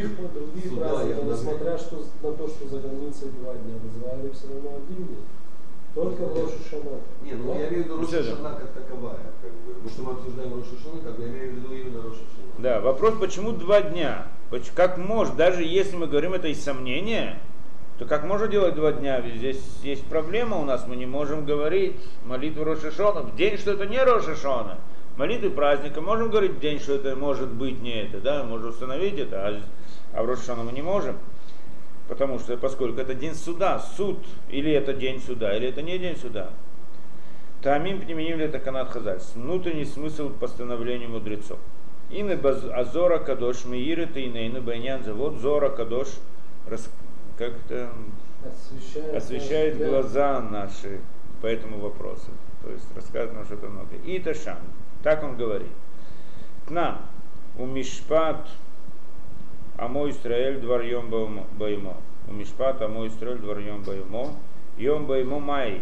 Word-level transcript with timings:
других, 0.00 0.16
по 0.16 0.28
других 0.28 0.64
Суда 0.70 0.88
праздников, 0.88 1.24
несмотря 1.24 1.78
что, 1.78 1.96
на 2.22 2.32
то, 2.32 2.48
что 2.48 2.68
за 2.68 2.78
границей 2.80 3.28
два 3.40 3.54
дня 3.54 3.74
вызывали 3.82 4.30
все 4.32 4.48
равно 4.48 4.70
один 4.76 5.06
день. 5.06 5.24
Только 5.94 6.26
в 6.26 6.34
Рошу 6.34 6.58
Шана. 6.70 7.00
Не, 7.22 7.32
ну 7.32 7.54
я 7.58 7.68
имею 7.68 7.84
в 7.84 7.86
виду 7.86 8.00
Рошу 8.00 8.22
Шана 8.24 8.54
как 8.60 8.70
таковая. 8.72 9.32
Как 9.42 9.50
бы. 9.50 9.74
Потому 9.74 9.88
что 9.88 10.02
мы 10.02 10.12
обсуждаем 10.12 10.54
Рошу 10.54 10.76
Шана, 10.82 11.00
как 11.02 11.16
бы 11.16 11.22
я 11.22 11.28
имею 11.28 11.52
в 11.52 11.54
виду 11.56 11.74
именно 11.74 12.02
Рошу 12.02 12.16
Шана. 12.16 12.52
Да, 12.58 12.80
вопрос, 12.80 13.14
почему 13.18 13.52
два 13.52 13.80
дня? 13.82 14.28
Как 14.74 14.98
может, 14.98 15.36
даже 15.36 15.64
если 15.64 15.96
мы 15.96 16.06
говорим 16.06 16.34
это 16.34 16.48
из 16.48 16.62
сомнения, 16.62 17.38
то 17.98 18.04
как 18.04 18.24
можно 18.24 18.46
делать 18.46 18.74
два 18.74 18.92
дня? 18.92 19.20
Ведь 19.20 19.36
здесь 19.36 19.62
есть 19.82 20.04
проблема 20.04 20.58
у 20.58 20.64
нас, 20.64 20.86
мы 20.86 20.96
не 20.96 21.06
можем 21.06 21.46
говорить 21.46 21.96
молитву 22.26 22.64
Рошашона 22.64 23.22
в 23.22 23.34
день, 23.34 23.56
что 23.56 23.72
это 23.72 23.86
не 23.86 24.02
Рошашона. 24.02 24.78
Молитвы 25.16 25.48
праздника 25.48 26.02
можем 26.02 26.30
говорить 26.30 26.52
в 26.52 26.60
день, 26.60 26.78
что 26.78 26.96
это 26.96 27.16
может 27.16 27.48
быть 27.48 27.80
не 27.80 28.02
это, 28.02 28.20
да, 28.20 28.44
можем 28.44 28.68
установить 28.68 29.18
это, 29.18 29.46
а 29.46 29.60
а 30.16 30.22
в 30.22 30.26
Рошашона 30.26 30.62
мы 30.62 30.72
не 30.72 30.82
можем. 30.82 31.16
Потому 32.08 32.38
что, 32.38 32.56
поскольку 32.56 33.00
это 33.00 33.14
день 33.14 33.34
суда, 33.34 33.78
суд, 33.78 34.18
или 34.48 34.72
это 34.72 34.92
день 34.92 35.20
суда, 35.20 35.56
или 35.56 35.68
это 35.68 35.82
не 35.82 35.98
день 35.98 36.16
суда. 36.16 36.50
Тамим 37.62 38.00
применим 38.00 38.38
это 38.40 38.58
канат 38.58 38.90
хазаль. 38.90 39.20
Внутренний 39.34 39.84
смысл 39.84 40.30
постановления 40.30 41.08
мудрецов. 41.08 41.58
Ины 42.10 42.32
азора 42.32 43.18
кадош 43.18 43.64
мииры 43.64 44.06
тейнейну 44.06 44.62
байнянза. 44.62 45.12
Вот 45.14 45.38
зора 45.38 45.70
кадош 45.70 46.08
как-то 47.36 47.90
Освещает, 48.46 49.14
освещает 49.14 49.78
глаза 49.78 50.40
наши 50.40 51.00
по 51.42 51.46
этому 51.46 51.78
вопросу. 51.78 52.30
То 52.62 52.70
есть 52.70 52.84
рассказывает 52.94 53.34
нам 53.34 53.44
что-то 53.44 53.66
много. 53.66 53.96
И 54.04 54.18
Ташан. 54.20 54.58
Так 55.02 55.24
он 55.24 55.36
говорит. 55.36 55.70
Тна. 56.68 57.00
У 57.58 57.66
Мишпат 57.66 58.48
Амо 59.78 60.08
Исраэль 60.08 60.58
Баимо- 60.58 61.46
Баимо. 61.58 61.96
У 62.28 62.32
Мишпат 62.32 62.80
Амо 62.80 63.06
Исраэль 63.06 63.38
двор 63.38 63.58
Йом 63.58 63.82
Баимо. 63.82 64.34
Йом 64.78 65.06
Баимо 65.06 65.38
Май. 65.38 65.80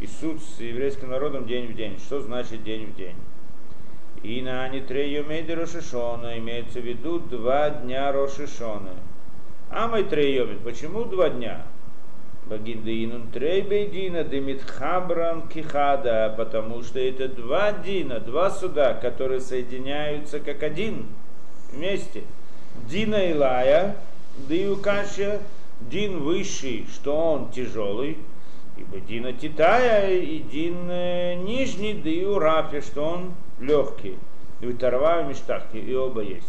И 0.00 0.06
суд 0.06 0.42
с 0.42 0.60
еврейским 0.60 1.10
народом 1.10 1.46
день 1.46 1.66
в 1.66 1.74
день. 1.74 1.98
Что 1.98 2.20
значит 2.20 2.62
день 2.62 2.86
в 2.86 2.96
день? 2.96 3.16
И 4.22 4.42
на 4.42 4.64
Анитре 4.64 5.12
Йомейде 5.14 5.54
Рошишона 5.54 6.38
имеется 6.38 6.80
в 6.80 6.84
виду 6.84 7.18
два 7.18 7.70
дня 7.70 8.12
Рошишоны. 8.12 8.90
А 9.70 9.88
мы 9.88 10.02
трейомит. 10.02 10.60
Почему 10.60 11.04
два 11.04 11.30
дня? 11.30 11.62
Багиндеинун 12.46 13.28
трейбейдина 13.28 14.24
демитхабран 14.24 15.48
кихада, 15.48 16.34
потому 16.36 16.82
что 16.82 17.00
это 17.00 17.28
два 17.28 17.72
дина, 17.72 18.20
два 18.20 18.50
суда, 18.50 18.92
которые 18.92 19.40
соединяются 19.40 20.40
как 20.40 20.62
один 20.62 21.06
вместе. 21.72 22.22
Дина 22.88 23.30
Илая, 23.30 23.96
Диюкашия, 24.48 25.40
Дин 25.80 26.20
высший, 26.20 26.86
что 26.92 27.14
он 27.16 27.50
тяжелый, 27.50 28.18
ибо 28.76 29.00
Дина 29.00 29.32
Титая 29.32 30.18
и 30.18 30.38
Дин 30.40 30.88
э, 30.90 31.34
нижний, 31.34 31.94
Дию 31.94 32.38
Рафи, 32.38 32.80
что 32.80 33.04
он 33.04 33.34
легкий. 33.60 34.18
И 34.60 34.72
Тарва 34.72 35.22
и 35.22 35.24
Миштахи, 35.24 35.76
и 35.76 35.94
оба 35.94 36.22
есть. 36.22 36.46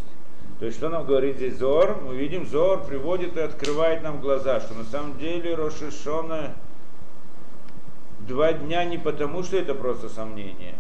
То 0.60 0.66
есть, 0.66 0.78
что 0.78 0.90
нам 0.90 1.06
говорит 1.06 1.36
здесь 1.36 1.58
Зор? 1.58 2.02
Мы 2.02 2.16
видим, 2.16 2.46
Зор 2.46 2.86
приводит 2.86 3.36
и 3.36 3.42
открывает 3.42 4.04
нам 4.04 4.22
глаза, 4.22 4.62
что 4.62 4.74
на 4.74 4.86
самом 4.86 5.18
деле 5.18 5.54
Рошишона 5.54 6.54
два 8.20 8.54
дня 8.54 8.86
не 8.86 8.98
потому, 8.98 9.44
что 9.44 9.58
это 9.58 9.76
просто 9.76 10.08
сомнение, 10.08 10.76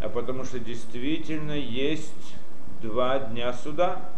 а 0.00 0.08
потому 0.08 0.44
что 0.44 0.58
действительно 0.58 1.52
есть 1.52 2.34
два 2.82 3.20
дня 3.20 3.52
суда. 3.52 4.09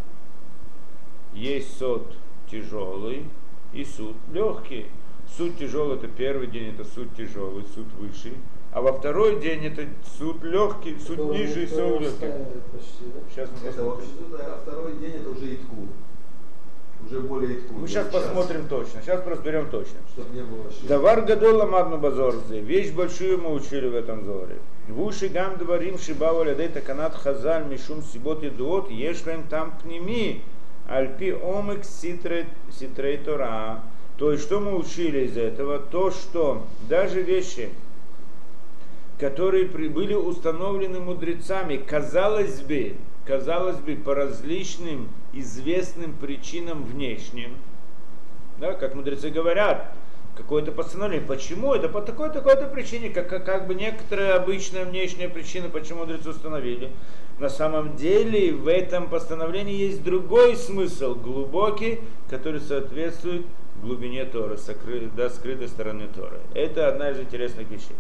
Есть 1.35 1.79
суд 1.79 2.03
тяжелый 2.51 3.25
и 3.73 3.85
суд 3.85 4.15
легкий. 4.33 4.87
Суд 5.37 5.57
тяжелый 5.59 5.97
это 5.97 6.09
первый 6.09 6.47
день, 6.47 6.75
это 6.75 6.85
суд 6.85 7.09
тяжелый, 7.17 7.65
суд 7.75 7.87
высший. 7.99 8.35
А 8.73 8.81
во 8.81 8.93
второй 8.93 9.41
день 9.41 9.65
это 9.67 9.87
суд 10.19 10.43
легкий, 10.43 10.97
суд 10.99 11.19
Который 11.19 11.39
ниже 11.39 11.65
и 11.65 11.67
суд 11.67 12.01
легкий. 12.01 12.27
почти, 12.73 13.05
да? 13.15 13.21
Сейчас 13.31 13.51
мы 13.63 13.69
Это 13.69 13.85
вообще 13.85 14.07
посмотрим. 14.07 14.47
а 14.47 14.61
второй 14.63 14.93
день 14.97 15.13
это 15.15 15.31
уже 15.31 15.55
Иткун. 15.55 15.89
Уже 17.07 17.21
более 17.21 17.59
Иткун. 17.59 17.81
Мы 17.81 17.89
сейчас 17.89 18.07
посмотрим 18.09 18.69
точно, 18.69 19.03
сейчас 19.03 19.27
разберем 19.27 19.69
точно. 19.71 19.99
Чтобы 20.15 20.35
не 20.35 20.43
было 20.43 20.67
ошибок. 20.69 20.87
Давар 20.87 21.21
гадола 21.23 21.67
мадну 21.67 21.99
базорзе. 21.99 22.61
Вещь 22.61 22.93
большую 22.93 23.39
мы 23.41 23.53
учили 23.53 23.89
в 23.89 23.95
этом 23.95 24.25
зоре. 24.25 24.59
Вуши 24.89 25.29
гам 25.29 25.57
дворим 25.59 25.99
шибава 25.99 26.43
лядей 26.43 26.69
таканат 26.69 27.15
хазаль 27.15 27.67
мишум 27.67 28.03
сибот 28.03 28.43
и 28.43 28.51
дуот 28.51 28.91
ешлем 28.91 29.45
там 29.49 29.79
пними. 29.83 30.43
Альпи 30.89 31.33
омик 31.33 31.85
ситрей 31.85 33.19
тора. 33.19 33.83
То 34.19 34.33
есть, 34.33 34.45
что 34.45 34.61
мы 34.61 34.77
учили 34.77 35.27
из 35.27 35.37
этого? 35.37 35.79
То, 35.79 36.11
что 36.11 36.67
даже 36.89 37.23
вещи, 37.23 37.71
которые 39.19 39.67
были 39.67 40.15
установлены 40.15 41.01
мудрецами, 41.01 41.77
казалось 41.77 42.61
бы, 42.61 42.97
казалось 43.25 43.79
бы, 43.79 43.97
по 43.97 44.15
различным 44.15 45.09
известным 45.33 46.13
причинам 46.13 46.85
внешним, 46.85 47.57
да, 48.59 48.75
как 48.75 48.95
мудрецы 48.95 49.31
говорят, 49.31 49.95
какое-то 50.37 50.73
постановление. 50.73 51.27
Почему? 51.27 51.75
Это 51.75 51.89
по 51.89 52.01
такой-такой-то 52.01 52.67
причине, 52.67 53.11
как, 53.11 53.29
как, 53.29 53.45
как 53.45 53.67
бы 53.67 53.75
некоторая 53.75 54.37
обычная 54.37 54.85
внешняя 54.85 55.29
причина, 55.29 55.69
почему 55.69 56.01
мудрецы 56.01 56.31
установили. 56.31 56.91
На 57.39 57.49
самом 57.49 57.97
деле 57.97 58.53
в 58.53 58.69
этом 58.69 59.09
постановлении 59.09 59.75
есть 59.75 60.03
другой 60.03 60.57
смысл, 60.57 61.15
глубокий, 61.15 62.01
который 62.31 62.61
соответствует 62.61 63.45
глубине 63.83 64.25
Торы, 64.25 64.57
сокры, 64.57 65.11
да, 65.17 65.29
скрытой 65.29 65.69
стороны 65.69 66.09
Торы. 66.15 66.41
Это 66.55 66.89
одна 66.89 67.11
из 67.11 67.21
интересных 67.21 67.69
вещей. 67.69 67.97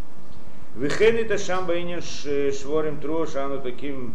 Вихен 0.74 1.16
это 1.16 1.36
шамбаинин 1.36 2.00
шворим 2.52 2.98
труа 2.98 3.26
шану 3.26 3.60
таким 3.60 4.14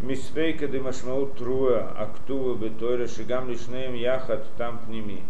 миспейка 0.00 0.68
дымашмаут 0.68 1.36
труа 1.36 1.92
актува 1.98 2.54
бетойра 2.54 3.06
шигам 3.06 3.50
лишнеем 3.50 3.94
яхат 3.94 4.46
там 4.56 4.78
пними. 4.78 5.22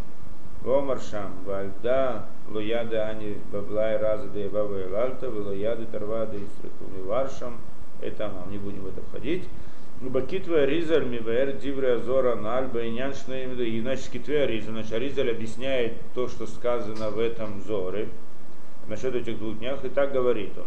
Вомар 0.63 1.01
шам 1.01 1.33
вальда 1.45 2.27
лояда 2.51 3.09
ани 3.09 3.37
баблай 3.53 3.97
раза 3.97 4.29
да 4.29 4.49
баба 4.49 4.81
и 4.81 4.89
лальта 4.91 5.31
лояды 5.31 5.87
тарва 5.87 6.27
да 6.27 6.37
истракуми 6.37 7.03
варшам. 7.05 7.59
Это 8.01 8.29
нам 8.29 8.51
не 8.51 8.59
будем 8.59 8.83
в 8.83 8.89
это 8.89 9.01
входить. 9.03 9.45
Бакитва 10.01 10.67
Ризаль 10.67 11.07
Мивер 11.07 11.53
Дивре 11.53 11.95
Азора 11.95 12.35
Наль 12.35 12.67
Байнян 12.67 13.15
Шнеймда. 13.15 13.63
И 13.63 13.81
значит 13.81 14.11
Китве 14.11 14.43
Аризаль. 14.43 14.73
Значит, 14.73 14.93
Аризаль 14.93 15.31
объясняет 15.31 15.95
то, 16.15 16.29
что 16.29 16.47
сказано 16.47 17.11
в 17.11 17.19
этом 17.19 17.63
Зоре 17.63 18.09
насчет 18.89 19.15
этих 19.15 19.39
двух 19.39 19.59
днях, 19.59 19.85
и 19.85 19.89
так 19.89 20.13
говорит 20.13 20.53
он. 20.59 20.67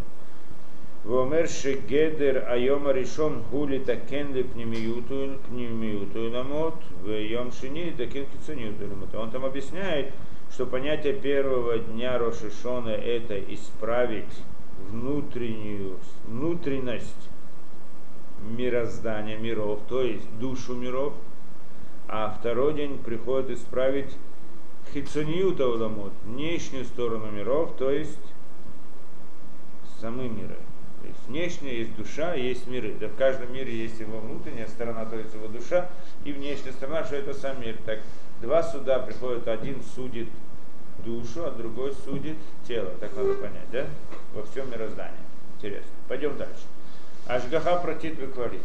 Решон 2.93 3.43
гули 3.51 3.79
такен 3.79 4.33
ли 4.33 4.43
пнемиюту 4.43 5.39
пнемиюту 5.47 6.29
намот 6.29 6.75
в 7.03 7.09
йом 7.09 7.51
шини 7.51 7.91
такен 7.97 8.25
кицунюту 8.25 8.87
намот. 8.87 9.15
Он 9.15 9.31
там 9.31 9.45
объясняет, 9.45 10.13
что 10.51 10.65
понятие 10.65 11.13
первого 11.13 11.77
дня 11.77 12.17
Рошишона 12.17 12.89
это 12.89 13.39
исправить 13.53 14.43
внутреннюю 14.89 15.97
внутренность 16.25 17.29
мироздания 18.57 19.37
миров, 19.37 19.79
то 19.87 20.01
есть 20.01 20.25
душу 20.39 20.73
миров, 20.75 21.13
а 22.07 22.35
второй 22.39 22.73
день 22.73 22.97
приходит 22.97 23.51
исправить 23.51 24.15
хитсониюта 24.93 25.67
уламот, 25.67 26.13
внешнюю 26.25 26.85
сторону 26.85 27.29
миров, 27.31 27.73
то 27.77 27.91
есть 27.91 28.17
самы 29.99 30.27
миры. 30.29 30.57
Внешняя 31.29 31.77
есть 31.77 31.95
душа, 31.95 32.33
есть 32.33 32.65
миры. 32.65 32.95
Да 32.99 33.07
в 33.07 33.15
каждом 33.15 33.53
мире 33.53 33.71
есть 33.71 33.99
его 33.99 34.17
внутренняя 34.17 34.65
сторона, 34.65 35.05
то 35.05 35.15
есть 35.15 35.31
его 35.31 35.47
душа, 35.47 35.87
и 36.25 36.31
внешняя 36.31 36.71
сторона, 36.71 37.03
что 37.03 37.17
это 37.17 37.35
сам 37.35 37.61
мир. 37.61 37.77
Так 37.85 37.99
два 38.41 38.63
суда 38.63 38.97
приходят, 38.97 39.47
один 39.47 39.79
судит 39.95 40.27
душу, 41.05 41.45
а 41.45 41.51
другой 41.51 41.93
судит 41.93 42.35
тело. 42.67 42.89
Так 42.99 43.15
надо 43.15 43.35
понять, 43.35 43.69
да? 43.71 43.85
Во 44.33 44.43
всем 44.43 44.71
мироздании. 44.71 45.19
Интересно. 45.55 45.91
Пойдем 46.07 46.35
дальше. 46.35 46.63
Ашгаха 47.27 47.75
протит 47.75 48.17
выквалит. 48.17 48.63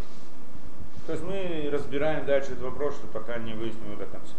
То 1.06 1.12
есть 1.12 1.24
мы 1.24 1.68
разбираем 1.70 2.24
дальше 2.24 2.52
этот 2.52 2.62
вопрос, 2.62 2.94
что 2.94 3.06
пока 3.08 3.36
не 3.36 3.52
выясним 3.52 3.92
его 3.92 3.96
до 3.96 4.06
конца. 4.06 4.32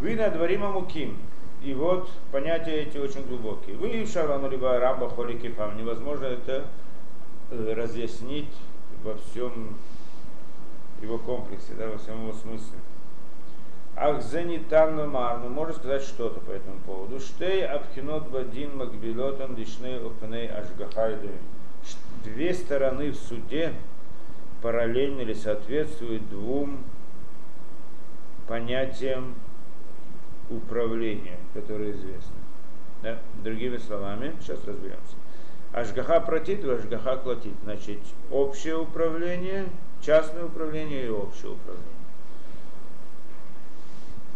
Вы 0.00 0.16
на 0.16 0.30
дворима 0.30 0.70
муким. 0.70 1.18
И 1.62 1.74
вот 1.74 2.10
понятия 2.32 2.76
эти 2.76 2.96
очень 2.96 3.26
глубокие. 3.26 3.76
Вы 3.76 4.06
шарану 4.06 4.48
либо 4.48 4.78
раба 4.78 5.10
холи 5.10 5.36
кефам. 5.36 5.76
Невозможно 5.76 6.24
это 6.24 6.64
разъяснить 7.74 8.52
во 9.04 9.14
всем 9.14 9.76
его 11.00 11.18
комплексе, 11.18 11.74
да, 11.76 11.88
во 11.88 11.98
всем 11.98 12.22
его 12.22 12.32
смысле. 12.32 12.78
Ах, 13.94 14.22
занитан 14.22 15.10
марну, 15.10 15.50
можно 15.50 15.74
сказать 15.74 16.02
что-то 16.02 16.40
по 16.40 16.50
этому 16.50 16.78
поводу. 16.80 17.20
Штей 17.20 17.66
абхинот 17.66 18.28
бадин 18.28 18.76
макбилотан 18.76 19.54
лишней 19.54 19.98
опней 19.98 20.48
ашгахайду. 20.48 21.28
Две 22.24 22.54
стороны 22.54 23.10
в 23.10 23.16
суде 23.16 23.74
параллельно 24.62 25.20
или 25.20 25.34
соответствуют 25.34 26.28
двум 26.30 26.84
понятием 28.48 29.34
управления, 30.48 31.38
которое 31.52 31.92
известно. 31.92 32.34
Да? 33.02 33.18
Другими 33.42 33.76
словами, 33.76 34.34
сейчас 34.40 34.64
разберемся. 34.64 35.21
Ашгаха 35.72 36.20
протит, 36.20 36.64
ашгаха 36.64 37.16
клатит. 37.16 37.54
Значит, 37.64 37.98
общее 38.30 38.76
управление, 38.76 39.66
частное 40.02 40.44
управление 40.44 41.06
и 41.06 41.08
общее 41.08 41.52
управление. 41.52 41.88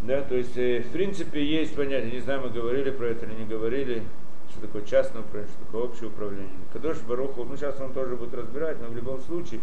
Да, 0.03 0.23
то 0.23 0.35
есть, 0.35 0.57
э, 0.57 0.81
в 0.81 0.93
принципе, 0.93 1.45
есть 1.45 1.75
понятие, 1.75 2.13
не 2.13 2.21
знаю, 2.21 2.43
мы 2.43 2.51
говорили 2.51 2.91
про 2.91 3.07
это 3.07 3.27
или 3.27 3.35
не 3.35 3.45
говорили, 3.45 4.03
что 4.51 4.63
такое 4.63 4.83
частное 4.83 5.23
управление, 5.23 5.53
что 5.53 5.65
такое 5.67 5.83
общее 5.83 6.09
управление. 6.09 6.51
Кадош 6.73 6.99
Баруху, 7.01 7.45
ну 7.45 7.57
сейчас 7.57 7.81
он 7.81 7.93
тоже 7.93 8.17
будет 8.17 8.35
разбирать, 8.35 8.81
но 8.81 8.89
в 8.89 8.97
любом 8.97 9.21
случае, 9.21 9.61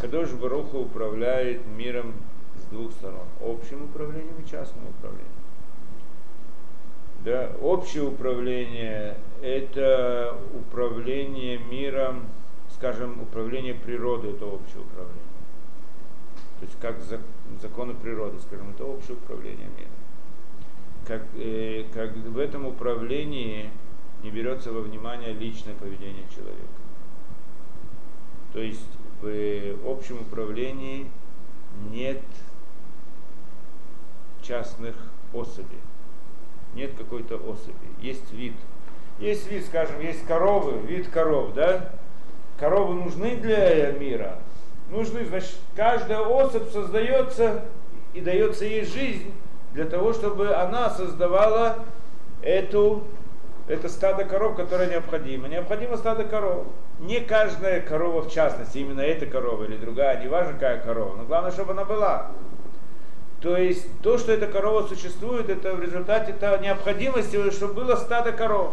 Кадош 0.00 0.30
Баруху 0.32 0.80
управляет 0.80 1.66
миром 1.66 2.14
с 2.56 2.70
двух 2.70 2.92
сторон. 2.92 3.26
Общим 3.40 3.84
управлением 3.84 4.34
и 4.44 4.48
частным 4.48 4.88
управлением. 4.88 5.32
Да, 7.24 7.50
общее 7.60 8.04
управление– 8.04 9.16
это 9.42 10.36
управление 10.54 11.58
миром, 11.58 12.26
скажем, 12.74 13.20
управление 13.22 13.74
природой– 13.74 14.30
это 14.32 14.46
общее 14.46 14.80
управление. 14.80 15.22
То 16.60 16.66
есть 16.66 16.78
как 16.80 16.96
законы 17.60 17.94
природы, 17.94 18.38
скажем, 18.40 18.70
это 18.70 18.84
общее 18.84 19.16
управление 19.16 19.68
миром. 19.76 19.90
Как, 21.06 21.22
э, 21.36 21.84
как 21.92 22.16
в 22.16 22.38
этом 22.38 22.66
управлении 22.66 23.70
не 24.22 24.30
берется 24.30 24.72
во 24.72 24.80
внимание 24.80 25.32
личное 25.32 25.74
поведение 25.74 26.24
человека. 26.34 26.62
То 28.52 28.60
есть 28.60 28.88
в 29.20 29.90
общем 29.90 30.20
управлении 30.20 31.10
нет 31.90 32.22
частных 34.42 34.94
особей 35.32 35.80
нет 36.76 36.92
какой-то 36.96 37.36
особи, 37.36 37.74
есть 38.00 38.30
вид. 38.32 38.54
Есть 39.18 39.50
вид, 39.50 39.64
скажем, 39.64 40.00
есть 40.00 40.26
коровы, 40.26 40.78
вид 40.86 41.08
коров, 41.08 41.54
да? 41.54 41.90
Коровы 42.58 42.94
нужны 42.94 43.36
для 43.36 43.90
мира? 43.92 44.38
Нужны, 44.90 45.24
значит, 45.24 45.56
каждая 45.74 46.20
особь 46.20 46.70
создается 46.70 47.64
и 48.14 48.20
дается 48.20 48.64
ей 48.64 48.84
жизнь 48.84 49.32
для 49.72 49.84
того, 49.84 50.12
чтобы 50.12 50.54
она 50.54 50.90
создавала 50.90 51.80
эту, 52.42 53.04
это 53.68 53.88
стадо 53.88 54.24
коров, 54.24 54.56
которое 54.56 54.88
необходимо. 54.88 55.48
Необходимо 55.48 55.96
стадо 55.96 56.24
коров. 56.24 56.66
Не 57.00 57.20
каждая 57.20 57.80
корова 57.80 58.22
в 58.22 58.32
частности, 58.32 58.78
именно 58.78 59.00
эта 59.00 59.26
корова 59.26 59.64
или 59.64 59.76
другая, 59.76 60.20
не 60.22 60.28
важно 60.28 60.54
какая 60.54 60.80
корова, 60.80 61.16
но 61.16 61.24
главное, 61.24 61.50
чтобы 61.50 61.72
она 61.72 61.84
была. 61.84 62.28
То 63.40 63.56
есть 63.56 63.86
то, 64.02 64.16
что 64.16 64.32
эта 64.32 64.46
корова 64.46 64.86
существует, 64.86 65.50
это 65.50 65.74
в 65.74 65.82
результате 65.82 66.32
это 66.32 66.58
необходимости, 66.58 67.50
чтобы 67.50 67.74
было 67.74 67.96
стадо 67.96 68.32
коров. 68.32 68.72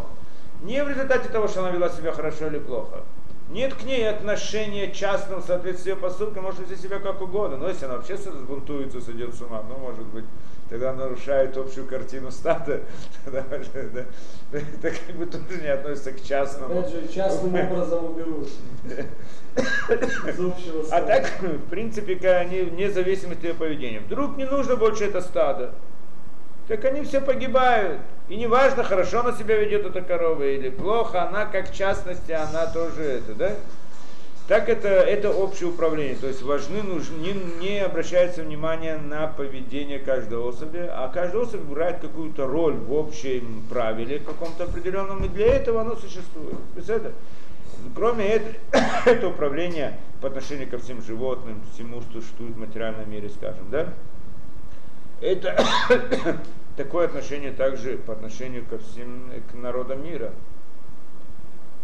Не 0.64 0.82
в 0.82 0.88
результате 0.88 1.28
того, 1.28 1.46
что 1.46 1.60
она 1.60 1.70
вела 1.70 1.90
себя 1.90 2.12
хорошо 2.12 2.46
или 2.46 2.58
плохо. 2.58 3.02
Нет 3.50 3.74
к 3.74 3.82
ней 3.82 4.08
отношения 4.08 4.90
частного 4.90 5.42
в 5.42 5.44
соответствии 5.44 5.90
с 5.90 5.94
ее 5.94 5.96
поступком, 5.96 6.44
может 6.44 6.60
вести 6.60 6.82
себя 6.82 6.98
как 6.98 7.20
угодно. 7.20 7.58
Но 7.58 7.68
если 7.68 7.84
она 7.84 7.96
вообще 7.96 8.16
сбунтуется, 8.16 9.02
сойдет 9.02 9.34
с 9.34 9.42
ума, 9.42 9.62
ну, 9.68 9.76
может 9.76 10.06
быть, 10.06 10.24
тогда 10.70 10.94
нарушает 10.94 11.54
общую 11.58 11.86
картину 11.86 12.30
стада, 12.30 12.80
тогда, 13.24 13.44
да, 13.92 14.04
это 14.50 14.90
как 14.90 15.16
бы 15.16 15.26
тоже 15.26 15.60
не 15.60 15.68
относится 15.68 16.12
к 16.12 16.22
частному. 16.22 16.78
Опять 16.78 16.92
же, 16.92 17.08
частным 17.08 17.54
образом 17.54 18.06
уберут. 18.06 18.48
А 20.90 21.02
так, 21.02 21.30
в 21.42 21.68
принципе, 21.68 22.16
они 22.30 22.62
вне 22.62 22.90
зависимости 22.90 23.48
от 23.48 23.58
поведения. 23.58 24.00
Вдруг 24.00 24.38
не 24.38 24.46
нужно 24.46 24.76
больше 24.76 25.04
это 25.04 25.20
стадо, 25.20 25.74
так 26.66 26.82
они 26.86 27.02
все 27.02 27.20
погибают. 27.20 28.00
И 28.28 28.36
неважно, 28.36 28.84
хорошо 28.84 29.20
она 29.20 29.32
себя 29.32 29.56
ведет, 29.56 29.84
эта 29.84 30.00
корова, 30.00 30.42
или 30.42 30.70
плохо, 30.70 31.28
она 31.28 31.44
как 31.44 31.72
частности, 31.72 32.32
она 32.32 32.66
тоже 32.66 33.02
это, 33.02 33.34
да? 33.34 33.52
Так 34.48 34.68
это, 34.68 34.88
это 34.88 35.30
общее 35.30 35.70
управление, 35.70 36.16
то 36.16 36.26
есть 36.26 36.42
важны, 36.42 36.82
нужны, 36.82 37.16
не, 37.16 37.32
не 37.60 37.78
обращается 37.78 38.42
внимание 38.42 38.98
на 38.98 39.26
поведение 39.26 39.98
каждой 39.98 40.38
особи, 40.38 40.86
а 40.86 41.10
каждая 41.12 41.42
особь 41.42 41.62
играет 41.62 42.00
какую-то 42.00 42.46
роль 42.46 42.74
в 42.74 42.92
общем 42.92 43.62
правиле 43.70 44.18
каком-то 44.18 44.64
определенном, 44.64 45.24
и 45.24 45.28
для 45.28 45.46
этого 45.46 45.80
оно 45.80 45.96
существует. 45.96 46.58
То 46.74 46.78
есть 46.78 46.90
это, 46.90 47.12
Кроме 47.94 48.26
этого, 48.26 48.54
это 49.06 49.28
управление 49.28 49.98
по 50.20 50.28
отношению 50.28 50.68
ко 50.68 50.78
всем 50.78 51.02
животным, 51.02 51.60
всему, 51.74 52.00
что 52.00 52.20
существует 52.20 52.54
в 52.54 52.58
материальном 52.58 53.10
мире, 53.10 53.28
скажем, 53.28 53.70
да? 53.70 53.88
Это 55.20 55.56
такое 56.76 57.06
отношение 57.06 57.52
также 57.52 57.96
по 57.98 58.12
отношению 58.12 58.64
ко 58.66 58.78
всем, 58.78 59.30
к 59.50 59.54
народам 59.54 60.04
мира. 60.04 60.32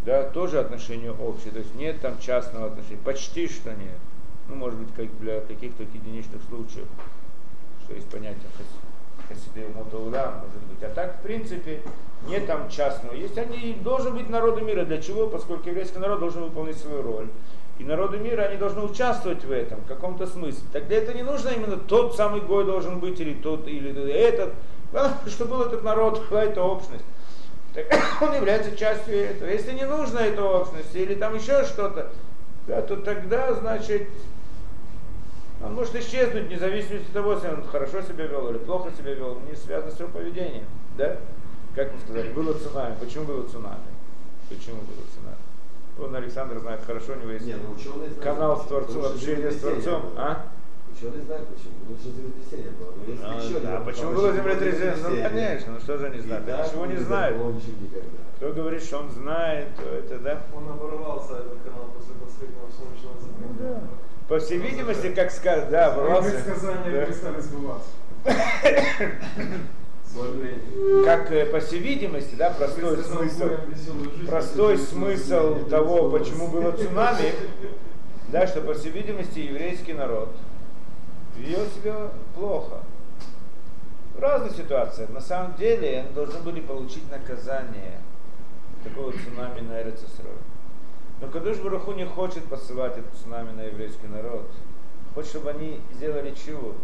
Да, 0.05 0.23
тоже 0.23 0.59
отношение 0.59 1.13
общее, 1.13 1.53
то 1.53 1.59
есть 1.59 1.75
нет 1.75 2.01
там 2.01 2.19
частного 2.19 2.69
отношения, 2.69 3.01
почти 3.05 3.49
что 3.49 3.71
нет. 3.71 3.99
Ну, 4.49 4.57
может 4.57 4.79
быть, 4.79 4.95
как 4.95 5.19
для 5.21 5.41
каких-то 5.43 5.83
единичных 5.83 6.43
случаев, 6.49 6.87
что 7.85 7.95
есть 7.95 8.09
понятие 8.09 8.43
Хасиды 9.29 9.69
Мутауля, 9.75 10.33
может 10.43 10.63
быть. 10.69 10.83
А 10.83 10.89
так, 10.93 11.19
в 11.19 11.23
принципе, 11.23 11.83
нет 12.27 12.47
там 12.47 12.69
частного. 12.69 13.15
Есть 13.15 13.39
они, 13.39 13.77
должен 13.85 14.17
быть 14.17 14.29
народы 14.29 14.63
мира. 14.63 14.85
Для 14.85 15.01
чего? 15.01 15.29
Поскольку 15.29 15.69
еврейский 15.69 15.99
народ 15.99 16.19
должен 16.19 16.43
выполнить 16.43 16.79
свою 16.79 17.03
роль. 17.03 17.29
И 17.79 17.85
народы 17.85 18.19
мира, 18.19 18.43
они 18.43 18.57
должны 18.57 18.83
участвовать 18.83 19.45
в 19.45 19.51
этом, 19.53 19.81
в 19.81 19.87
каком-то 19.87 20.27
смысле. 20.27 20.63
Так 20.73 20.87
для 20.89 20.99
этого 20.99 21.17
не 21.17 21.23
нужно 21.23 21.51
именно 21.51 21.77
тот 21.77 22.17
самый 22.17 22.41
гой 22.41 22.65
должен 22.65 22.99
быть, 22.99 23.21
или 23.21 23.35
тот, 23.35 23.69
или 23.69 24.13
этот. 24.13 24.53
Главное, 24.93 25.19
чтобы 25.29 25.57
был 25.57 25.63
этот 25.63 25.83
народ, 25.83 26.27
была 26.31 26.45
эта 26.45 26.63
общность. 26.63 27.05
Так 27.75 27.87
он 28.21 28.35
является 28.35 28.77
частью 28.77 29.17
этого. 29.17 29.49
Если 29.49 29.73
не 29.73 29.87
нужно 29.87 30.19
эта 30.19 30.43
общность, 30.43 30.95
или 30.95 31.15
там 31.15 31.35
еще 31.35 31.65
что-то, 31.65 32.11
да, 32.67 32.83
то 32.83 32.97
тогда, 32.97 33.55
значит, 33.55 34.09
он 35.63 35.75
может 35.75 35.95
исчезнуть 35.95 36.47
вне 36.47 36.59
зависимости 36.59 37.07
от 37.07 37.13
того, 37.13 37.35
если 37.35 37.49
он 37.49 37.65
хорошо 37.65 38.03
себя 38.03 38.27
вел 38.27 38.49
или 38.51 38.59
плохо 38.59 38.91
себя 38.97 39.15
вел, 39.15 39.39
не 39.49 39.55
связано 39.55 39.93
с 39.93 40.01
его 40.01 40.09
поведением. 40.09 40.65
Да? 40.97 41.17
Как 41.75 41.93
мы 41.93 42.01
сказали, 42.01 42.33
было 42.33 42.55
цунами. 42.55 42.97
Почему 42.99 43.27
было 43.27 43.47
цунами? 43.49 43.85
Почему 44.49 44.77
было 44.77 45.05
цунами? 45.15 45.37
Он 45.99 46.17
Александр 46.17 46.59
знает 46.61 46.81
хорошо, 46.85 47.13
у 47.13 47.17
него 47.17 47.33
есть 47.33 47.47
Не, 47.47 47.55
ну, 47.55 47.77
канал 48.23 48.61
с 48.61 48.67
Творцом, 48.67 49.03
что 49.03 49.13
общение 49.13 49.51
с 49.51 49.61
Творцом. 49.61 50.03
А? 50.17 50.47
Ученые 50.93 51.23
знают 51.23 51.49
почему. 51.49 51.73
Потому 51.81 51.99
что 51.99 52.11
землетрясение 52.11 52.71
было. 52.79 52.93
Но 52.97 53.11
если 53.11 53.25
А, 53.25 53.27
еще 53.43 53.61
да, 53.61 53.79
не- 53.79 53.85
почему 53.85 54.13
было 54.13 54.33
землетрясение? 54.33 54.97
Ну, 55.03 55.23
конечно, 55.29 55.73
ну 55.73 55.81
что 55.81 55.99
же 55.99 56.11
не 56.11 56.21
знает? 56.21 56.43
И 56.43 56.47
так 56.51 56.67
Ничего 56.67 56.87
не 56.87 56.95
никогда. 56.95 57.31
Кто 58.37 58.53
говорит, 58.53 58.83
что 58.83 58.99
он 58.99 59.11
знает, 59.11 59.67
то 59.77 59.83
это, 59.83 60.19
да? 60.19 60.43
Он 60.57 60.69
оборвался, 60.69 61.35
этот 61.35 61.59
канал, 61.63 61.91
после 61.95 62.15
последнего 62.15 62.69
солнечного 62.71 63.21
затмения. 63.21 63.81
По 64.29 64.39
всей 64.39 64.59
видимости, 64.59 65.13
как 65.15 65.31
сказать, 65.31 65.71
да, 65.71 65.93
оборвался. 65.93 66.31
предсказания 66.31 66.91
Да. 66.91 67.05
перестали 67.07 67.41
сбываться. 67.41 67.91
Как, 71.05 71.31
э, 71.31 71.47
по 71.47 71.61
всей 71.61 71.79
видимости, 71.79 72.35
да, 72.35 72.51
простой 72.51 72.97
смысл. 72.99 73.41
более 73.43 73.59
веселую 73.69 74.11
жизнь, 74.11 74.27
простой 74.27 74.79
смысл 74.79 75.65
того, 75.69 76.11
почему 76.11 76.49
было 76.49 76.73
цунами, 76.73 77.33
да, 78.29 78.47
что, 78.47 78.61
по 78.61 78.75
всей 78.75 78.91
видимости, 78.91 79.39
еврейский 79.39 79.93
народ 79.93 80.29
вел 81.37 81.67
себя 81.67 82.11
плохо. 82.35 82.83
В 84.15 84.21
разных 84.21 84.53
ситуациях. 84.53 85.11
На 85.11 85.21
самом 85.21 85.55
деле, 85.57 86.01
они 86.01 86.13
должны 86.13 86.41
были 86.41 86.61
получить 86.61 87.11
наказание 87.11 88.01
такого 88.85 89.13
цунами 89.13 89.61
на 89.61 89.83
Эрицесрой. 89.83 90.33
Но 91.21 91.29
Кадуш 91.29 91.59
Баруху 91.59 91.93
не 91.93 92.07
хочет 92.07 92.45
посылать 92.45 92.97
это 92.97 93.09
цунами 93.23 93.53
на 93.53 93.63
еврейский 93.63 94.07
народ. 94.07 94.51
Хочет, 95.15 95.31
чтобы 95.31 95.51
они 95.51 95.81
сделали 95.95 96.35
чего? 96.35 96.75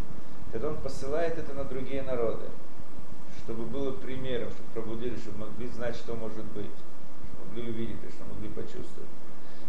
Тогда 0.53 0.69
он 0.69 0.77
посылает 0.77 1.39
это 1.39 1.55
на 1.55 1.65
другие 1.65 2.03
народы. 2.03 2.45
Чтобы 3.45 3.65
было 3.65 3.93
примером, 3.93 4.51
чтобы 4.51 4.71
пробудили, 4.75 5.17
чтобы 5.17 5.47
могли 5.47 5.69
знать, 5.69 5.97
что 5.97 6.15
может 6.15 6.45
быть. 6.47 6.71
Чтобы 7.35 7.49
могли 7.49 7.71
увидеть, 7.71 7.97
и 8.07 8.13
что 8.13 8.25
могли 8.35 8.49
почувствовать. 8.49 9.09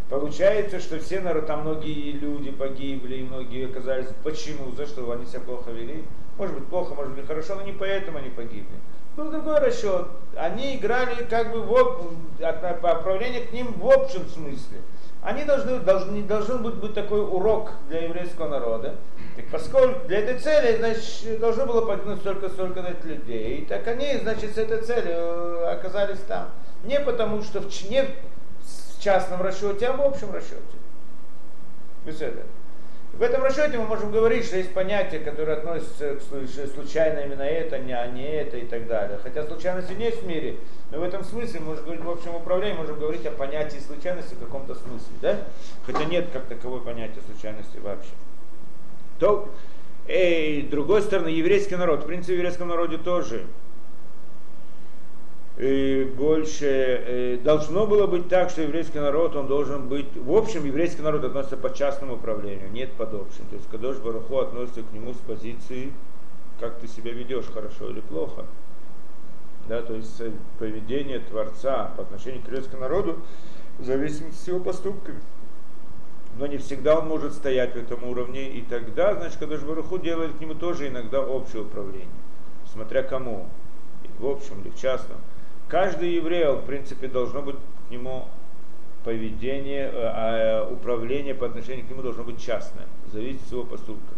Получается, 0.10 0.80
что 0.80 1.00
все 1.00 1.20
народы, 1.20 1.48
там 1.48 1.62
многие 1.62 2.12
люди 2.12 2.52
погибли, 2.52 3.18
и 3.18 3.24
многие 3.24 3.66
оказались. 3.66 4.08
Почему? 4.24 4.72
За 4.72 4.86
что? 4.86 5.12
Они 5.12 5.26
себя 5.26 5.42
плохо 5.42 5.72
вели? 5.72 6.06
Может 6.38 6.56
быть, 6.56 6.68
плохо, 6.68 6.94
может 6.94 7.14
быть, 7.14 7.28
хорошо, 7.28 7.56
но 7.56 7.64
не 7.64 7.74
поэтому 7.74 8.20
они 8.20 8.30
погибли. 8.30 8.76
Был 9.18 9.32
другой 9.32 9.60
расчет. 9.60 10.06
Они 10.36 10.76
играли 10.78 11.26
как 11.30 11.52
бы 11.52 11.62
в, 11.62 11.76
об- 11.76 12.42
от- 12.42 12.82
по 12.82 12.92
отправлению 12.92 13.48
к 13.48 13.52
ним 13.52 13.74
в 13.80 13.90
общем 13.90 14.28
смысле. 14.30 14.78
Они 15.24 15.44
должны, 15.44 15.80
должны, 15.80 16.22
должен 16.22 16.62
быть, 16.64 16.76
быть 16.76 16.94
такой 16.94 17.20
урок 17.22 17.72
для 17.90 18.04
еврейского 18.04 18.48
народа. 18.48 18.96
Так 19.36 19.46
поскольку 19.52 20.08
для 20.08 20.20
этой 20.20 20.40
цели, 20.40 20.78
значит, 20.78 21.40
должно 21.40 21.66
было 21.66 21.86
погибнуть 21.86 22.20
столько-столько 22.20 22.82
людей, 23.04 23.66
так 23.68 23.86
они, 23.88 24.18
значит, 24.22 24.54
с 24.54 24.58
этой 24.58 24.82
целью 24.82 25.16
э, 25.16 25.72
оказались 25.72 26.20
там. 26.28 26.50
Не 26.86 27.00
потому, 27.00 27.42
что 27.42 27.60
в, 27.62 27.90
не 27.90 28.06
в 28.98 29.04
частном 29.04 29.42
расчете, 29.42 29.88
а 29.88 29.94
в 29.94 30.02
общем 30.02 30.32
расчете. 30.34 30.62
Без 32.06 32.22
этого. 32.22 32.46
В 33.14 33.22
этом 33.24 33.44
расчете 33.44 33.80
мы 33.80 33.86
можем 33.86 34.12
говорить, 34.12 34.46
что 34.46 34.58
есть 34.58 34.74
понятия, 34.74 35.18
которые 35.20 35.58
относятся 35.58 36.16
к 36.16 36.22
случ- 36.22 36.72
случайно 36.74 37.20
именно 37.20 37.42
это, 37.42 37.80
не, 37.80 37.94
а 37.94 38.06
не 38.08 38.28
это 38.28 38.58
и 38.58 38.66
так 38.66 38.86
далее. 38.88 39.18
Хотя 39.24 39.44
случайности 39.44 39.94
нет 39.94 40.16
в 40.22 40.28
мире, 40.28 40.58
но 40.92 41.00
в 41.00 41.04
этом 41.04 41.24
смысле, 41.24 41.62
мы 41.62 41.66
можем 41.68 41.86
говорить 41.86 42.04
в 42.04 42.10
общем 42.10 42.36
управлении, 42.36 42.78
можем 42.78 43.00
говорить 43.00 43.26
о 43.26 43.32
понятии 43.32 43.80
случайности 43.80 44.36
в 44.36 44.40
каком-то 44.40 44.76
смысле, 44.76 45.16
да? 45.22 45.38
Хотя 45.86 46.06
нет 46.06 46.28
как 46.32 46.46
таковой 46.46 46.82
понятия 46.82 47.22
случайности 47.26 47.78
вообще. 47.78 48.12
То, 49.20 49.50
и, 50.08 50.66
с 50.68 50.70
другой 50.70 51.02
стороны, 51.02 51.30
еврейский 51.30 51.76
народ, 51.76 52.04
в 52.04 52.06
принципе, 52.06 52.34
в 52.34 52.38
еврейском 52.38 52.68
народе 52.68 52.98
тоже 52.98 53.48
больше 55.58 56.68
э, 56.68 57.38
должно 57.44 57.88
было 57.88 58.06
быть 58.06 58.30
так, 58.30 58.52
что 58.52 58.62
еврейский 58.62 59.00
народ, 59.00 59.36
он 59.36 59.48
должен 59.48 59.88
быть, 59.88 60.16
в 60.16 60.32
общем, 60.32 60.66
еврейский 60.66 61.02
народ 61.02 61.24
относится 61.24 61.58
по 61.58 61.74
частному 61.74 62.16
управлению, 62.16 62.72
нет 62.72 62.92
под 62.94 63.16
общим. 63.16 63.44
То 63.50 63.56
есть 63.56 63.68
Кадош 63.68 63.98
Баруху 63.98 64.38
относится 64.38 64.84
к 64.84 64.92
нему 64.94 65.14
с 65.14 65.18
позиции, 65.18 65.92
как 66.60 66.78
ты 66.78 66.88
себя 66.88 67.12
ведешь, 67.12 67.46
хорошо 67.46 67.90
или 67.90 68.02
плохо. 68.02 68.46
Да, 69.68 69.82
то 69.82 69.96
есть 69.96 70.22
э, 70.22 70.32
поведение 70.60 71.20
Творца 71.20 71.92
по 71.98 72.04
отношению 72.04 72.44
к 72.44 72.46
еврейскому 72.46 72.82
народу 72.82 73.18
зависит 73.80 74.22
от 74.30 74.48
его 74.48 74.60
поступками. 74.60 75.20
Но 76.38 76.46
не 76.46 76.58
всегда 76.58 77.00
он 77.00 77.08
может 77.08 77.34
стоять 77.34 77.74
в 77.74 77.78
этом 77.78 78.04
уровне, 78.04 78.48
и 78.48 78.62
тогда, 78.62 79.16
значит, 79.16 79.40
Кадош 79.40 79.62
Баруху 79.62 79.98
делает 79.98 80.38
к 80.38 80.40
нему 80.40 80.54
тоже 80.54 80.88
иногда 80.88 81.20
общее 81.20 81.64
управление, 81.64 82.08
смотря 82.72 83.02
кому, 83.02 83.48
в 84.20 84.28
общем 84.28 84.62
или 84.62 84.70
в 84.70 84.80
частном. 84.80 85.18
Каждый 85.70 86.14
еврей, 86.14 86.46
в 86.46 86.66
принципе, 86.66 87.08
должно 87.08 87.42
быть 87.42 87.56
к 87.56 87.92
нему 87.92 88.26
поведение, 89.04 89.90
а 89.94 90.70
управление 90.70 91.34
по 91.34 91.46
отношению 91.46 91.86
к 91.86 91.90
нему 91.90 92.02
должно 92.02 92.24
быть 92.24 92.42
частное, 92.42 92.86
зависит 93.12 93.42
от 93.48 93.52
его 93.52 93.64
поступка. 93.64 94.14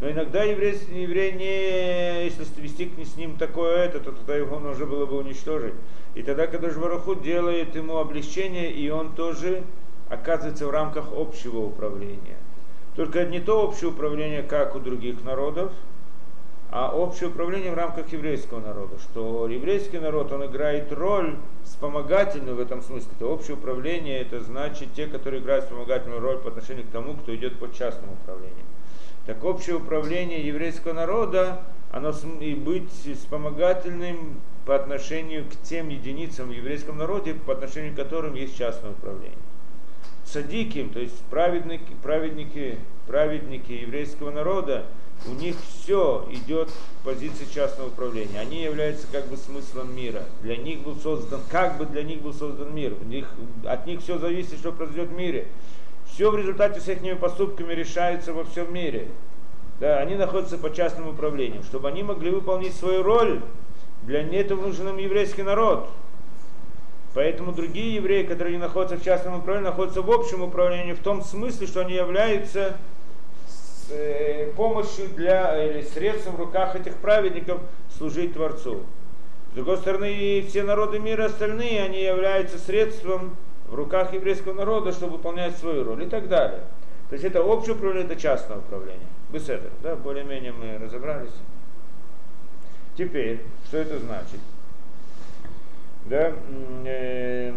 Но 0.00 0.10
иногда 0.10 0.42
еврей, 0.44 0.78
еврей 0.90 1.32
не, 1.32 2.24
если 2.24 2.44
вести 2.60 2.90
с 3.04 3.16
ним 3.16 3.36
такое 3.36 3.84
это, 3.84 4.00
то 4.00 4.12
тогда 4.12 4.34
его 4.34 4.58
нужно 4.58 4.86
было 4.86 5.04
бы 5.04 5.18
уничтожить. 5.18 5.74
И 6.14 6.22
тогда, 6.22 6.46
когда 6.46 6.70
Жвараху 6.70 7.14
делает 7.14 7.76
ему 7.76 7.98
облегчение, 7.98 8.72
и 8.72 8.88
он 8.88 9.12
тоже 9.14 9.62
оказывается 10.08 10.66
в 10.66 10.70
рамках 10.70 11.12
общего 11.12 11.58
управления. 11.58 12.38
Только 12.96 13.24
не 13.24 13.40
то 13.40 13.62
общее 13.62 13.90
управление, 13.90 14.42
как 14.42 14.74
у 14.74 14.80
других 14.80 15.22
народов, 15.22 15.70
а 16.72 16.94
общее 16.94 17.28
управление 17.28 17.72
в 17.72 17.74
рамках 17.74 18.12
еврейского 18.12 18.60
народа, 18.60 18.96
что 19.00 19.48
еврейский 19.48 19.98
народ, 19.98 20.30
он 20.30 20.46
играет 20.46 20.92
роль 20.92 21.36
вспомогательную 21.64 22.56
в 22.56 22.60
этом 22.60 22.80
смысле. 22.80 23.10
Это 23.16 23.26
общее 23.26 23.56
управление, 23.56 24.20
это 24.20 24.40
значит 24.40 24.94
те, 24.94 25.06
которые 25.06 25.42
играют 25.42 25.64
вспомогательную 25.64 26.20
роль 26.20 26.38
по 26.38 26.48
отношению 26.48 26.84
к 26.86 26.90
тому, 26.90 27.14
кто 27.14 27.34
идет 27.34 27.58
под 27.58 27.74
частным 27.74 28.12
управлением. 28.12 28.66
Так 29.26 29.42
общее 29.44 29.76
управление 29.76 30.46
еврейского 30.46 30.92
народа, 30.92 31.60
оно 31.90 32.14
и 32.40 32.54
быть 32.54 32.90
вспомогательным 32.92 34.40
по 34.64 34.76
отношению 34.76 35.46
к 35.46 35.56
тем 35.64 35.88
единицам 35.88 36.50
в 36.50 36.52
еврейском 36.52 36.96
народе, 36.98 37.34
по 37.34 37.52
отношению 37.52 37.94
к 37.94 37.96
которым 37.96 38.34
есть 38.34 38.56
частное 38.56 38.92
управление. 38.92 39.36
Садиким, 40.24 40.90
то 40.90 41.00
есть 41.00 41.20
праведники, 41.24 41.92
праведники, 42.02 42.78
праведники 43.08 43.72
еврейского 43.72 44.30
народа, 44.30 44.86
у 45.26 45.32
них 45.32 45.56
все 45.82 46.26
идет 46.30 46.70
в 46.70 47.04
позиции 47.04 47.46
частного 47.52 47.88
управления. 47.88 48.40
Они 48.40 48.62
являются 48.62 49.06
как 49.12 49.26
бы 49.28 49.36
смыслом 49.36 49.94
мира. 49.94 50.24
Для 50.42 50.56
них 50.56 50.80
был 50.80 50.96
создан, 50.96 51.40
как 51.50 51.78
бы 51.78 51.86
для 51.86 52.02
них 52.02 52.22
был 52.22 52.32
создан 52.32 52.74
мир. 52.74 52.94
У 53.00 53.04
них, 53.04 53.26
от 53.64 53.86
них 53.86 54.00
все 54.00 54.18
зависит, 54.18 54.58
что 54.58 54.72
произойдет 54.72 55.08
в 55.08 55.12
мире. 55.12 55.48
Все 56.06 56.30
в 56.30 56.36
результате 56.36 56.80
с 56.80 56.88
их 56.88 57.18
поступками 57.18 57.72
решается 57.72 58.32
во 58.32 58.44
всем 58.44 58.72
мире. 58.72 59.08
Да, 59.78 59.98
они 59.98 60.14
находятся 60.14 60.58
по 60.58 60.70
частному 60.70 61.12
управлению. 61.12 61.62
Чтобы 61.62 61.88
они 61.88 62.02
могли 62.02 62.30
выполнить 62.30 62.74
свою 62.74 63.02
роль, 63.02 63.40
для 64.02 64.22
этого 64.22 64.62
нужен 64.62 64.88
им 64.88 64.98
еврейский 64.98 65.42
народ. 65.42 65.88
Поэтому 67.14 67.52
другие 67.52 67.96
евреи, 67.96 68.22
которые 68.22 68.56
не 68.56 68.62
находятся 68.62 68.96
в 68.96 69.04
частном 69.04 69.38
управлении, 69.38 69.68
находятся 69.68 70.02
в 70.02 70.10
общем 70.10 70.42
управлении 70.42 70.92
в 70.92 71.00
том 71.00 71.22
смысле, 71.22 71.66
что 71.66 71.80
они 71.80 71.94
являются 71.94 72.76
Э, 73.92 74.52
помощью 74.56 75.08
для, 75.08 75.64
или 75.64 75.82
средством 75.82 76.36
в 76.36 76.40
руках 76.40 76.76
этих 76.76 76.94
праведников 76.96 77.60
служить 77.96 78.34
Творцу. 78.34 78.84
С 79.50 79.54
другой 79.54 79.78
стороны, 79.78 80.12
и 80.12 80.42
все 80.42 80.62
народы 80.62 81.00
мира 81.00 81.24
остальные, 81.24 81.82
они 81.82 82.02
являются 82.02 82.58
средством 82.58 83.36
в 83.66 83.74
руках 83.74 84.12
еврейского 84.12 84.52
народа, 84.52 84.92
чтобы 84.92 85.16
выполнять 85.16 85.56
свою 85.56 85.82
роль 85.82 86.04
и 86.04 86.06
так 86.06 86.28
далее. 86.28 86.60
То 87.08 87.14
есть 87.14 87.24
это 87.24 87.42
общее 87.42 87.74
управление, 87.74 88.12
это 88.12 88.20
частное 88.20 88.58
управление. 88.58 89.08
Беседер, 89.32 89.70
да, 89.82 89.96
более-менее 89.96 90.52
мы 90.52 90.78
разобрались. 90.78 91.34
Теперь, 92.96 93.40
что 93.66 93.78
это 93.78 93.98
значит? 93.98 94.40
Да, 96.04 96.32
э, 96.84 97.52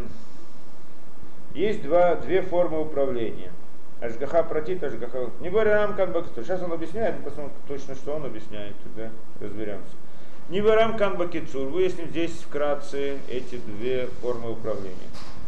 есть 1.53 1.83
два, 1.83 2.15
две 2.15 2.41
формы 2.41 2.81
управления– 2.81 3.51
Ашгаха 4.03 4.43
протит, 4.43 4.83
Ашгаха... 4.83 5.29
Не 5.39 5.49
варам 5.49 5.95
канбакицур. 5.95 6.43
Сейчас 6.43 6.61
он 6.61 6.73
объясняет, 6.73 7.15
мы 7.19 7.23
посмотрим 7.23 7.53
точно, 7.67 7.95
что 7.95 8.15
он 8.15 8.25
объясняет, 8.25 8.73
тогда 8.83 9.09
разберемся. 9.39 9.95
Не 10.49 10.59
варам 10.59 10.97
канбакицур. 10.97 11.69
Выясним 11.69 12.09
здесь 12.09 12.31
вкратце 12.31 13.17
эти 13.29 13.55
две 13.55 14.07
формы 14.21 14.51
управления. 14.51 14.97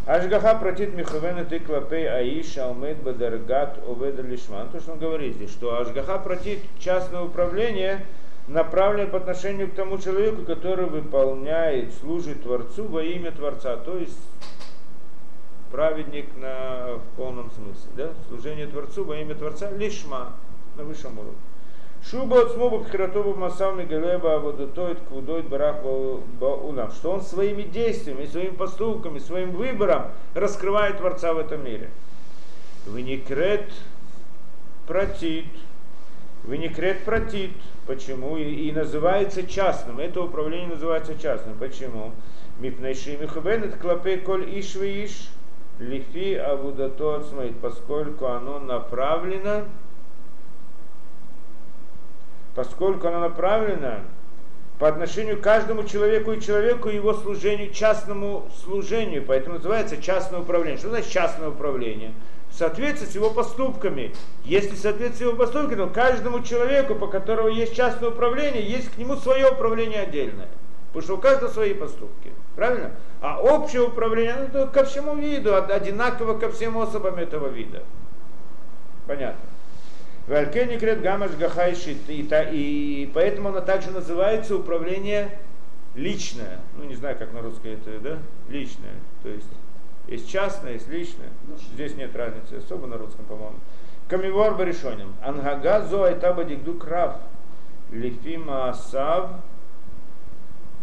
Ашгаха 0.06 0.56
протит 0.56 0.94
Михавена 0.94 1.44
ты 1.44 1.60
клапей 1.60 2.08
Аиш 2.08 2.58
Алмед 2.58 2.98
Бадаргат 3.04 3.80
Оведа 3.90 4.22
Лишман. 4.22 4.70
То, 4.70 4.80
что 4.80 4.94
он 4.94 5.00
говорит 5.00 5.36
здесь, 5.36 5.52
что 5.52 5.78
Ашгаха 5.78 6.18
протит 6.20 6.60
частное 6.80 7.24
управление 7.24 8.06
направлено 8.48 9.10
по 9.10 9.18
отношению 9.18 9.70
к 9.70 9.74
тому 9.74 9.98
человеку, 9.98 10.44
который 10.44 10.86
выполняет, 10.86 11.94
служит 11.96 12.44
Творцу 12.44 12.88
во 12.88 13.04
имя 13.04 13.32
Творца. 13.32 13.76
То 13.78 13.98
есть 13.98 14.18
праведник 15.72 16.26
на, 16.38 16.98
в 16.98 17.18
полном 17.18 17.52
смысле. 17.52 17.90
Да? 17.96 18.14
Служение 18.30 18.68
Творцу 18.68 19.04
во 19.04 19.18
имя 19.18 19.36
Творца 19.36 19.72
лишма 19.72 20.34
на 20.78 20.84
высшем 20.84 21.18
уровне. 21.18 21.38
Шуба 22.10 22.44
от 22.44 22.52
смоба 22.52 22.84
пхиратова 22.84 23.36
масами 23.36 23.84
галеба 23.84 24.36
аводотоид 24.36 25.00
квудоид 25.08 25.48
барах 25.48 25.78
баулам. 26.40 26.92
Что 26.92 27.12
он 27.12 27.22
своими 27.22 27.64
действиями, 27.64 28.26
своими 28.26 28.54
поступками, 28.54 29.18
своим 29.18 29.52
выбором 29.52 30.12
раскрывает 30.36 30.98
Творца 30.98 31.34
в 31.34 31.40
этом 31.40 31.66
мире. 31.66 31.90
Веникрет 32.86 33.72
протит. 34.86 35.46
Веникрет 36.44 37.04
протит. 37.06 37.52
Почему? 37.88 38.38
И, 38.38 38.44
и 38.44 38.72
называется 38.72 39.42
частным. 39.48 40.00
Это 40.00 40.22
управление 40.22 40.70
называется 40.70 41.18
частным. 41.18 41.58
Почему? 41.58 42.12
Мипнейши 42.60 43.18
михубенет 43.18 43.78
клапе 43.78 44.18
коль 44.18 44.48
иш 44.60 44.76
иш 44.76 45.30
лифи 45.80 46.36
авудато 46.36 47.24
смотрит, 47.24 47.60
поскольку 47.60 48.28
оно 48.28 48.60
направлено, 48.60 49.66
поскольку 52.56 53.08
оно 53.08 53.20
направлено 53.20 54.00
по 54.80 54.88
отношению 54.88 55.38
к 55.38 55.42
каждому 55.42 55.84
человеку 55.86 56.34
и 56.34 56.42
человеку 56.42 56.90
его 56.90 57.14
служению, 57.14 57.72
частному 57.72 58.50
служению, 58.64 59.24
поэтому 59.26 59.56
называется 59.56 59.98
частное 60.02 60.42
управление. 60.42 60.78
Что 60.78 60.90
значит 60.90 61.10
частное 61.10 61.50
управление? 61.50 62.14
В 62.50 62.56
соответствии 62.58 63.08
с 63.08 63.16
его 63.16 63.32
поступками. 63.32 64.14
Если 64.44 64.76
в 64.76 64.78
соответствии 64.78 65.26
с 65.26 65.28
его 65.28 65.38
поступками, 65.38 65.76
то 65.76 65.88
каждому 65.88 66.42
человеку, 66.44 66.96
по 66.96 67.08
которому 67.08 67.50
есть 67.50 67.76
частное 67.76 68.10
управление, 68.10 68.64
есть 68.64 68.92
к 68.92 68.98
нему 68.98 69.16
свое 69.18 69.50
управление 69.50 70.02
отдельное. 70.02 70.48
Потому 70.96 71.04
что 71.04 71.16
у 71.16 71.18
каждого 71.18 71.50
свои 71.50 71.74
поступки. 71.74 72.32
Правильно? 72.56 72.92
А 73.20 73.42
общее 73.42 73.82
управление 73.82 74.36
ну, 74.54 74.60
это 74.60 74.68
ко 74.68 74.86
всему 74.86 75.14
виду, 75.18 75.54
одинаково 75.54 76.40
ко 76.40 76.50
всем 76.50 76.78
особам 76.78 77.16
этого 77.16 77.50
вида. 77.50 77.84
Понятно. 79.06 79.42
Валькени 80.26 80.78
крет 80.78 81.02
гамаш 81.02 81.32
гахайшит. 81.32 81.98
И, 82.08 83.12
поэтому 83.14 83.50
оно 83.50 83.60
также 83.60 83.92
называется 83.92 84.56
управление 84.56 85.38
личное. 85.96 86.62
Ну, 86.78 86.86
не 86.86 86.96
знаю, 86.96 87.18
как 87.18 87.34
на 87.34 87.42
русском 87.42 87.72
это, 87.72 88.00
да? 88.00 88.18
Личное. 88.48 88.96
То 89.22 89.28
есть 89.28 89.50
есть 90.08 90.32
частное, 90.32 90.74
есть 90.74 90.88
личное. 90.88 91.28
Здесь 91.74 91.94
нет 91.96 92.16
разницы 92.16 92.64
особо 92.64 92.88
на 92.88 92.98
русском, 92.98 93.26
по-моему. 93.26 93.60
Камивор 94.08 94.56
баришоним. 94.56 95.14
Ангага 95.22 95.86
зо 95.90 96.06
айтаба 96.06 96.46
дигду 96.46 96.76
крав. 96.76 97.18
Лифима 97.92 98.70
асав. 98.70 99.32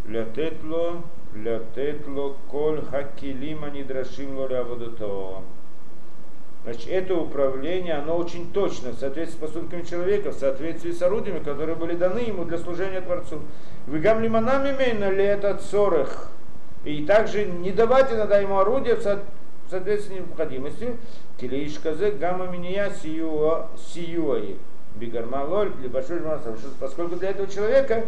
Лятетло 0.06 1.02
лятетло 1.34 2.36
коль 2.50 2.82
хакилима 2.82 3.70
нидрашим 3.70 4.38
лоляводото. 4.38 5.42
Значит, 6.64 6.88
это 6.88 7.16
управление, 7.16 7.94
оно 7.94 8.16
очень 8.16 8.52
точно 8.52 8.90
в 8.90 8.98
соответствии 8.98 9.36
с 9.36 9.40
поступками 9.40 9.82
человека, 9.82 10.30
в 10.30 10.34
соответствии 10.34 10.92
с 10.92 11.02
орудиями, 11.02 11.40
которые 11.40 11.74
были 11.74 11.96
даны 11.96 12.20
ему 12.20 12.44
для 12.44 12.58
служения 12.58 13.00
Творцу. 13.00 13.40
Вы 13.86 13.98
гам 13.98 14.22
лиманами 14.22 14.76
мейна 14.76 15.10
ли 15.10 15.24
это 15.24 15.56
цорых. 15.56 16.30
И 16.84 17.04
также 17.04 17.46
не 17.46 17.72
давать 17.72 18.12
иногда 18.12 18.38
ему 18.38 18.58
орудия 18.58 18.94
в 18.94 19.02
соответственно 19.68 20.18
необходимости, 20.18 20.96
килишказе 21.40 22.12
гамма 22.12 22.46
миния 22.46 22.90
сиюа 23.02 23.68
сиюаи. 23.76 24.56
Бигарма 24.94 25.44
лоль, 25.44 25.72
либо 25.80 26.02
поскольку 26.78 27.16
для 27.16 27.30
этого 27.30 27.48
человека 27.48 28.04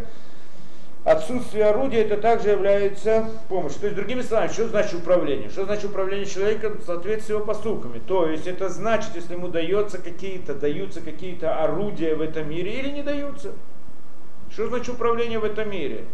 отсутствие 1.04 1.66
орудия 1.66 2.02
это 2.02 2.16
также 2.16 2.50
является 2.50 3.28
помощью. 3.48 3.80
То 3.80 3.86
есть, 3.86 3.96
другими 3.96 4.22
словами, 4.22 4.48
что 4.48 4.68
значит 4.68 4.94
управление? 4.94 5.50
Что 5.50 5.64
значит 5.64 5.84
управление 5.84 6.26
человеком 6.26 6.78
в 6.78 6.82
соответствии 6.82 7.26
с 7.26 7.36
его 7.36 7.44
поступками? 7.44 7.98
То 7.98 8.28
есть, 8.28 8.46
это 8.46 8.68
значит, 8.68 9.10
если 9.14 9.34
ему 9.34 9.48
дается 9.48 9.98
какие-то, 9.98 10.54
даются 10.54 11.00
какие-то 11.00 11.62
орудия 11.62 12.14
в 12.14 12.22
этом 12.22 12.48
мире 12.48 12.80
или 12.80 12.90
не 12.90 13.02
даются. 13.02 13.52
Что 14.50 14.68
значит 14.68 14.94
управление 14.94 15.38
в 15.38 15.44
этом 15.44 15.70
мире? 15.70 16.04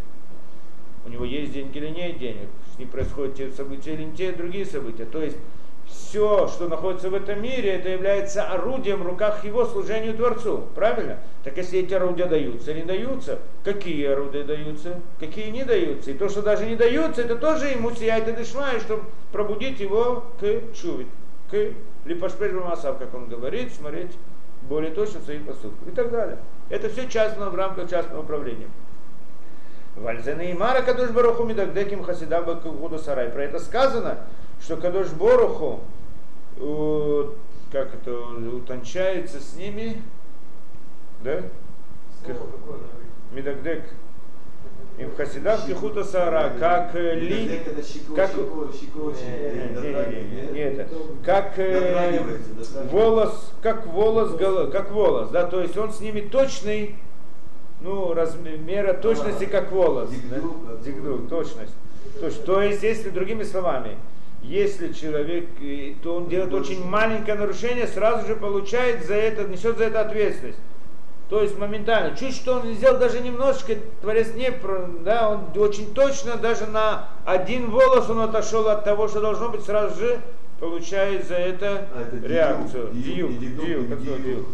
У 1.06 1.08
него 1.08 1.24
есть 1.24 1.52
деньги 1.52 1.78
или 1.78 1.88
нет 1.88 2.18
денег, 2.18 2.48
с 2.74 2.78
ним 2.78 2.88
происходят 2.88 3.34
те 3.34 3.50
события 3.52 3.94
или 3.94 4.04
не 4.04 4.12
те 4.12 4.32
другие 4.32 4.66
события. 4.66 5.06
То 5.06 5.22
есть, 5.22 5.36
все, 5.90 6.48
что 6.48 6.68
находится 6.68 7.10
в 7.10 7.14
этом 7.14 7.42
мире, 7.42 7.76
это 7.76 7.88
является 7.88 8.44
орудием 8.44 9.02
в 9.02 9.06
руках 9.06 9.44
его 9.44 9.64
служению 9.64 10.14
Творцу. 10.14 10.64
Правильно? 10.74 11.18
Так 11.44 11.56
если 11.56 11.80
эти 11.80 11.94
орудия 11.94 12.26
даются 12.26 12.74
не 12.74 12.82
даются, 12.82 13.38
какие 13.64 14.06
орудия 14.06 14.42
даются, 14.44 15.00
какие 15.18 15.50
не 15.50 15.64
даются. 15.64 16.10
И 16.10 16.14
то, 16.14 16.28
что 16.28 16.42
даже 16.42 16.66
не 16.66 16.76
даются, 16.76 17.22
это 17.22 17.36
тоже 17.36 17.66
ему 17.66 17.92
сияет 17.92 18.28
и 18.28 18.32
дышмает, 18.32 18.82
чтобы 18.82 19.04
пробудить 19.32 19.80
его 19.80 20.24
к 20.40 20.74
чуве, 20.74 21.06
к 21.50 21.72
липашпежу 22.04 22.60
масав, 22.60 22.98
как 22.98 23.14
он 23.14 23.28
говорит, 23.28 23.72
смотреть 23.72 24.12
более 24.62 24.90
точно 24.90 25.20
своих 25.20 25.46
поступках 25.46 25.88
и 25.88 25.92
так 25.92 26.10
далее. 26.10 26.38
Это 26.68 26.88
все 26.88 27.08
частно 27.08 27.50
в 27.50 27.54
рамках 27.54 27.88
частного 27.88 28.22
управления. 28.22 28.68
Вальзена 29.96 30.42
и 30.42 30.54
Мара 30.54 30.82
Кадуш 30.82 31.10
Баруху 31.10 31.44
Мидагдеким 31.44 32.02
Хасида 32.02 32.42
Бакуду 32.42 32.98
Сарай. 32.98 33.28
Про 33.28 33.44
это 33.44 33.58
сказано, 33.58 34.18
что 34.60 34.76
Кадош 34.76 35.08
Боруху, 35.08 35.80
как 37.72 37.94
это, 37.94 38.16
утончается 38.54 39.40
с 39.40 39.54
ними, 39.54 40.02
да? 41.22 41.42
Медагдек. 43.32 43.84
Им 44.98 45.14
хасидав 45.16 45.66
пихута 45.66 46.04
сара, 46.04 46.52
как 46.58 46.94
ли, 46.94 47.62
как, 48.14 48.34
не 50.52 50.58
это, 50.58 50.88
как 51.24 51.58
э, 51.58 52.20
волос, 52.90 53.52
как 53.62 53.86
волос, 53.86 54.36
как 54.70 54.90
волос, 54.90 55.30
да, 55.30 55.46
то 55.46 55.62
есть 55.62 55.74
он 55.78 55.90
с 55.90 56.00
ними 56.00 56.20
точный, 56.20 56.96
ну, 57.80 58.12
размера 58.12 58.92
точности, 58.92 59.46
как 59.46 59.72
волос. 59.72 60.10
Дигду, 60.10 61.26
точность. 61.30 61.72
То 62.44 62.60
есть, 62.60 62.82
если 62.82 63.08
другими 63.08 63.44
словами, 63.44 63.96
если 64.42 64.92
человек, 64.92 65.48
то 66.02 66.16
он 66.16 66.28
делает 66.28 66.52
очень 66.52 66.84
маленькое 66.84 67.36
нарушение, 67.36 67.86
сразу 67.86 68.26
же 68.26 68.36
получает 68.36 69.04
за 69.06 69.14
это, 69.14 69.44
несет 69.44 69.78
за 69.78 69.84
это 69.84 70.00
ответственность. 70.00 70.58
То 71.28 71.42
есть 71.42 71.56
моментально. 71.56 72.16
Чуть 72.16 72.34
что 72.34 72.54
он 72.58 72.74
сделал 72.74 72.98
даже 72.98 73.20
немножечко, 73.20 73.74
Творец 74.00 74.34
не, 74.34 74.52
да, 75.04 75.30
он 75.30 75.62
очень 75.62 75.94
точно, 75.94 76.36
даже 76.36 76.66
на 76.66 77.08
один 77.24 77.70
волос 77.70 78.10
он 78.10 78.20
отошел 78.20 78.68
от 78.68 78.84
того, 78.84 79.06
что 79.06 79.20
должно 79.20 79.48
быть, 79.48 79.62
сразу 79.62 79.96
же 80.00 80.20
получает 80.58 81.28
за 81.28 81.36
это, 81.36 81.86
а, 81.94 82.02
это 82.02 82.26
реакцию. 82.26 82.90
Диюк, 82.92 83.38
диюк, 83.38 84.02
диюк. 84.02 84.46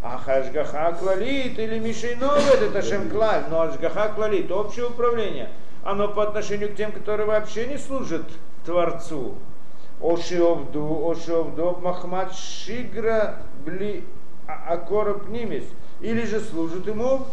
А 0.00 0.18
хашгаха 0.18 0.92
клалит 0.92 1.58
или 1.58 1.78
мишейновет, 1.78 2.62
это 2.62 2.82
шемклаль, 2.82 3.44
но 3.50 3.62
ашгаха 3.62 4.12
клалит, 4.14 4.50
общее 4.52 4.86
управление, 4.86 5.48
оно 5.82 6.06
по 6.08 6.22
отношению 6.22 6.70
к 6.70 6.76
тем, 6.76 6.92
которые 6.92 7.26
вообще 7.26 7.66
не 7.66 7.78
служат 7.78 8.22
Творцу. 8.64 9.34
Ошиовду, 10.00 11.10
ошиовду, 11.10 11.78
махмад 11.80 12.34
шигра 12.34 13.38
бли 13.64 14.04
акороб 14.46 15.28
нимис. 15.28 15.64
Или 16.00 16.24
же 16.24 16.40
служит 16.40 16.86
ему, 16.88 17.26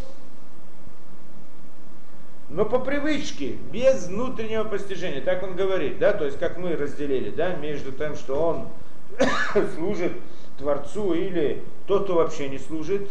но 2.50 2.64
по 2.64 2.78
привычке, 2.78 3.56
без 3.72 4.08
внутреннего 4.08 4.64
постижения. 4.64 5.20
Так 5.20 5.42
он 5.42 5.54
говорит, 5.54 5.98
да, 5.98 6.12
то 6.12 6.24
есть 6.24 6.38
как 6.38 6.58
мы 6.58 6.76
разделили, 6.76 7.30
да, 7.30 7.54
между 7.54 7.92
тем, 7.92 8.16
что 8.16 8.40
он 8.40 8.68
служит 9.74 10.12
Творцу 10.58 11.14
или 11.14 11.62
тот, 11.86 12.04
кто 12.04 12.16
вообще 12.16 12.48
не 12.48 12.58
служит, 12.58 13.08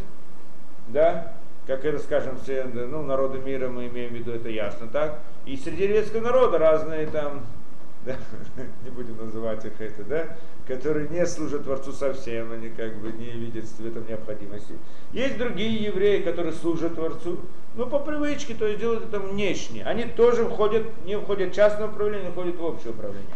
да, 0.89 1.33
как 1.67 1.85
это, 1.85 1.99
скажем, 1.99 2.37
все, 2.41 2.63
ну, 2.63 3.01
народы 3.03 3.39
мира 3.39 3.69
мы 3.69 3.87
имеем 3.87 4.11
в 4.11 4.15
виду, 4.15 4.31
это 4.31 4.49
ясно, 4.49 4.87
так? 4.87 5.19
И 5.45 5.55
среди 5.55 5.83
еврейского 5.83 6.21
народа 6.21 6.57
разные 6.57 7.07
там 7.07 7.41
да, 8.05 8.15
не 8.83 8.89
будем 8.89 9.17
называть 9.17 9.63
их 9.65 9.79
это, 9.79 10.03
да, 10.03 10.37
которые 10.67 11.09
не 11.09 11.25
служат 11.25 11.63
Творцу 11.63 11.91
совсем, 11.91 12.51
они 12.51 12.69
как 12.69 12.95
бы 12.97 13.11
не 13.11 13.31
видят 13.31 13.65
в 13.65 13.85
этом 13.85 14.07
необходимости. 14.07 14.73
Есть 15.11 15.37
другие 15.37 15.83
евреи, 15.83 16.21
которые 16.21 16.53
служат 16.53 16.95
Творцу, 16.95 17.39
но 17.75 17.85
по 17.87 17.99
привычке, 17.99 18.53
то 18.53 18.65
есть 18.65 18.79
делают 18.79 19.05
это 19.05 19.19
внешне. 19.19 19.83
Они 19.83 20.03
тоже 20.03 20.45
входят, 20.45 20.83
не 21.05 21.17
входят 21.17 21.51
в 21.51 21.55
частное 21.55 21.87
управление, 21.87 22.31
входят 22.31 22.57
в 22.57 22.63
общее 22.63 22.91
управление. 22.91 23.35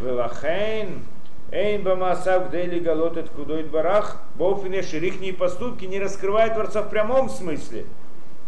Велахейн, 0.00 1.04
Эйн 1.50 1.82
бамасав 1.82 2.48
гдейли 2.48 2.80
галотет 2.80 3.30
кудойт 3.30 3.70
барах, 3.70 4.20
боуфине 4.36 4.82
ширихние 4.82 5.32
поступки 5.32 5.84
не 5.84 5.98
раскрывают 5.98 6.54
Творца 6.54 6.82
в 6.82 6.90
прямом 6.90 7.28
смысле– 7.28 7.86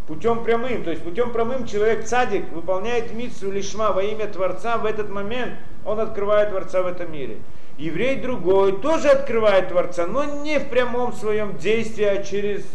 путем 0.09 0.42
прямым. 0.42 0.83
То 0.83 0.90
есть 0.90 1.05
путем 1.05 1.33
прямым 1.33 1.66
человек 1.66 2.05
цадик 2.05 2.51
выполняет 2.51 3.12
миссу 3.12 3.53
лишма 3.53 3.92
во 3.92 4.03
имя 4.03 4.27
Творца 4.27 4.79
в 4.79 4.87
этот 4.87 5.11
момент, 5.11 5.53
он 5.85 6.01
открывает 6.01 6.49
Творца 6.49 6.83
в 6.83 6.87
этом 6.87 7.12
мире. 7.12 7.37
Еврей 7.77 8.16
другой 8.16 8.81
тоже 8.81 9.09
открывает 9.09 9.68
Творца, 9.68 10.07
но 10.07 10.25
не 10.25 10.59
в 10.59 10.68
прямом 10.68 11.12
своем 11.12 11.57
действии, 11.59 12.05
а 12.05 12.25
через 12.25 12.66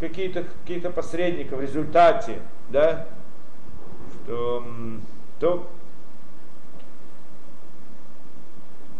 какие-то 0.00 0.44
какие 0.62 0.80
посредников 0.80 1.58
в 1.58 1.62
результате, 1.62 2.38
да, 2.70 3.06
что, 4.24 4.64
то 5.38 5.68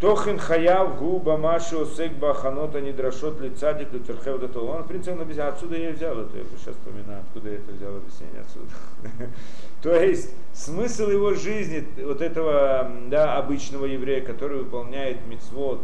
Тохин 0.05 0.38
хаяв 0.38 0.99
губа 0.99 1.38
машу 1.38 1.85
осек 1.85 2.12
баханота 2.12 2.79
недрашот 2.83 3.40
лицадик 3.40 3.90
лютерхев 3.90 4.38
до 4.38 4.49
того. 4.49 4.73
Он, 4.73 4.83
в 4.83 4.87
принципе, 4.87 5.12
он 5.12 5.23
объяснял, 5.23 5.49
отсюда 5.49 5.77
я 5.79 5.93
взял 5.93 6.19
это, 6.19 6.37
я 6.37 6.45
сейчас 6.45 6.77
вспоминаю, 6.77 7.23
откуда 7.23 7.49
я 7.49 7.55
это 7.55 7.73
взял 7.73 7.97
объяснение 7.97 8.43
отсюда. 8.43 9.31
То 9.83 9.95
есть 9.99 10.35
смысл 10.53 11.09
его 11.09 11.33
жизни, 11.33 11.88
вот 12.05 12.21
этого 12.21 12.90
да, 13.07 13.38
обычного 13.38 13.87
еврея, 13.87 14.21
который 14.21 14.59
выполняет 14.59 15.27
мицвод 15.27 15.81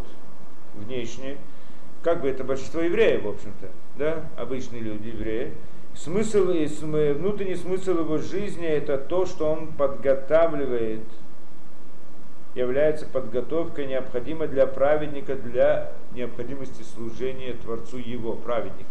внешне, 0.75 1.39
как 2.03 2.21
бы 2.21 2.29
это 2.29 2.45
большинство 2.45 2.83
евреев, 2.83 3.23
в 3.23 3.29
общем-то, 3.29 3.69
да, 3.97 4.25
обычные 4.37 4.83
люди, 4.83 5.09
евреи, 5.09 5.55
смысл, 5.95 6.45
внутренний 6.45 7.57
смысл 7.57 8.01
его 8.01 8.19
жизни 8.19 8.67
это 8.67 8.99
то, 8.99 9.25
что 9.25 9.51
он 9.51 9.69
подготавливает 9.69 11.05
является 12.55 13.07
подготовкой, 13.07 13.87
необходимой 13.87 14.49
для 14.49 14.67
праведника, 14.67 15.35
для 15.37 15.93
необходимости 16.13 16.83
служения 16.83 17.55
Творцу 17.55 17.99
его, 17.99 18.35
праведника. 18.35 18.91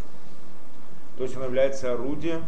То 1.17 1.23
есть 1.23 1.35
он 1.35 1.43
является 1.43 1.91
орудием 1.91 2.43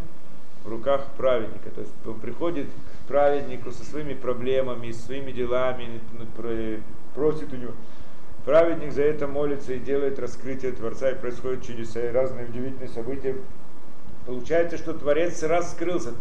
в 0.64 0.70
руках 0.70 1.08
праведника. 1.18 1.70
То 1.72 1.82
есть 1.82 1.94
он 2.06 2.20
приходит 2.20 2.68
к 2.68 3.08
праведнику 3.08 3.72
со 3.72 3.84
своими 3.84 4.14
проблемами, 4.14 4.92
своими 4.92 5.32
делами, 5.32 6.00
просит 7.14 7.52
у 7.52 7.58
него. 7.58 7.74
Праведник 8.46 8.92
за 8.92 9.04
это 9.04 9.28
молится 9.28 9.74
и 9.74 9.80
делает 9.80 10.18
раскрытие 10.18 10.72
Творца, 10.72 11.12
и 11.12 11.16
происходят 11.16 11.64
чудеса 11.64 12.02
и 12.04 12.12
разные 12.12 12.46
удивительные 12.46 12.90
события. 12.90 13.36
Получается, 14.26 14.78
что 14.78 14.94
Творец 14.94 15.44
раскрылся 15.44 16.14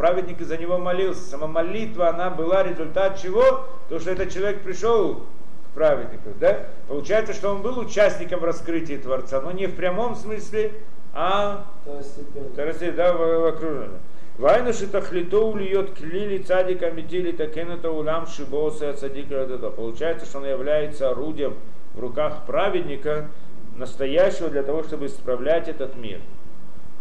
праведник 0.00 0.40
из-за 0.40 0.56
него 0.56 0.78
молился. 0.78 1.20
Сама 1.28 1.46
молитва, 1.46 2.08
она 2.08 2.30
была 2.30 2.62
результат 2.62 3.20
чего? 3.20 3.66
То, 3.90 4.00
что 4.00 4.12
этот 4.12 4.32
человек 4.32 4.62
пришел 4.62 5.16
к 5.16 5.74
праведнику. 5.74 6.30
Да? 6.40 6.68
Получается, 6.88 7.34
что 7.34 7.50
он 7.50 7.60
был 7.60 7.78
участником 7.78 8.42
раскрытия 8.42 8.98
Творца, 8.98 9.42
но 9.42 9.52
не 9.52 9.66
в 9.66 9.76
прямом 9.76 10.16
смысле, 10.16 10.72
а 11.12 11.66
второстепенно, 11.82 12.96
да, 12.96 13.12
в, 13.12 13.18
в 13.18 13.46
окружении. 13.48 13.98
Вайна 14.38 14.72
шитахлито 14.72 15.54
льет 15.54 15.92
клили 15.92 16.38
цадика 16.38 16.90
метили 16.90 17.32
такенета 17.32 17.90
улам 17.90 18.26
шибоса 18.26 18.94
цадика 18.94 19.44
Получается, 19.76 20.24
что 20.24 20.38
он 20.38 20.46
является 20.46 21.10
орудием 21.10 21.56
в 21.92 22.00
руках 22.00 22.46
праведника, 22.46 23.28
настоящего 23.76 24.48
для 24.48 24.62
того, 24.62 24.82
чтобы 24.82 25.06
исправлять 25.06 25.68
этот 25.68 25.94
мир, 25.96 26.20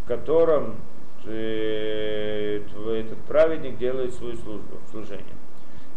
в 0.03 0.07
котором 0.09 0.75
этот 1.25 3.17
праведник 3.27 3.77
делает 3.77 4.13
свою 4.13 4.35
службу, 4.37 4.77
служение. 4.91 5.25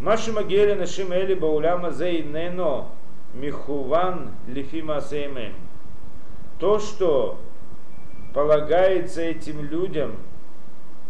Маши 0.00 0.32
Магели 0.32 0.74
Нашим 0.74 1.12
Эли 1.12 1.34
Бауляма 1.34 1.90
Зейнено 1.90 2.86
Михуван 3.34 4.32
Лифима 4.48 5.00
Сеймен. 5.00 5.54
То, 6.58 6.78
что 6.78 7.38
полагается 8.34 9.20
этим 9.22 9.62
людям 9.64 10.16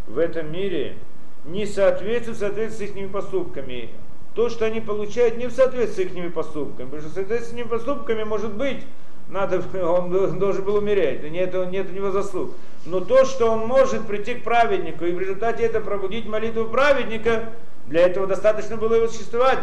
в 0.07 0.17
этом 0.17 0.51
мире, 0.51 0.97
не 1.45 1.65
соответствует 1.65 2.37
соответствует 2.37 2.93
с 2.93 2.97
их 2.97 3.11
поступками. 3.11 3.89
то, 4.35 4.49
что 4.49 4.65
они 4.65 4.81
получают, 4.81 5.37
не 5.37 5.47
в 5.47 5.51
соответствии 5.51 6.05
с 6.05 6.07
их 6.07 6.33
поступками. 6.33 6.89
Потому 6.89 7.09
что 7.09 7.21
в 7.21 7.29
с 7.29 7.53
их 7.53 7.69
поступками 7.69 8.23
может 8.23 8.53
быть, 8.55 8.83
надо, 9.29 9.61
он 9.83 10.39
должен 10.39 10.63
был 10.63 10.75
умереть, 10.75 11.23
нет, 11.29 11.53
нет 11.71 11.87
у 11.89 11.93
него 11.93 12.11
заслуг. 12.11 12.51
Но 12.85 12.99
то, 12.99 13.25
что 13.25 13.49
он 13.49 13.65
может 13.65 14.05
прийти 14.05 14.35
к 14.35 14.43
праведнику 14.43 15.05
и 15.05 15.13
в 15.13 15.19
результате 15.19 15.63
это 15.63 15.79
пробудить 15.79 16.25
молитву 16.25 16.65
праведника, 16.65 17.49
для 17.87 18.01
этого 18.01 18.27
достаточно 18.27 18.77
было 18.77 18.95
его 18.95 19.07
существовать, 19.07 19.59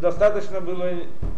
достаточно 0.00 0.60
было 0.60 0.90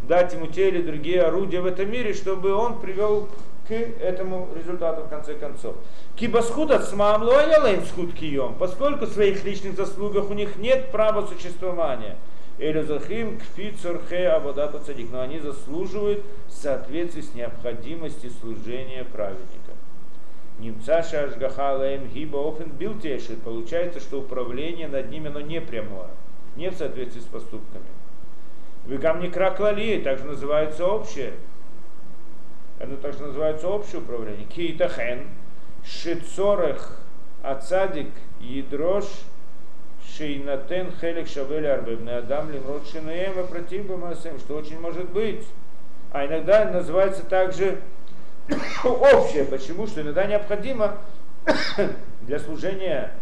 дать 0.06 0.32
ему 0.34 0.46
те 0.46 0.68
или 0.68 0.82
другие 0.82 1.22
орудия 1.22 1.60
в 1.60 1.66
этом 1.66 1.90
мире, 1.90 2.12
чтобы 2.12 2.52
он 2.52 2.78
привел 2.80 3.28
к 3.68 3.72
этому 3.72 4.48
результату 4.56 5.02
в 5.02 5.08
конце 5.08 5.34
концов. 5.34 5.76
Кибасхуд 6.16 6.72
схуд 6.72 8.14
кием, 8.14 8.54
поскольку 8.58 9.06
в 9.06 9.12
своих 9.12 9.44
личных 9.44 9.76
заслугах 9.76 10.28
у 10.28 10.34
них 10.34 10.56
нет 10.56 10.90
права 10.90 11.26
существования. 11.26 12.16
Или 12.60 12.82
захим 12.82 13.38
кфицурхе 13.38 14.28
абадата 14.28 14.80
цадик, 14.80 15.10
но 15.10 15.22
они 15.22 15.40
заслуживают 15.40 16.22
в 16.46 16.52
соответствии 16.52 17.22
с 17.22 17.32
необходимостью 17.32 18.30
служения 18.30 19.02
праведника. 19.02 19.72
Немца 20.58 21.02
шашгахалаем 21.02 22.08
гиба 22.08 22.36
офен 22.36 22.68
билтеши. 22.68 23.36
Получается, 23.36 23.98
что 23.98 24.20
управление 24.20 24.88
над 24.88 25.10
ними 25.10 25.28
оно 25.28 25.40
не 25.40 25.58
прямое, 25.62 26.10
не 26.54 26.70
в 26.70 26.76
соответствии 26.76 27.22
с 27.22 27.24
поступками. 27.24 27.86
Вегам 28.84 29.20
не 29.20 29.30
краклали, 29.30 30.02
также 30.02 30.26
называется 30.26 30.86
общее. 30.86 31.32
Это 32.78 32.98
также 32.98 33.22
называется 33.22 33.68
общее 33.68 34.02
управление. 34.02 34.44
Киитахен, 34.44 35.28
шицорех, 35.82 37.00
ацадик, 37.42 38.10
едрош, 38.38 39.06
шейнатен 40.16 40.92
хелек 41.00 41.28
шавель 41.28 41.66
арбебный 41.66 42.18
адам 42.18 42.50
лимрот 42.50 42.88
шинаем 42.88 43.38
и 43.40 43.46
против 43.46 43.86
что 44.40 44.56
очень 44.56 44.80
может 44.80 45.10
быть. 45.10 45.46
А 46.12 46.26
иногда 46.26 46.64
называется 46.70 47.24
также 47.24 47.80
общее. 48.84 49.44
Почему? 49.44 49.86
Что 49.86 50.02
иногда 50.02 50.26
необходимо 50.26 50.98
для 52.22 52.38
служения 52.38 53.12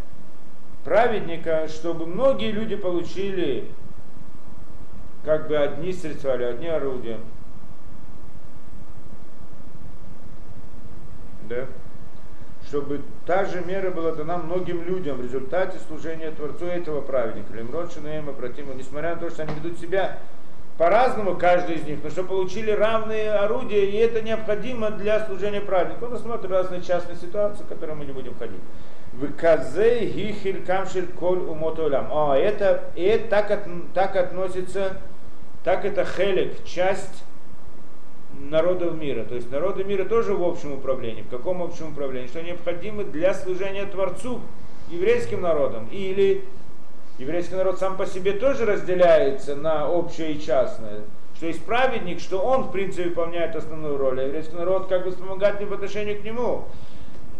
праведника, 0.85 1.68
чтобы 1.68 2.07
многие 2.07 2.51
люди 2.51 2.77
получили 2.77 3.68
как 5.24 5.48
бы 5.48 5.57
одни 5.57 5.92
средства 5.92 6.37
или 6.37 6.44
одни 6.44 6.68
орудия. 6.68 7.18
да, 11.48 11.66
чтобы 12.69 13.01
та 13.27 13.47
же 13.47 13.63
мера 13.63 13.91
была 13.91 14.13
дана 14.13 14.37
многим 14.37 14.83
людям 14.83 15.17
в 15.17 15.23
результате 15.23 15.79
служения 15.89 16.31
Творцу 16.31 16.67
этого 16.67 17.01
праведника. 17.01 17.55
Лемрод 17.55 17.93
Шинаем 17.93 18.29
обратимо, 18.29 18.75
несмотря 18.75 19.15
на 19.15 19.21
то, 19.21 19.31
что 19.31 19.43
они 19.43 19.55
ведут 19.55 19.81
себя 19.81 20.19
по-разному, 20.77 21.35
каждый 21.35 21.77
из 21.77 21.85
них, 21.85 21.99
но 22.05 22.11
что 22.11 22.25
получили 22.25 22.71
равные 22.71 23.33
орудия, 23.33 23.87
и 23.87 23.97
это 23.97 24.21
необходимо 24.21 24.91
для 24.91 25.27
служения 25.27 25.63
праведника. 25.63 26.05
Он 26.05 26.13
рассмотрит 26.13 26.51
разные 26.51 26.83
частные 26.83 27.17
ситуации, 27.17 27.65
в 27.65 27.69
которые 27.69 27.97
мы 27.97 28.05
не 28.05 28.13
будем 28.13 28.35
ходить. 28.39 28.61
В 29.15 29.33
казе 29.33 30.05
гихиль 30.05 30.65
камшиль 30.65 31.09
коль 31.19 31.39
умотолям. 31.39 32.09
А, 32.13 32.37
это, 32.37 32.85
это 32.95 33.29
так, 33.29 33.51
от, 33.51 33.61
так 33.95 34.15
относится, 34.15 34.99
так 35.65 35.87
это 35.87 36.05
хелик, 36.05 36.63
часть 36.65 37.25
народов 38.51 38.95
мира. 38.95 39.25
То 39.25 39.35
есть 39.35 39.51
народы 39.51 39.85
мира 39.85 40.05
тоже 40.05 40.35
в 40.35 40.43
общем 40.43 40.73
управлении. 40.73 41.23
В 41.23 41.29
каком 41.29 41.63
общем 41.63 41.93
управлении? 41.93 42.29
Что 42.29 42.43
необходимо 42.43 43.05
для 43.05 43.35
служения 43.35 43.85
Творцу, 43.87 44.41
еврейским 44.91 45.41
народам. 45.41 45.89
Или 45.93 46.45
еврейский 47.19 47.55
народ 47.55 47.79
сам 47.79 47.97
по 47.97 48.07
себе 48.07 48.33
тоже 48.33 48.65
разделяется 48.65 49.57
на 49.57 49.91
общее 49.91 50.33
и 50.33 50.41
частное. 50.41 51.03
Что 51.37 51.47
есть 51.47 51.65
праведник, 51.65 52.21
что 52.21 52.41
он 52.41 52.65
в 52.65 52.73
принципе 52.73 53.11
выполняет 53.11 53.55
основную 53.55 53.97
роль, 53.97 54.21
а 54.21 54.25
еврейский 54.25 54.57
народ 54.57 54.89
как 54.89 55.05
бы 55.05 55.11
вспомогательный 55.11 55.69
по 55.69 55.75
отношению 55.75 56.21
к 56.21 56.25
нему. 56.25 56.65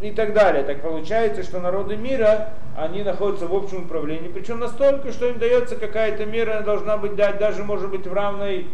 И 0.01 0.13
так 0.13 0.33
далее. 0.33 0.63
Так 0.63 0.81
получается, 0.81 1.43
что 1.43 1.59
народы 1.59 1.97
мира, 1.97 2.51
они 2.77 3.03
находятся 3.03 3.49
в 3.49 3.55
общем 3.55 3.87
управлении. 3.87 4.29
Причем 4.29 4.61
настолько, 4.61 5.11
что 5.11 5.29
им 5.29 5.41
дается 5.41 5.75
какая-то 5.75 6.25
мера, 6.25 6.61
должна 6.61 6.97
быть 6.97 7.17
дать 7.17 7.39
даже 7.39 7.65
может 7.65 7.91
быть 7.91 8.07
в 8.07 8.13
равной 8.13 8.69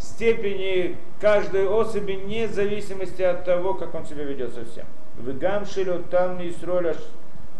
степени 0.00 0.96
каждой 1.20 1.68
особи, 1.68 2.12
вне 2.12 2.48
зависимости 2.48 3.22
от 3.22 3.44
того, 3.44 3.74
как 3.74 3.94
он 3.94 4.06
себя 4.06 4.24
ведет 4.24 4.54
совсем. 4.54 4.86
Вегам 5.18 5.66
шилю 5.66 6.02
там 6.10 6.38
не 6.38 6.50
сроля, 6.50 6.96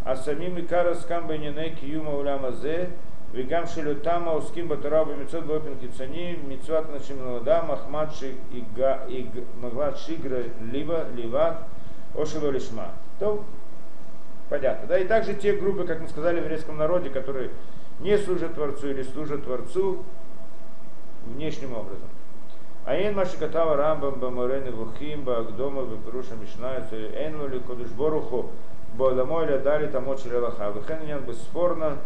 а 0.04 0.16
самим 0.16 0.56
и 0.56 0.62
карас 0.62 1.04
камбайнене 1.04 1.70
киюма 1.70 2.16
уляма 2.16 2.52
зе, 2.52 2.90
вегам 3.34 3.66
шилю 3.66 3.96
там 3.96 4.28
ауским 4.28 4.68
батараба 4.68 5.14
мецот 5.14 5.44
бопин 5.44 5.78
кицани, 5.78 6.38
мецват 6.42 6.90
нашим 6.90 7.18
налада, 7.18 7.62
махмад 7.62 8.14
и 8.22 9.30
маглад 9.60 9.98
шигра 9.98 10.44
лива, 10.72 11.06
ливат, 11.14 11.58
ошева 12.16 12.50
лишма. 12.50 12.92
То 13.18 13.44
понятно. 14.48 14.88
Да, 14.88 14.98
и 14.98 15.04
также 15.04 15.34
те 15.34 15.52
группы, 15.52 15.84
как 15.84 16.00
мы 16.00 16.08
сказали 16.08 16.40
в 16.40 16.44
еврейском 16.44 16.78
народе, 16.78 17.10
которые 17.10 17.50
не 18.00 18.16
служат 18.16 18.54
Творцу 18.54 18.88
или 18.88 19.02
служат 19.02 19.44
Творцу 19.44 20.02
внешним 21.26 21.76
образом. 21.76 22.08
Аин 22.86 23.14
Машикатава 23.14 23.76
Рамбам 23.76 24.18
Бамарен 24.20 24.74
Вухим 24.74 25.22
Багдома 25.22 25.84
Бепируша 25.84 26.34
Мишнайцу 26.34 26.96
Энвали 26.96 27.58
Кодыш 27.58 27.88
Боруху 27.88 28.46
Боламойля 28.94 29.58
Дали 29.58 29.86
Тамот 29.86 30.20
Шрелаха. 30.20 30.70
Вехен 30.70 31.20
бесспорно 31.24 31.98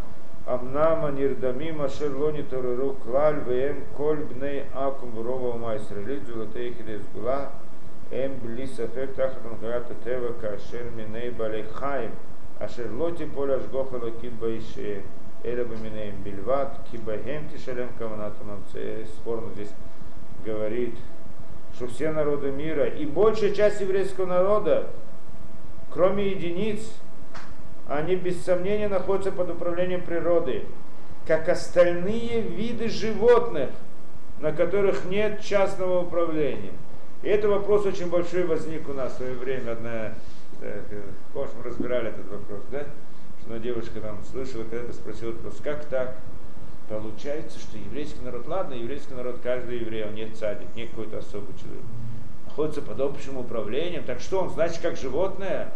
Амнама 0.47 1.13
Нирдамима 1.13 1.89
Шерлони 1.89 2.43
Тореру 2.43 2.97
Клаль 3.05 3.39
Вем 3.47 3.85
Коль 3.97 4.25
Бней 4.25 4.65
Акум 4.75 5.13
Врова 5.13 5.57
Майстер 5.57 6.05
Лидзу 6.05 6.41
Латейхидес 6.41 7.03
Гула 7.15 7.51
Эм 8.11 8.35
Бли 8.43 8.67
Сафек 8.67 9.15
Тахатан 9.15 9.57
Гарата 9.61 9.95
Тева 10.03 10.33
Кашер 10.41 10.91
Миней 10.97 11.31
Балейхаим 11.31 12.11
Ашер 12.59 12.91
Лоти 12.91 13.27
Поля 13.27 13.61
Жгоха 13.61 13.95
Лакит 13.95 14.33
Баише 14.33 15.03
Эля 15.45 15.65
Баминеем 15.65 16.21
Бильват 16.25 16.77
Кибахем 16.91 17.49
Тишалем 17.49 17.91
Каванатамам 17.97 18.65
Спорно 19.21 19.53
здесь 19.55 19.71
говорит, 20.45 20.95
что 21.75 21.89
все 21.89 22.13
народы 22.13 22.51
мира 22.51 22.87
и 22.87 23.05
большая 23.05 23.53
часть 23.53 23.81
еврейского 23.81 24.27
народа, 24.27 24.87
кроме 25.93 26.31
единиц, 26.31 26.81
они 27.89 28.17
без 28.17 28.43
сомнения 28.43 28.89
находятся 28.89 29.33
под 29.33 29.51
управлением 29.51 30.03
природы, 30.03 30.65
как 31.27 31.49
остальные 31.49 32.41
виды 32.43 32.89
животных, 32.89 33.71
на 34.41 34.53
которых 34.53 35.05
нет 35.07 35.41
частного 35.41 36.03
управления. 36.03 36.73
И 37.23 37.29
это 37.29 37.49
вопрос 37.49 37.87
очень 37.87 38.11
большой 38.11 38.45
возник 38.45 38.89
у 38.89 38.93
нас 38.93 39.15
в 39.15 39.17
свое 39.17 39.35
время. 39.35 39.73
Одна, 39.73 40.15
так, 40.61 40.83
помнишь, 41.33 41.53
мы 41.57 41.65
разбирали 41.65 42.11
этот 42.11 42.31
вопрос, 42.31 42.61
да? 42.71 42.85
Что 43.41 43.59
девушка 43.59 44.01
там 44.01 44.23
слышала, 44.25 44.65
когда-то 44.65 44.93
спросила 44.93 45.35
как 45.63 45.85
так? 45.87 46.17
Получается, 46.88 47.59
что 47.59 47.79
еврейский 47.79 48.20
народ, 48.23 48.47
ладно, 48.47 48.75
еврейский 48.75 49.14
народ, 49.14 49.37
каждый 49.42 49.79
еврей, 49.79 50.05
он 50.05 50.14
нет 50.14 50.37
цадик, 50.37 50.68
не 50.75 50.87
какой-то 50.87 51.18
особый 51.18 51.55
человек. 51.59 51.85
Находится 52.47 52.83
под 52.83 53.01
общим 53.01 53.38
управлением. 53.38 54.05
Так 54.05 54.20
что 54.20 54.40
он, 54.40 54.51
значит, 54.51 54.81
как 54.81 54.97
животное, 54.97 55.73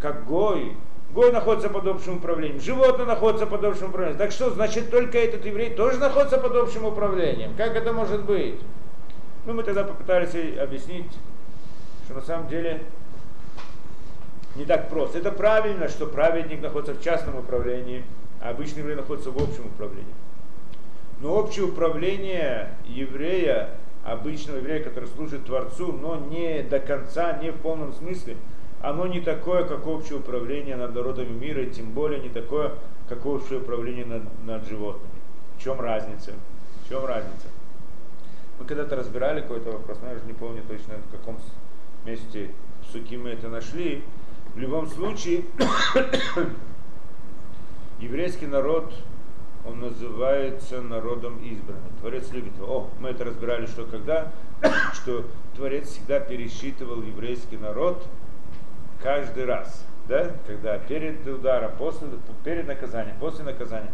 как 0.00 0.26
гой. 0.26 0.76
Гой 1.14 1.32
находится 1.32 1.70
под 1.70 1.86
общим 1.86 2.18
управлением, 2.18 2.60
животное 2.60 3.06
находится 3.06 3.46
под 3.46 3.64
общим 3.64 3.88
управлением. 3.88 4.18
Так 4.18 4.30
что, 4.30 4.50
значит, 4.50 4.90
только 4.90 5.16
этот 5.16 5.44
еврей 5.46 5.70
тоже 5.70 5.98
находится 5.98 6.36
под 6.36 6.54
общим 6.54 6.84
управлением. 6.84 7.54
Как 7.56 7.74
это 7.76 7.94
может 7.94 8.24
быть? 8.24 8.60
Ну, 9.46 9.54
мы 9.54 9.62
тогда 9.62 9.84
попытались 9.84 10.34
объяснить, 10.58 11.10
что 12.04 12.14
на 12.14 12.20
самом 12.20 12.48
деле 12.48 12.82
не 14.54 14.66
так 14.66 14.90
просто. 14.90 15.18
Это 15.18 15.32
правильно, 15.32 15.88
что 15.88 16.06
праведник 16.06 16.60
находится 16.60 16.92
в 16.92 17.02
частном 17.02 17.36
управлении, 17.38 18.04
а 18.42 18.50
обычный 18.50 18.80
еврей 18.80 18.96
находится 18.96 19.30
в 19.30 19.36
общем 19.36 19.66
управлении. 19.66 20.14
Но 21.20 21.34
общее 21.34 21.64
управление 21.64 22.70
еврея, 22.86 23.70
обычного 24.04 24.58
еврея, 24.58 24.82
который 24.82 25.08
служит 25.08 25.46
Творцу, 25.46 25.92
но 25.92 26.16
не 26.16 26.62
до 26.62 26.78
конца, 26.78 27.38
не 27.42 27.50
в 27.50 27.56
полном 27.56 27.92
смысле, 27.92 28.36
оно 28.80 29.06
не 29.06 29.20
такое, 29.20 29.64
как 29.64 29.86
общее 29.86 30.18
управление 30.18 30.76
над 30.76 30.94
народами 30.94 31.32
мира, 31.32 31.62
и 31.62 31.70
тем 31.70 31.90
более 31.90 32.20
не 32.20 32.28
такое, 32.28 32.74
как 33.08 33.26
общее 33.26 33.58
управление 33.58 34.04
над, 34.04 34.22
над 34.44 34.68
животными. 34.68 35.10
В 35.56 35.62
чем 35.62 35.80
разница? 35.80 36.32
В 36.84 36.88
чем 36.88 37.04
разница? 37.04 37.48
Мы 38.60 38.64
когда-то 38.64 38.96
разбирали 38.96 39.40
какой-то 39.40 39.72
вопрос, 39.72 39.98
но 40.02 40.10
я 40.10 40.16
уже 40.16 40.24
не 40.26 40.32
помню 40.32 40.62
точно, 40.68 40.94
в 41.08 41.10
каком 41.10 41.38
месте 42.04 42.50
в 42.82 42.92
Суки 42.92 43.16
мы 43.16 43.30
это 43.30 43.48
нашли. 43.48 44.02
В 44.54 44.58
любом 44.58 44.88
случае, 44.88 45.42
еврейский 48.00 48.46
народ 48.46 48.92
он 49.66 49.80
называется 49.80 50.80
народом 50.80 51.38
избранным. 51.42 51.90
Творец 52.00 52.30
любит 52.32 52.56
его. 52.56 52.66
О, 52.66 52.90
мы 53.00 53.10
это 53.10 53.24
разбирали, 53.24 53.66
что 53.66 53.84
когда, 53.84 54.32
что 54.94 55.24
Творец 55.56 55.88
всегда 55.88 56.20
пересчитывал 56.20 57.02
еврейский 57.02 57.56
народ 57.56 58.06
каждый 59.02 59.44
раз, 59.44 59.84
да, 60.08 60.30
когда 60.46 60.78
перед 60.78 61.26
ударом, 61.26 61.72
после, 61.78 62.08
перед 62.44 62.66
наказанием, 62.66 63.16
после 63.18 63.44
наказания, 63.44 63.90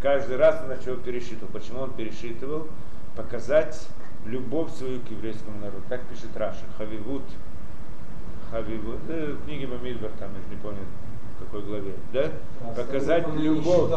каждый 0.00 0.36
раз 0.36 0.62
он 0.62 0.68
начал 0.68 0.96
пересчитывал. 0.96 1.48
Почему 1.52 1.80
он 1.80 1.92
пересчитывал? 1.92 2.68
Показать 3.16 3.88
любовь 4.24 4.72
свою 4.72 5.00
к 5.00 5.10
еврейскому 5.10 5.58
народу. 5.58 5.82
Так 5.88 6.02
пишет 6.02 6.36
Раша. 6.36 6.64
Хавивут. 6.76 7.24
Хавивут. 8.50 9.00
Э, 9.08 9.32
в 9.32 9.44
книге 9.44 9.66
Мамидбар, 9.66 10.10
там, 10.18 10.30
я 10.32 10.56
не 10.56 10.60
помню, 10.60 10.80
в 11.38 11.44
какой 11.44 11.62
главе. 11.62 11.92
Да? 12.12 12.30
Показать 12.76 13.26
любовь. 13.36 13.90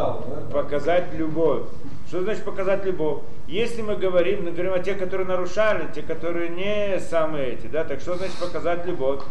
Показать 0.51 1.13
любовь. 1.13 1.63
Что 2.07 2.21
значит 2.21 2.43
показать 2.43 2.85
любовь? 2.85 3.21
Если 3.47 3.81
мы 3.81 3.95
говорим, 3.95 4.45
мы 4.45 4.51
говорим 4.51 4.73
о 4.73 4.79
тех, 4.79 4.99
которые 4.99 5.27
нарушали, 5.27 5.87
те, 5.93 6.01
которые 6.01 6.49
не 6.49 6.99
самые 6.99 7.53
эти, 7.53 7.67
да, 7.67 7.83
так 7.83 8.01
что 8.01 8.15
значит 8.15 8.35
показать 8.35 8.85
любовь? 8.85 9.21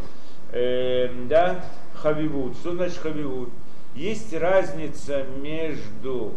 Эм, 0.52 1.28
да, 1.28 1.64
хавивут. 1.94 2.56
Что 2.56 2.74
значит 2.74 2.98
хавивут? 2.98 3.50
Есть 3.94 4.32
разница 4.34 5.24
между 5.42 6.34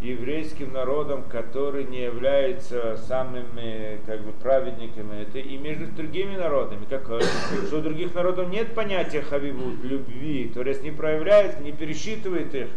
еврейским 0.00 0.72
народом, 0.72 1.24
который 1.24 1.84
не 1.84 2.02
является 2.02 2.96
самыми 2.96 4.00
как 4.06 4.20
бы, 4.22 4.32
праведниками, 4.32 5.22
это 5.22 5.38
и 5.38 5.56
между 5.56 5.86
другими 5.86 6.36
народами. 6.36 6.84
Как, 6.88 7.08
э, 7.08 7.20
что 7.66 7.78
у 7.78 7.80
других 7.80 8.14
народов 8.14 8.48
нет 8.48 8.74
понятия 8.74 9.22
хавивут, 9.22 9.82
любви, 9.82 10.52
есть 10.54 10.82
не 10.82 10.90
проявляет, 10.90 11.60
не 11.60 11.72
пересчитывает 11.72 12.54
их. 12.54 12.68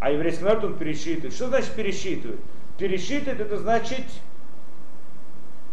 А 0.00 0.10
еврейский 0.10 0.44
народ 0.44 0.64
он 0.64 0.74
пересчитывает. 0.74 1.34
Что 1.34 1.48
значит 1.48 1.72
пересчитывает? 1.72 2.40
Пересчитывает 2.78 3.40
это 3.40 3.56
значит 3.58 4.04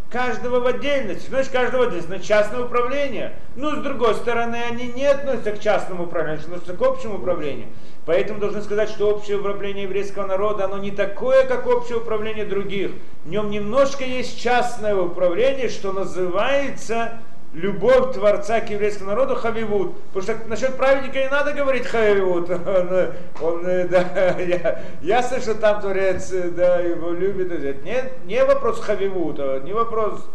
каждого 0.10 0.60
в 0.60 0.67
отдельности. 0.67 1.30
Значит, 1.30 1.52
каждого 1.52 1.82
в 1.82 1.88
отдельности. 1.88 2.08
Значит, 2.08 2.28
частное 2.28 2.65
управление. 2.65 3.34
Ну, 3.56 3.76
с 3.76 3.80
другой 3.80 4.15
стороны, 4.15 4.58
они 4.69 4.88
не 4.88 5.06
относятся 5.06 5.54
к 5.54 5.60
частному 5.60 6.04
управлению, 6.04 6.43
относятся 6.43 6.76
к 6.76 6.82
общему 6.82 7.15
управлению. 7.15 7.67
Поэтому 8.10 8.39
должны 8.39 8.63
сказать, 8.63 8.89
что 8.89 9.12
общее 9.12 9.38
управление 9.38 9.84
еврейского 9.84 10.26
народа, 10.26 10.65
оно 10.65 10.80
не 10.80 10.89
такое, 10.89 11.45
как 11.45 11.67
общее 11.67 12.00
управление 12.00 12.43
других. 12.43 12.89
В 13.24 13.30
нем 13.30 13.52
немножко 13.52 14.04
есть 14.04 14.41
частное 14.41 14.95
управление, 14.95 15.69
что 15.69 15.91
называется 15.93 17.19
любовь 17.54 18.15
Творца 18.15 18.62
к 18.62 18.72
еврейскому 18.72 19.12
народу 19.12 19.36
Хавивуд. 19.36 19.95
Потому 20.12 20.24
что 20.24 20.48
насчет 20.48 20.76
праведника 20.76 21.19
не 21.19 21.30
надо 21.30 21.54
говорить 21.54 21.86
Хавивуд. 21.86 22.50
Он, 22.50 23.12
он, 23.41 23.63
да, 23.63 24.36
я, 24.39 24.82
ясно, 25.04 25.39
что 25.39 25.54
там 25.54 25.80
Творец 25.80 26.32
да, 26.32 26.80
его 26.80 27.12
любит. 27.12 27.52
Это 27.52 28.10
не, 28.26 28.43
вопрос 28.43 28.80
Хавивуд, 28.80 29.38
не 29.63 29.74
вопрос 29.74 30.28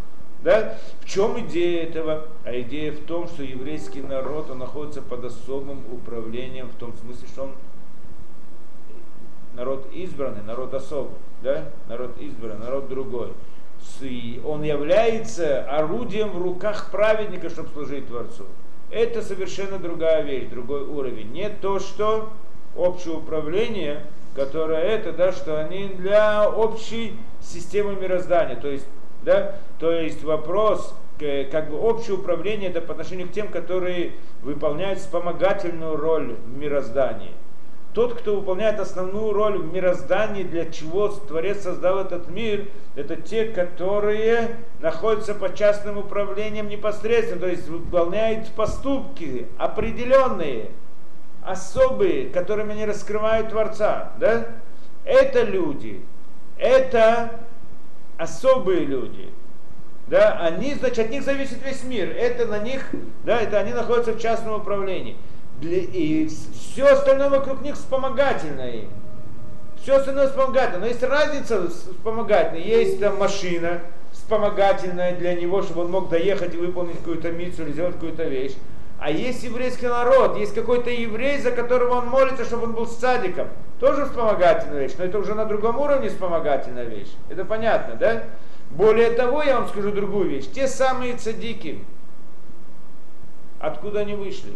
да? 0.44 0.76
В 1.00 1.06
чем 1.06 1.40
идея 1.40 1.84
этого? 1.84 2.26
А 2.44 2.60
идея 2.60 2.92
в 2.92 3.00
том, 3.06 3.26
что 3.26 3.42
еврейский 3.42 4.02
народ 4.02 4.50
он 4.50 4.58
находится 4.58 5.00
под 5.00 5.24
особым 5.24 5.82
управлением, 5.90 6.68
в 6.68 6.76
том 6.76 6.94
смысле, 6.96 7.26
что 7.26 7.42
он 7.44 7.52
народ 9.54 9.88
избранный, 9.92 10.42
народ 10.42 10.74
особый, 10.74 11.16
да? 11.42 11.64
народ 11.88 12.20
избранный, 12.20 12.58
народ 12.58 12.88
другой. 12.88 13.32
Он 14.44 14.62
является 14.62 15.64
орудием 15.64 16.30
в 16.30 16.42
руках 16.42 16.90
праведника, 16.90 17.50
чтобы 17.50 17.70
служить 17.70 18.06
Творцу. 18.06 18.44
Это 18.90 19.22
совершенно 19.22 19.78
другая 19.78 20.22
вещь, 20.22 20.48
другой 20.48 20.82
уровень. 20.82 21.32
Не 21.32 21.48
то, 21.48 21.78
что 21.78 22.30
общее 22.76 23.14
управление, 23.16 24.04
которое 24.34 24.80
это, 24.80 25.12
да, 25.12 25.32
что 25.32 25.60
они 25.60 25.88
для 25.88 26.48
общей 26.50 27.16
системы 27.40 27.94
мироздания. 27.94 28.56
То 28.56 28.68
есть 28.68 28.86
да? 29.24 29.56
То 29.78 29.90
есть 29.92 30.22
вопрос, 30.22 30.94
как 31.18 31.70
бы 31.70 31.78
общее 31.80 32.16
управление 32.16 32.70
это 32.70 32.80
по 32.80 32.92
отношению 32.92 33.28
к 33.28 33.32
тем, 33.32 33.48
которые 33.48 34.12
выполняют 34.42 34.98
вспомогательную 34.98 35.96
роль 35.96 36.36
в 36.44 36.58
мироздании. 36.58 37.32
Тот, 37.94 38.14
кто 38.14 38.34
выполняет 38.34 38.80
основную 38.80 39.32
роль 39.32 39.56
в 39.56 39.72
мироздании, 39.72 40.42
для 40.42 40.68
чего 40.68 41.06
Творец 41.08 41.62
создал 41.62 42.00
этот 42.00 42.28
мир, 42.28 42.66
это 42.96 43.14
те, 43.14 43.44
которые 43.44 44.56
находятся 44.80 45.32
под 45.32 45.54
частным 45.54 45.98
управлением 45.98 46.68
непосредственно, 46.68 47.42
то 47.42 47.46
есть 47.46 47.68
выполняют 47.68 48.48
поступки 48.48 49.46
определенные, 49.58 50.70
особые, 51.44 52.30
которыми 52.30 52.72
они 52.72 52.84
раскрывают 52.84 53.50
Творца. 53.50 54.10
Да? 54.18 54.46
Это 55.04 55.42
люди, 55.42 56.04
это 56.58 57.30
особые 58.24 58.80
люди. 58.80 59.30
Да, 60.08 60.38
они, 60.40 60.74
значит, 60.74 60.98
от 60.98 61.10
них 61.10 61.22
зависит 61.22 61.64
весь 61.64 61.82
мир. 61.84 62.10
Это 62.10 62.46
на 62.46 62.58
них, 62.58 62.90
да, 63.24 63.40
это 63.40 63.58
они 63.58 63.72
находятся 63.72 64.12
в 64.12 64.20
частном 64.20 64.60
управлении. 64.60 65.16
И 65.62 66.28
все 66.52 66.86
остальное 66.86 67.30
вокруг 67.30 67.62
них 67.62 67.76
вспомогательное 67.76 68.86
Все 69.80 69.96
остальное 69.96 70.28
вспомогательное. 70.28 70.80
Но 70.80 70.86
есть 70.86 71.02
разница 71.02 71.70
вспомогательная. 71.70 72.60
Есть 72.60 73.00
там 73.00 73.16
машина 73.18 73.80
вспомогательная 74.12 75.16
для 75.16 75.34
него, 75.34 75.62
чтобы 75.62 75.82
он 75.82 75.90
мог 75.90 76.08
доехать 76.08 76.54
и 76.54 76.58
выполнить 76.58 76.98
какую-то 76.98 77.30
миссию 77.30 77.66
или 77.66 77.72
сделать 77.72 77.94
какую-то 77.94 78.24
вещь. 78.24 78.54
А 78.98 79.10
есть 79.10 79.42
еврейский 79.42 79.86
народ, 79.86 80.36
есть 80.38 80.54
какой-то 80.54 80.90
еврей, 80.90 81.38
за 81.38 81.50
которого 81.50 81.96
он 81.96 82.06
молится, 82.08 82.44
чтобы 82.44 82.64
он 82.64 82.72
был 82.72 82.86
садиком. 82.86 83.48
Тоже 83.80 84.06
вспомогательная 84.06 84.82
вещь, 84.82 84.94
но 84.98 85.04
это 85.04 85.18
уже 85.18 85.34
на 85.34 85.44
другом 85.44 85.78
уровне 85.80 86.08
вспомогательная 86.08 86.84
вещь. 86.84 87.12
Это 87.28 87.44
понятно, 87.44 87.96
да? 87.96 88.24
Более 88.70 89.10
того, 89.10 89.42
я 89.42 89.58
вам 89.58 89.68
скажу 89.68 89.92
другую 89.92 90.28
вещь. 90.28 90.46
Те 90.52 90.68
самые 90.68 91.16
цадики, 91.16 91.84
откуда 93.58 94.00
они 94.00 94.14
вышли? 94.14 94.52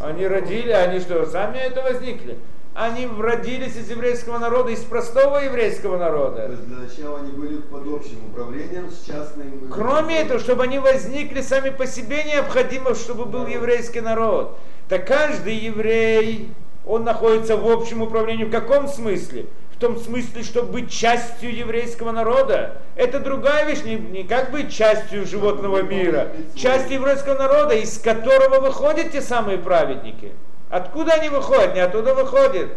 Они 0.00 0.26
родили, 0.26 0.70
они 0.70 1.00
что, 1.00 1.26
сами 1.26 1.58
это 1.58 1.82
возникли? 1.82 2.38
они 2.74 3.06
родились 3.06 3.76
из 3.76 3.90
еврейского 3.90 4.38
народа, 4.38 4.70
из 4.70 4.80
простого 4.80 5.38
еврейского 5.38 5.98
народа. 5.98 6.46
То 6.46 6.52
есть 6.52 6.66
для 6.66 6.78
начала 6.78 7.18
они 7.20 7.32
были 7.32 7.58
под 7.58 7.86
общим 7.86 8.26
управлением 8.30 8.90
с 8.90 9.06
частным... 9.06 9.70
Кроме 9.70 10.20
этого, 10.20 10.40
чтобы 10.40 10.62
они 10.62 10.78
возникли 10.78 11.42
сами 11.42 11.70
по 11.70 11.86
себе, 11.86 12.24
необходимо, 12.24 12.94
чтобы 12.94 13.26
был 13.26 13.46
еврейский 13.46 14.00
народ. 14.00 14.58
Так 14.88 15.06
каждый 15.06 15.54
еврей, 15.54 16.50
он 16.86 17.04
находится 17.04 17.56
в 17.56 17.68
общем 17.70 18.02
управлении. 18.02 18.44
В 18.44 18.50
каком 18.50 18.88
смысле? 18.88 19.46
В 19.76 19.78
том 19.78 19.98
смысле, 19.98 20.42
чтобы 20.42 20.72
быть 20.72 20.90
частью 20.90 21.54
еврейского 21.54 22.12
народа. 22.12 22.80
Это 22.94 23.18
другая 23.18 23.66
вещь, 23.66 23.82
не, 23.84 23.96
не 23.96 24.22
как 24.22 24.50
быть 24.50 24.72
частью 24.72 25.26
животного 25.26 25.82
мира. 25.82 26.28
Часть 26.54 26.90
еврейского 26.90 27.36
народа, 27.36 27.74
из 27.74 27.98
которого 27.98 28.60
выходят 28.60 29.10
те 29.12 29.20
самые 29.20 29.58
праведники. 29.58 30.32
Откуда 30.70 31.14
они 31.14 31.28
выходят? 31.28 31.74
Не 31.74 31.80
оттуда 31.80 32.14
выходят. 32.14 32.70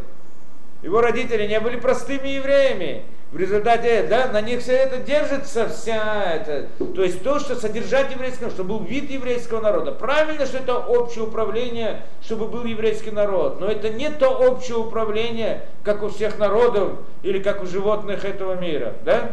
Его 0.82 1.02
родители 1.02 1.48
не 1.48 1.60
были 1.60 1.78
простыми 1.80 2.28
евреями. 2.28 3.04
В 3.36 3.38
результате, 3.38 4.08
да, 4.10 4.30
на 4.32 4.40
них 4.40 4.62
все 4.62 4.72
это 4.72 4.96
держится, 5.00 5.68
вся 5.68 6.24
это. 6.24 6.68
То 6.96 7.04
есть 7.04 7.22
то, 7.22 7.38
что 7.38 7.58
содержать 7.58 8.10
еврейского, 8.14 8.50
чтобы 8.50 8.76
был 8.76 8.86
вид 8.86 9.12
еврейского 9.12 9.60
народа. 9.60 9.92
Правильно, 9.92 10.46
что 10.46 10.60
это 10.60 10.78
общее 10.78 11.26
управление, 11.26 12.04
чтобы 12.24 12.48
был 12.48 12.64
еврейский 12.64 13.12
народ. 13.12 13.60
Но 13.60 13.68
это 13.68 13.90
не 13.90 14.10
то 14.10 14.30
общее 14.30 14.78
управление, 14.78 15.64
как 15.84 16.02
у 16.04 16.08
всех 16.08 16.40
народов 16.40 16.94
или 17.24 17.40
как 17.40 17.62
у 17.62 17.66
животных 17.66 18.24
этого 18.24 18.54
мира. 18.54 18.94
Да? 19.04 19.32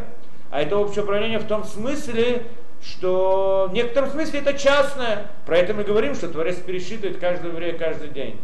А 0.51 0.61
это 0.61 0.75
общее 0.75 1.05
управление 1.05 1.39
в 1.39 1.47
том 1.47 1.63
смысле, 1.63 2.43
что 2.83 3.69
в 3.71 3.73
некотором 3.73 4.09
смысле 4.09 4.41
это 4.41 4.51
частное. 4.51 5.27
Про 5.45 5.59
это 5.59 5.73
мы 5.73 5.85
говорим, 5.85 6.13
что 6.13 6.27
Творец 6.27 6.57
пересчитывает 6.57 7.19
каждого 7.19 7.53
еврея 7.53 7.77
каждый 7.77 8.09
день 8.09 8.37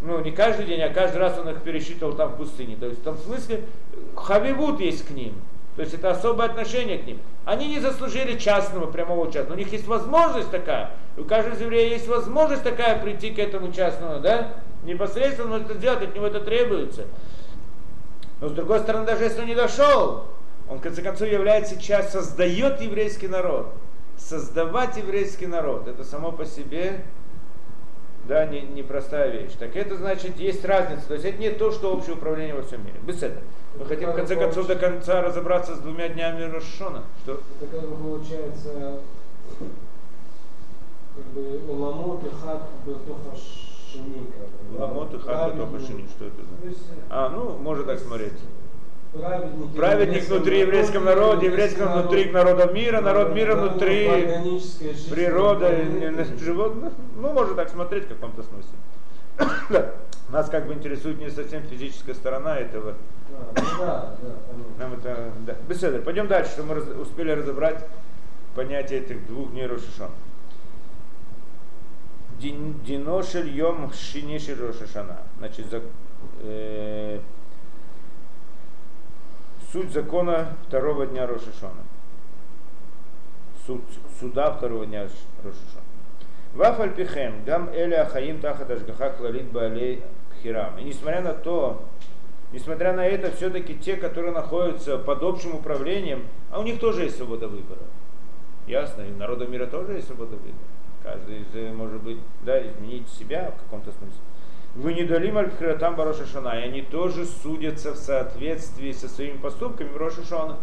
ну, 0.00 0.20
не 0.20 0.30
каждый 0.30 0.66
день, 0.66 0.80
а 0.82 0.90
каждый 0.90 1.18
раз 1.18 1.38
он 1.38 1.48
их 1.48 1.62
пересчитывал 1.62 2.14
там 2.14 2.30
в 2.30 2.36
пустыне. 2.36 2.76
То 2.76 2.86
есть 2.86 3.00
в 3.00 3.04
том 3.04 3.18
смысле 3.18 3.64
хавивут 4.14 4.80
есть 4.80 5.06
к 5.06 5.10
ним. 5.10 5.34
То 5.76 5.82
есть 5.82 5.94
это 5.94 6.10
особое 6.10 6.46
отношение 6.46 6.98
к 6.98 7.06
ним. 7.06 7.20
Они 7.44 7.68
не 7.68 7.78
заслужили 7.78 8.36
частного, 8.36 8.90
прямого 8.90 9.30
частного. 9.30 9.54
У 9.54 9.58
них 9.58 9.72
есть 9.72 9.86
возможность 9.86 10.50
такая. 10.50 10.90
У 11.16 11.24
каждого 11.24 11.54
из 11.54 11.60
еврея 11.60 11.88
есть 11.90 12.08
возможность 12.08 12.64
такая 12.64 13.00
прийти 13.00 13.30
к 13.30 13.38
этому 13.38 13.72
частному, 13.72 14.20
да? 14.20 14.54
Непосредственно 14.82 15.54
он 15.54 15.62
это 15.62 15.74
сделать, 15.74 16.02
от 16.02 16.14
него 16.14 16.26
это 16.26 16.40
требуется. 16.40 17.04
Но 18.40 18.48
с 18.48 18.52
другой 18.52 18.80
стороны, 18.80 19.06
даже 19.06 19.24
если 19.24 19.40
он 19.40 19.46
не 19.46 19.54
дошел, 19.54 20.24
он 20.68 20.78
в 20.78 20.80
конце 20.80 21.02
концов 21.02 21.28
является 21.28 21.80
часть, 21.80 22.10
создает 22.10 22.80
еврейский 22.80 23.28
народ. 23.28 23.72
Создавать 24.16 24.96
еврейский 24.96 25.46
народ, 25.46 25.86
это 25.88 26.04
само 26.04 26.32
по 26.32 26.44
себе 26.44 27.04
да, 28.28 28.44
не, 28.44 28.60
непростая 28.60 29.30
вещь. 29.30 29.52
Так 29.58 29.74
это 29.74 29.96
значит, 29.96 30.38
есть 30.38 30.64
разница. 30.64 31.08
То 31.08 31.14
есть 31.14 31.24
это 31.24 31.38
не 31.38 31.50
то, 31.50 31.72
что 31.72 31.94
общее 31.94 32.14
управление 32.14 32.54
во 32.54 32.62
всем 32.62 32.84
мире. 32.84 33.00
Без 33.02 33.22
этого. 33.22 33.42
Мы 33.74 33.80
это 33.80 33.88
хотим 33.88 34.10
в 34.10 34.14
конце 34.14 34.36
концов 34.36 34.66
до 34.66 34.76
конца 34.76 35.22
разобраться 35.22 35.74
с 35.74 35.78
двумя 35.78 36.08
днями 36.08 36.42
Рошона. 36.42 37.04
Что? 37.24 37.40
Это 37.60 37.70
как 37.70 37.88
бы 37.88 37.96
получается 37.96 39.00
как 41.16 41.26
бы 41.34 41.72
уламот 41.72 42.22
и 42.24 42.28
хат 42.28 42.62
бетоха. 42.86 43.36
Уламот 44.76 45.14
и 45.14 45.18
хат 45.18 45.54
бетоха. 45.54 45.78
Что 45.80 46.24
это 46.26 46.42
значит? 46.60 46.78
А, 47.08 47.30
ну, 47.30 47.56
можно 47.56 47.84
так 47.84 47.98
смотреть. 47.98 48.34
Праведник, 49.12 49.74
Праведник 49.74 50.24
внутри 50.28 50.60
еврейского 50.60 51.02
народа, 51.04 51.46
еврейского 51.46 52.00
внутри 52.00 52.30
народа 52.30 52.66
мира, 52.72 53.00
народ 53.00 53.34
мира 53.34 53.56
внутри 53.56 54.06
природы, 55.10 56.26
животных. 56.38 56.92
Ну, 57.16 57.32
можно 57.32 57.54
так 57.54 57.70
смотреть 57.70 58.04
в 58.04 58.08
каком-то 58.08 58.42
смысле. 58.42 59.92
Нас 60.30 60.50
как 60.50 60.66
бы 60.66 60.74
интересует 60.74 61.18
не 61.18 61.30
совсем 61.30 61.62
физическая 61.62 62.14
сторона 62.14 62.58
этого. 62.58 62.94
А, 63.34 63.52
ну 63.56 63.62
да, 63.78 64.14
да. 64.20 64.84
Нам 64.84 64.92
это, 64.94 65.32
да. 65.46 65.54
Беседа. 65.66 66.00
Пойдем 66.00 66.28
дальше, 66.28 66.50
что 66.52 66.64
мы 66.64 66.74
раз- 66.74 66.88
успели 67.00 67.30
разобрать 67.30 67.82
понятие 68.54 69.00
этих 69.00 69.26
двух 69.26 69.50
дней 69.52 69.66
Рошишон. 69.66 70.10
Дин- 72.38 72.78
Диношель 72.84 73.48
йом 73.48 73.90
шиниши 73.94 74.54
Рошишана. 74.54 75.16
Значит, 75.38 75.70
за- 75.70 75.82
э, 76.42 77.20
суть 79.72 79.92
закона 79.92 80.56
второго 80.66 81.06
дня 81.06 81.26
Рошишона. 81.26 81.84
Суд, 83.66 83.82
суда 84.18 84.52
второго 84.52 84.86
дня 84.86 85.08
Рошишона. 85.44 85.84
Вафаль 86.54 86.94
пихем, 86.94 87.44
гам 87.44 87.68
эля 87.70 88.02
ахаим 88.02 88.40
тахат 88.40 88.70
ашгаха 88.70 89.10
клалит 89.10 89.50
баалей 89.52 90.02
пхирам. 90.30 90.78
И 90.78 90.84
несмотря 90.84 91.20
на 91.20 91.34
то, 91.34 91.82
несмотря 92.52 92.94
на 92.94 93.06
это, 93.06 93.30
все-таки 93.30 93.74
те, 93.74 93.96
которые 93.96 94.32
находятся 94.32 94.96
под 94.98 95.22
общим 95.22 95.54
управлением, 95.54 96.24
а 96.50 96.60
у 96.60 96.62
них 96.62 96.80
тоже 96.80 97.04
есть 97.04 97.16
свобода 97.16 97.48
выбора. 97.48 97.82
Ясно, 98.66 99.02
и 99.02 99.12
у 99.12 99.16
народа 99.16 99.46
мира 99.46 99.66
тоже 99.66 99.94
есть 99.94 100.06
свобода 100.06 100.36
выбора. 100.36 100.54
Каждый 101.02 101.40
из, 101.40 101.54
э, 101.54 101.72
может 101.72 102.02
быть, 102.02 102.18
да, 102.44 102.60
изменить 102.66 103.08
себя 103.08 103.50
в 103.50 103.62
каком-то 103.62 103.92
смысле. 103.92 104.20
Вы 104.78 104.94
не 104.94 105.02
дали 105.02 105.32
Мальфхиратам 105.32 105.96
Бароша 105.96 106.24
Шана, 106.24 106.60
и 106.60 106.62
они 106.62 106.82
тоже 106.82 107.26
судятся 107.26 107.94
в 107.94 107.96
соответствии 107.96 108.92
со 108.92 109.08
своими 109.08 109.36
поступками 109.36 109.88
в 109.88 109.96
Роша 109.96 110.24
Шана. 110.24 110.56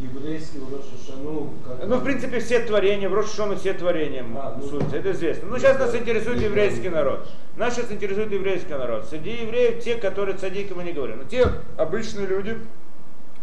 Еврейский 0.00 0.58
в 0.58 0.74
Рошашану, 0.74 1.52
как... 1.64 1.86
Ну, 1.86 1.96
в 1.96 2.04
принципе, 2.04 2.40
все 2.40 2.60
творения, 2.60 3.08
в 3.10 3.56
все 3.56 3.72
творения 3.74 4.24
А, 4.36 4.56
ну, 4.58 4.66
судятся, 4.66 4.96
это 4.96 5.12
известно. 5.12 5.48
Ну, 5.48 5.58
сейчас 5.58 5.78
нас 5.78 5.94
интересует 5.94 6.40
еврейский 6.40 6.88
народ. 6.88 7.28
Нас 7.56 7.74
сейчас 7.74 7.92
интересует 7.92 8.32
еврейский 8.32 8.72
народ. 8.72 9.04
Среди 9.04 9.42
евреев 9.42 9.84
те, 9.84 9.96
которые 9.96 10.36
цадики, 10.36 10.72
мы 10.72 10.82
не 10.82 10.92
говорим. 10.92 11.18
Но 11.18 11.24
те 11.24 11.46
обычные 11.76 12.26
люди, 12.26 12.58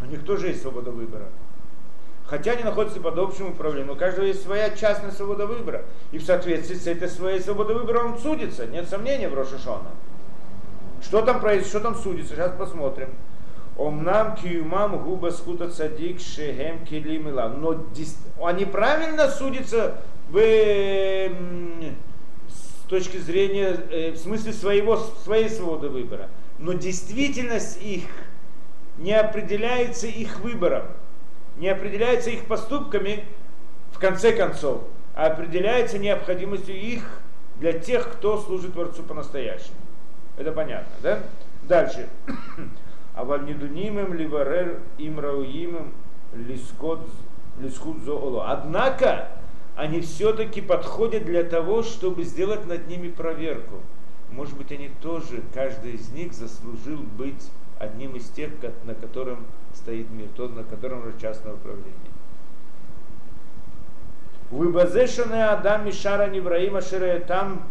у 0.02 0.06
них 0.06 0.24
тоже 0.24 0.48
есть 0.48 0.62
свобода 0.62 0.90
выбора. 0.90 1.28
Хотя 2.26 2.52
они 2.52 2.62
находятся 2.64 3.00
под 3.00 3.18
общим 3.18 3.48
управлением, 3.50 3.90
у 3.90 3.96
каждого 3.96 4.24
есть 4.24 4.42
своя 4.42 4.70
частная 4.70 5.10
свобода 5.10 5.46
выбора. 5.46 5.84
И 6.10 6.18
в 6.18 6.24
соответствии 6.24 6.74
с 6.74 6.86
этой 6.86 7.08
своей 7.08 7.40
свободой 7.40 7.76
выбора 7.76 8.04
он 8.04 8.18
судится. 8.18 8.66
Нет 8.66 8.88
сомнения 8.88 9.28
в 9.28 9.34
Рошашона. 9.34 9.90
Что 11.02 11.20
там 11.20 11.40
происходит, 11.40 11.68
что 11.68 11.80
там 11.80 11.94
судится, 11.96 12.34
сейчас 12.34 12.52
посмотрим. 12.56 13.10
Омнам 13.76 14.36
киюмам 14.36 15.02
губа 15.02 15.30
скута 15.30 15.68
цадик 15.68 16.20
шехем 16.20 16.86
килимила. 16.86 17.48
Но 17.48 17.84
они 18.42 18.64
правильно 18.64 19.28
судятся 19.28 19.98
в, 20.30 20.38
м, 20.38 21.96
с 22.48 22.88
точки 22.88 23.18
зрения, 23.18 23.76
э, 23.90 24.12
в 24.12 24.16
смысле 24.16 24.52
своего, 24.52 24.96
своей 24.96 25.50
свободы 25.50 25.88
выбора. 25.88 26.30
Но 26.58 26.72
действительность 26.72 27.82
их 27.82 28.04
не 28.96 29.12
определяется 29.12 30.06
их 30.06 30.40
выбором, 30.40 30.84
не 31.56 31.68
определяется 31.68 32.30
их 32.30 32.44
поступками 32.46 33.24
в 33.92 33.98
конце 33.98 34.32
концов, 34.32 34.82
а 35.14 35.26
определяется 35.26 35.98
необходимостью 35.98 36.76
их 36.76 37.02
для 37.60 37.72
тех, 37.72 38.12
кто 38.12 38.38
служит 38.38 38.72
Творцу 38.72 39.02
по-настоящему. 39.02 39.76
Это 40.36 40.52
понятно, 40.52 40.92
да? 41.02 41.20
Дальше. 41.62 42.08
А 43.16 43.24
вальнидунимым 43.24 44.12
ливарер 44.12 44.80
имрауимым 44.98 45.92
лискот 46.34 47.08
лискут 47.60 48.02
зооло. 48.02 48.50
Однако 48.50 49.28
они 49.76 50.00
все-таки 50.00 50.60
подходят 50.60 51.24
для 51.24 51.44
того, 51.44 51.84
чтобы 51.84 52.24
сделать 52.24 52.66
над 52.66 52.88
ними 52.88 53.08
проверку. 53.08 53.80
Может 54.30 54.56
быть, 54.56 54.72
они 54.72 54.90
тоже, 55.00 55.42
каждый 55.52 55.92
из 55.92 56.10
них 56.10 56.32
заслужил 56.32 56.98
быть 56.98 57.50
одним 57.78 58.16
из 58.16 58.28
тех, 58.30 58.50
на 58.84 58.94
котором 58.94 59.46
стоит 59.74 60.10
мир, 60.10 60.28
тот, 60.36 60.54
на 60.56 60.64
котором 60.64 61.00
уже 61.00 61.18
частное 61.20 61.54
управление. 61.54 61.92
Выбазешане 64.50 65.46
Адам 65.46 65.86
Мишара 65.86 66.28
Невраима 66.28 66.80
там, 67.26 67.62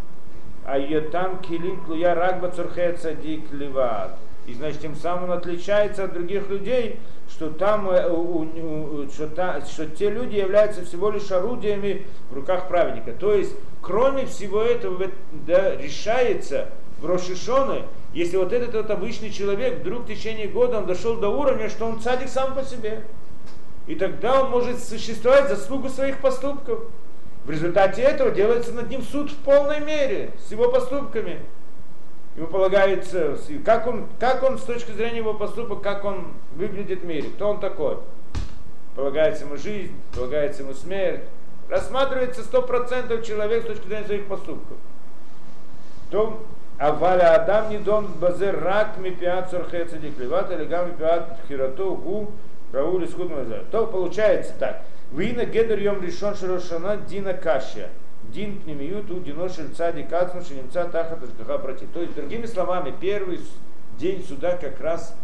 а 0.65 0.79
там 1.11 1.39
килим 1.39 1.81
клуя 1.81 2.15
рагба 2.15 2.49
цурхе 2.51 2.93
цадик 2.93 3.51
ливат. 3.51 4.17
И 4.47 4.53
значит, 4.53 4.81
тем 4.81 4.95
самым 4.95 5.29
он 5.29 5.37
отличается 5.37 6.03
от 6.03 6.13
других 6.13 6.49
людей, 6.49 6.99
что 7.29 7.49
там, 7.49 7.89
э, 7.89 9.07
что, 9.13 9.27
та- 9.27 9.61
что 9.61 9.85
те 9.85 10.09
люди 10.09 10.35
являются 10.35 10.83
всего 10.83 11.09
лишь 11.11 11.31
орудиями 11.31 12.05
в 12.29 12.33
руках 12.33 12.67
праведника. 12.67 13.13
То 13.13 13.33
есть, 13.33 13.55
кроме 13.81 14.25
всего 14.25 14.61
этого, 14.61 15.07
да, 15.31 15.75
решается 15.77 16.69
в 16.99 17.05
Рошишоны, 17.05 17.83
если 18.13 18.37
вот 18.37 18.53
этот 18.53 18.75
вот 18.75 18.89
обычный 18.91 19.31
человек 19.31 19.79
вдруг 19.79 20.03
в 20.03 20.07
течение 20.07 20.47
года 20.47 20.77
он 20.77 20.85
дошел 20.85 21.15
до 21.17 21.29
уровня, 21.29 21.69
что 21.69 21.85
он 21.85 21.99
цадик 21.99 22.29
сам 22.29 22.53
по 22.53 22.63
себе. 22.63 23.03
И 23.87 23.95
тогда 23.95 24.43
он 24.43 24.51
может 24.51 24.81
существовать 24.81 25.49
за 25.49 25.55
заслугу 25.55 25.89
своих 25.89 26.19
поступков. 26.19 26.79
В 27.43 27.49
результате 27.49 28.01
этого 28.01 28.31
делается 28.31 28.71
над 28.71 28.89
ним 28.89 29.01
суд 29.01 29.31
в 29.31 29.35
полной 29.37 29.81
мере, 29.81 30.31
с 30.47 30.51
его 30.51 30.71
поступками. 30.71 31.39
Ему 32.37 32.47
полагается, 32.47 33.37
как 33.65 33.85
он, 33.85 34.07
как 34.19 34.43
он 34.43 34.57
с 34.57 34.63
точки 34.63 34.91
зрения 34.91 35.17
его 35.17 35.33
поступок, 35.33 35.81
как 35.81 36.05
он 36.05 36.33
выглядит 36.55 37.01
в 37.01 37.05
мире, 37.05 37.29
кто 37.35 37.49
он 37.49 37.59
такой. 37.59 37.97
Полагается 38.95 39.45
ему 39.45 39.57
жизнь, 39.57 39.93
полагается 40.15 40.63
ему 40.63 40.73
смерть. 40.73 41.23
Рассматривается 41.69 42.43
сто 42.43 42.61
процентов 42.61 43.25
человек 43.25 43.63
с 43.63 43.67
точки 43.67 43.87
зрения 43.87 44.05
своих 44.05 44.27
поступков. 44.27 44.77
То 46.11 46.39
Аваля 46.79 47.35
Адам 47.35 47.69
не 47.69 47.77
дон 47.77 48.07
базер 48.19 48.59
рак 48.61 48.97
мипиат 48.97 49.49
цурхеца 49.49 49.97
дикливат 49.97 50.51
или 50.51 50.65
гам 50.65 50.89
мипиат 50.89 51.39
хирату 51.47 51.95
гу 51.95 52.31
раули 52.71 53.05
скудмазар. 53.05 53.63
То 53.71 53.87
получается 53.87 54.53
так. 54.59 54.81
Вина 55.11 55.45
гедер 55.45 55.79
йом 55.79 56.03
решен 56.03 56.35
широшана 56.35 56.97
дина 56.97 57.33
кашья. 57.33 57.89
Дин 58.23 58.59
пнемиют 58.59 59.11
у 59.11 59.19
диношель 59.19 59.73
цади 59.75 60.03
кацну 60.03 60.41
шинемца 60.41 60.85
тахат 60.85 61.21
ашгаха 61.23 61.59
прати. 61.59 61.85
То 61.93 62.01
есть, 62.01 62.15
другими 62.15 62.45
словами, 62.47 62.93
первый 62.99 63.39
день 63.99 64.25
суда 64.27 64.57
как 64.57 64.81
раз 64.81 65.15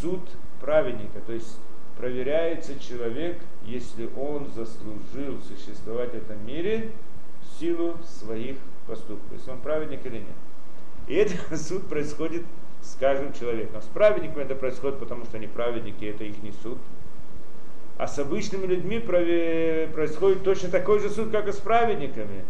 суд 0.00 0.20
праведника. 0.60 1.20
То 1.26 1.32
есть 1.32 1.58
проверяется 1.98 2.78
человек, 2.80 3.38
если 3.64 4.08
он 4.16 4.48
заслужил 4.54 5.40
существовать 5.42 6.12
в 6.12 6.16
этом 6.16 6.46
мире 6.46 6.90
в 7.42 7.60
силу 7.60 7.96
своих 8.04 8.56
поступков. 8.86 9.32
Если 9.32 9.50
он 9.50 9.60
праведник 9.60 10.06
или 10.06 10.18
нет. 10.18 10.43
И 11.08 11.14
этот 11.14 11.60
суд 11.60 11.86
происходит 11.86 12.42
с 12.82 12.96
каждым 12.96 13.32
человеком. 13.32 13.80
С 13.82 13.86
праведниками 13.86 14.42
это 14.42 14.54
происходит, 14.54 14.98
потому 14.98 15.24
что 15.24 15.36
они 15.36 15.46
праведники, 15.46 16.04
это 16.04 16.24
их 16.24 16.42
не 16.42 16.52
суд. 16.62 16.78
А 17.96 18.06
с 18.06 18.18
обычными 18.18 18.66
людьми 18.66 18.98
происходит 18.98 20.42
точно 20.42 20.68
такой 20.68 20.98
же 20.98 21.10
суд, 21.10 21.30
как 21.30 21.48
и 21.48 21.52
с 21.52 21.58
праведниками. 21.58 22.44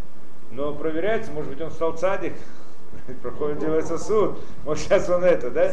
Но 0.50 0.74
проверяется, 0.74 1.32
может 1.32 1.50
быть, 1.50 1.60
он 1.60 1.70
стал 1.70 1.96
цадик, 1.96 2.32
проходит, 3.22 3.58
делается 3.58 3.98
суд. 3.98 4.38
Вот 4.64 4.78
сейчас 4.78 5.08
он 5.10 5.24
это, 5.24 5.50
да? 5.50 5.72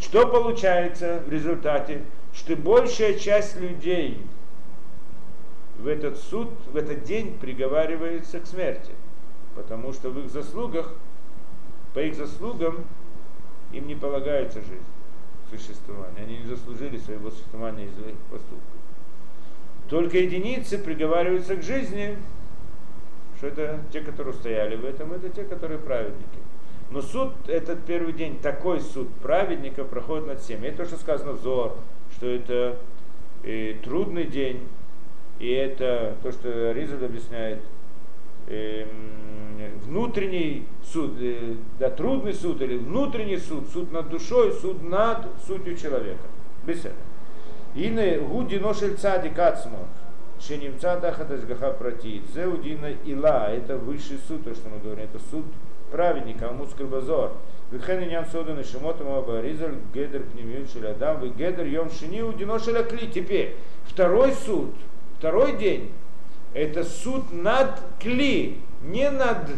Что 0.00 0.26
получается 0.26 1.22
в 1.26 1.30
результате? 1.30 2.02
Что 2.32 2.56
большая 2.56 3.14
часть 3.14 3.60
людей 3.60 4.20
в 5.78 5.86
этот 5.86 6.18
суд, 6.18 6.48
в 6.72 6.76
этот 6.76 7.04
день 7.04 7.38
приговаривается 7.38 8.40
к 8.40 8.46
смерти. 8.46 8.92
Потому 9.54 9.92
что 9.92 10.10
в 10.10 10.18
их 10.18 10.30
заслугах, 10.30 10.92
по 11.94 12.00
их 12.00 12.16
заслугам, 12.16 12.84
им 13.72 13.86
не 13.86 13.94
полагается 13.94 14.60
жизнь, 14.60 14.82
существование. 15.50 16.24
Они 16.24 16.38
не 16.38 16.44
заслужили 16.44 16.98
своего 16.98 17.30
существования 17.30 17.86
из-за 17.86 18.10
их 18.10 18.18
поступков. 18.30 18.60
Только 19.88 20.18
единицы 20.18 20.78
приговариваются 20.78 21.56
к 21.56 21.62
жизни, 21.62 22.16
что 23.38 23.46
это 23.46 23.80
те, 23.92 24.00
которые 24.00 24.34
устояли 24.34 24.76
в 24.76 24.84
этом, 24.84 25.12
это 25.12 25.28
те, 25.28 25.44
которые 25.44 25.78
праведники. 25.78 26.38
Но 26.90 27.00
суд, 27.00 27.32
этот 27.48 27.84
первый 27.84 28.12
день, 28.12 28.38
такой 28.38 28.80
суд 28.80 29.08
праведника 29.22 29.84
проходит 29.84 30.26
над 30.26 30.40
всеми. 30.40 30.66
Это 30.66 30.78
то, 30.78 30.84
что 30.86 30.96
сказано 30.96 31.32
в 31.32 31.40
Зор, 31.40 31.76
что 32.16 32.26
это 32.26 32.76
э, 33.42 33.74
трудный 33.82 34.24
день, 34.24 34.66
и 35.38 35.48
это 35.50 36.16
то, 36.22 36.32
что 36.32 36.72
Ризаль 36.72 37.04
объясняет, 37.04 37.60
внутренний 38.46 40.66
суд, 40.92 41.12
э, 41.20 41.54
да, 41.78 41.90
трудный 41.90 42.34
суд 42.34 42.60
или 42.60 42.76
внутренний 42.76 43.38
суд, 43.38 43.68
суд 43.72 43.92
над 43.92 44.08
душой, 44.08 44.52
суд 44.52 44.82
над 44.82 45.26
сутью 45.46 45.76
человека. 45.76 46.22
Беседа. 46.64 46.94
Ине 47.74 48.18
гуди 48.18 48.56
ношель 48.56 48.96
цадик 48.96 49.38
ацмо, 49.38 49.88
шенемца 50.40 50.98
дахат 51.00 51.30
ашгаха 51.30 51.72
прати. 51.72 52.22
Зеудина 52.34 52.92
ила, 53.04 53.50
это 53.50 53.76
высший 53.76 54.18
суд, 54.28 54.44
то, 54.44 54.54
что 54.54 54.68
мы 54.68 54.78
говорим, 54.78 55.04
это 55.04 55.18
суд 55.30 55.44
праведника, 55.90 56.50
амускал 56.50 56.86
базор. 56.86 57.32
Вихен 57.70 58.04
иньян 58.04 58.26
содан 58.26 58.60
и 58.60 58.64
шимотом 58.64 59.08
аба 59.08 59.40
ризаль 59.40 59.74
гедер 59.92 60.22
пнемиют 60.22 60.70
шелядам, 60.70 61.20
вы 61.20 61.30
гедер 61.30 61.66
йом 61.66 61.90
шини 61.90 62.20
удино 62.20 62.58
шелякли. 62.58 63.06
Теперь, 63.06 63.56
второй 63.84 64.32
суд, 64.32 64.70
второй 65.18 65.56
день, 65.56 65.90
это 66.54 66.84
суд 66.84 67.32
над 67.32 67.80
кли, 68.00 68.60
не 68.82 69.10
над, 69.10 69.50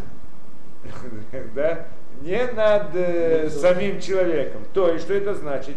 да, 1.55 1.87
не 2.23 2.45
над 2.53 2.95
э, 2.95 3.51
самим 3.51 4.01
человеком. 4.01 4.63
То 4.73 4.91
есть, 4.91 5.05
что 5.05 5.15
это 5.15 5.35
значит? 5.35 5.77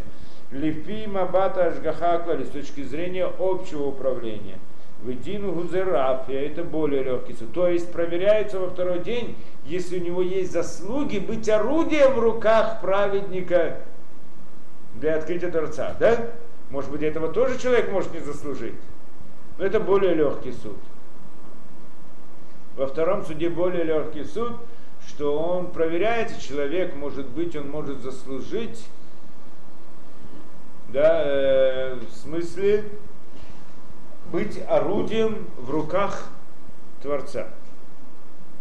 Лифи 0.52 1.06
Мабата 1.06 1.68
Ашгаха 1.68 2.20
Клали 2.20 2.44
с 2.44 2.50
точки 2.50 2.82
зрения 2.82 3.30
общего 3.38 3.88
управления. 3.88 4.58
Ведину 5.04 5.54
Гузерафия, 5.54 6.48
это 6.48 6.64
более 6.64 7.04
легкий 7.04 7.34
суд. 7.34 7.54
То 7.54 7.68
есть 7.70 7.92
проверяется 7.92 8.60
во 8.60 8.70
второй 8.70 9.00
день, 9.00 9.38
если 9.66 10.00
у 10.00 10.04
него 10.04 10.22
есть 10.22 10.52
заслуги, 10.52 11.20
быть 11.20 11.48
орудием 11.48 12.14
в 12.14 12.20
руках 12.20 12.82
праведника 12.82 13.78
для 14.96 15.16
открытия 15.16 15.52
Творца. 15.52 15.96
Да? 16.00 16.18
Может 16.70 16.92
быть, 16.92 17.04
этого 17.04 17.30
тоже 17.30 17.58
человек 17.60 17.92
может 17.92 18.14
не 18.14 18.20
заслужить. 18.20 18.76
Но 19.58 19.66
это 19.66 19.80
более 19.80 20.16
легкий 20.16 20.52
суд. 20.52 20.78
Во 22.80 22.88
втором 22.88 23.26
суде 23.26 23.50
более 23.50 23.84
легкий 23.84 24.24
суд, 24.24 24.54
что 25.06 25.38
он 25.38 25.70
проверяется, 25.70 26.40
человек, 26.40 26.96
может 26.96 27.28
быть, 27.28 27.54
он 27.58 27.70
может 27.70 28.00
заслужить, 28.00 28.88
да, 30.88 31.24
э, 31.26 31.96
в 31.96 32.16
смысле 32.16 32.86
быть 34.32 34.64
орудием 34.66 35.50
в 35.58 35.70
руках 35.70 36.30
Творца. 37.02 37.50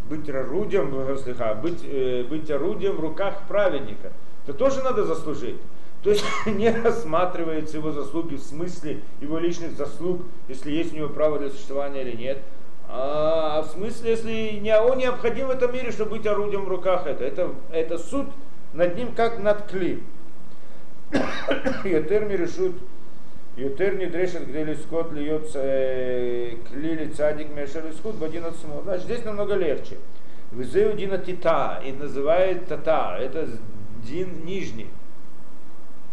Быть 0.09 0.29
орудием, 0.29 0.91
слегка, 1.23 1.53
быть, 1.53 1.79
э, 1.85 2.25
быть 2.25 2.51
орудием 2.51 2.97
в 2.97 2.99
руках 2.99 3.43
праведника. 3.47 4.11
Это 4.43 4.53
тоже 4.53 4.83
надо 4.83 5.05
заслужить. 5.05 5.61
То 6.03 6.09
есть 6.09 6.25
не 6.45 6.69
рассматривается 6.69 7.77
его 7.77 7.93
заслуги 7.93 8.35
в 8.35 8.41
смысле 8.41 8.99
его 9.21 9.39
личных 9.39 9.77
заслуг, 9.77 10.23
если 10.49 10.71
есть 10.71 10.91
у 10.91 10.97
него 10.97 11.07
право 11.07 11.39
для 11.39 11.49
существования 11.49 12.01
или 12.01 12.17
нет. 12.17 12.39
А 12.91 13.61
в 13.61 13.67
смысле, 13.67 14.11
если 14.11 14.59
не, 14.59 14.75
он 14.79 14.97
необходим 14.97 15.47
в 15.47 15.51
этом 15.51 15.71
мире, 15.71 15.91
чтобы 15.91 16.17
быть 16.17 16.25
орудием 16.25 16.65
в 16.65 16.69
руках 16.69 17.05
это. 17.05 17.23
Это, 17.23 17.51
это 17.71 17.99
суд 17.99 18.27
над 18.73 18.95
ним 18.95 19.13
как 19.13 19.39
над 19.39 19.67
клим. 19.67 20.03
Йотер 21.83 22.25
ми 22.25 22.35
решут, 22.35 22.75
Йотер 23.57 23.95
не 23.95 24.07
дрешет, 24.07 24.47
где 24.47 24.63
лискот 24.63 25.11
льется 25.11 25.59
э, 25.61 26.55
клили 26.67 27.11
цадик 27.11 27.49
мешер 27.51 27.85
лискот 27.85 28.15
в 28.15 28.23
один 28.23 28.43
Значит, 28.83 29.05
здесь 29.05 29.25
намного 29.25 29.53
легче. 29.53 29.97
Везеу 30.51 30.93
дина 30.93 31.19
тита, 31.19 31.79
и 31.85 31.91
называет 31.91 32.67
тата, 32.67 33.17
это 33.19 33.47
дин 34.03 34.45
нижний. 34.45 34.87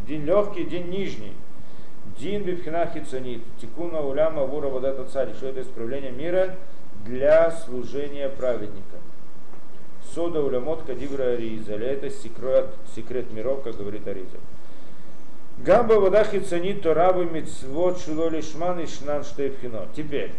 Дин 0.06 0.26
легкий, 0.26 0.64
дин 0.64 0.90
нижний. 0.90 1.32
Дин 2.18 2.42
бифхина 2.44 2.86
хицанит. 2.86 3.42
Тикуна 3.60 4.00
уляма 4.00 4.44
вура 4.44 4.68
это 4.86 5.04
царь. 5.04 5.34
Что 5.34 5.48
это 5.48 5.62
исправление 5.62 6.12
мира 6.12 6.56
для 7.04 7.50
служения 7.50 8.28
праведника. 8.28 8.96
Сода 10.14 10.42
улямот 10.42 10.82
кадибра 10.82 11.34
Аризаль. 11.34 11.84
Это 11.84 12.10
секрет, 12.10 12.66
секрет 12.94 13.32
миров, 13.32 13.62
как 13.62 13.76
говорит 13.76 14.06
Аризаль. 14.08 14.40
Гамба 15.58 15.94
вода 15.94 16.24
хицанит 16.24 16.82
торабы 16.82 17.24
мицвот 17.24 17.98
шилоли 18.00 18.40
шман 18.42 18.80
и 18.80 18.86
шнан 18.86 19.24
штейфхино. 19.24 19.86
Теперь, 19.96 20.32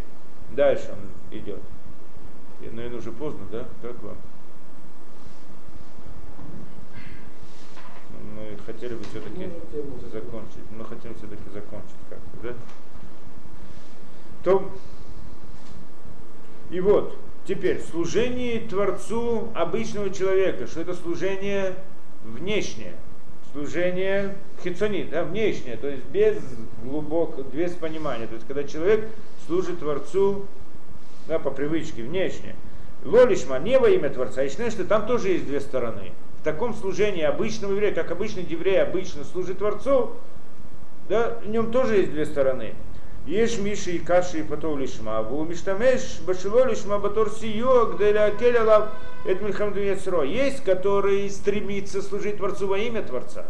дальше 0.51 0.89
он 0.91 1.37
идет. 1.37 1.59
Наверное, 2.61 2.99
уже 2.99 3.11
поздно, 3.11 3.41
да? 3.51 3.65
Как 3.81 4.01
вам? 4.03 4.17
Мы 8.37 8.57
хотели 8.65 8.93
бы 8.93 9.03
все-таки 9.05 9.49
закончить. 10.11 10.71
Мы 10.71 10.85
хотим 10.85 11.15
все-таки 11.15 11.43
закончить 11.53 11.95
как-то, 12.09 12.37
да? 12.43 12.53
То, 14.43 14.71
и 16.69 16.79
вот, 16.79 17.17
теперь, 17.47 17.81
служение 17.81 18.59
Творцу 18.61 19.49
обычного 19.55 20.09
человека, 20.11 20.67
что 20.67 20.81
это 20.81 20.93
служение 20.93 21.75
внешнее, 22.23 22.93
служение 23.51 24.35
хитсони, 24.63 25.07
да, 25.09 25.23
внешнее, 25.23 25.77
то 25.77 25.87
есть 25.87 26.05
без 26.05 26.37
глубокого, 26.83 27.43
без 27.43 27.71
понимания. 27.73 28.27
То 28.27 28.35
есть, 28.35 28.47
когда 28.47 28.63
человек 28.63 29.09
служит 29.47 29.79
Творцу, 29.79 30.45
да, 31.27 31.39
по 31.39 31.51
привычке, 31.51 32.03
внешне. 32.03 32.55
Лолишма, 33.03 33.59
не 33.59 33.79
во 33.79 33.89
имя 33.89 34.09
Творца. 34.09 34.43
И 34.43 34.49
что 34.49 34.83
там 34.85 35.07
тоже 35.07 35.29
есть 35.29 35.45
две 35.45 35.59
стороны 35.59 36.11
таком 36.47 36.73
служении 36.73 37.23
обычного 37.23 37.73
еврея, 37.73 37.93
как 37.93 38.09
обычный 38.09 38.43
еврей 38.43 38.81
обычно 38.81 39.25
служит 39.25 39.57
Творцу, 39.57 40.11
да, 41.09 41.39
в 41.43 41.49
нем 41.49 41.73
тоже 41.73 41.97
есть 41.97 42.11
две 42.11 42.25
стороны. 42.25 42.73
Ешь 43.25 43.57
Миши 43.57 43.91
и 43.91 43.99
Каши 43.99 44.39
и 44.39 44.43
Патов 44.43 44.79
Лишма. 44.79 45.21
Ву 45.23 45.43
Миштамеш 45.43 46.21
Башило 46.25 46.65
Лишма 46.65 46.99
Батор 46.99 47.29
Сио, 47.29 47.87
где 47.87 48.13
Келялав 48.39 48.91
это 49.25 49.43
Мильхамду 49.43 49.81
Яцро. 49.81 50.23
Есть, 50.23 50.63
который 50.63 51.29
стремится 51.29 52.01
служить 52.01 52.37
Творцу 52.37 52.67
во 52.67 52.77
имя 52.77 53.01
Творца. 53.01 53.45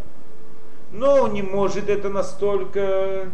Но 0.91 1.21
он 1.21 1.33
не 1.33 1.43
может 1.43 1.87
это 1.87 2.09
настолько 2.09 3.29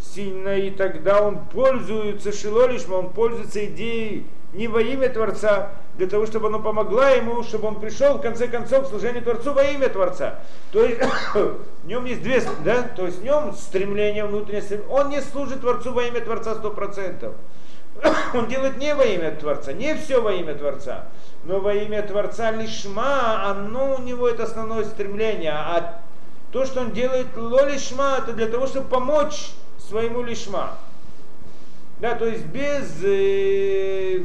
сильно, 0.00 0.56
и 0.56 0.70
тогда 0.70 1.20
он 1.20 1.40
пользуется 1.52 2.32
Шилолишма, 2.32 2.94
он 2.94 3.10
пользуется 3.10 3.66
идеей 3.66 4.24
не 4.54 4.68
во 4.68 4.80
имя 4.80 5.08
Творца, 5.08 5.70
для 5.96 6.06
того, 6.06 6.26
чтобы 6.26 6.48
оно 6.48 6.60
помогло 6.60 7.04
ему, 7.04 7.42
чтобы 7.42 7.68
он 7.68 7.80
пришел 7.80 8.18
в 8.18 8.20
конце 8.20 8.48
концов 8.48 8.86
к 8.86 8.88
служению 8.88 9.22
Творцу 9.22 9.52
во 9.52 9.62
имя 9.64 9.88
Творца. 9.88 10.40
То 10.72 10.84
есть 10.84 11.00
в 11.34 11.86
нем 11.86 12.04
есть 12.04 12.22
две, 12.22 12.42
да, 12.64 12.82
то 12.82 13.06
есть 13.06 13.20
в 13.20 13.24
нем 13.24 13.52
стремление 13.52 14.24
внутреннее, 14.24 14.82
он 14.88 15.10
не 15.10 15.20
служит 15.20 15.60
Творцу 15.60 15.92
во 15.92 16.04
имя 16.04 16.20
Творца 16.20 16.54
сто 16.54 16.70
процентов. 16.70 17.34
Он 18.34 18.48
делает 18.48 18.76
не 18.78 18.92
во 18.92 19.04
имя 19.04 19.30
Творца, 19.30 19.72
не 19.72 19.94
все 19.94 20.20
во 20.20 20.32
имя 20.32 20.54
Творца, 20.54 21.04
но 21.44 21.60
во 21.60 21.72
имя 21.74 22.02
Творца 22.02 22.50
лишма, 22.50 23.48
оно 23.48 23.94
у 23.94 24.02
него 24.02 24.28
это 24.28 24.42
основное 24.42 24.84
стремление, 24.84 25.52
а 25.52 26.00
то, 26.50 26.64
что 26.66 26.80
он 26.80 26.92
делает 26.92 27.36
ло 27.36 27.66
лишма, 27.66 28.18
это 28.18 28.32
для 28.32 28.46
того, 28.46 28.66
чтобы 28.66 28.88
помочь 28.88 29.50
своему 29.78 30.22
лишма. 30.22 30.76
Да, 32.04 32.16
то 32.16 32.26
есть 32.26 32.44
без 32.44 33.02
э, 33.02 34.24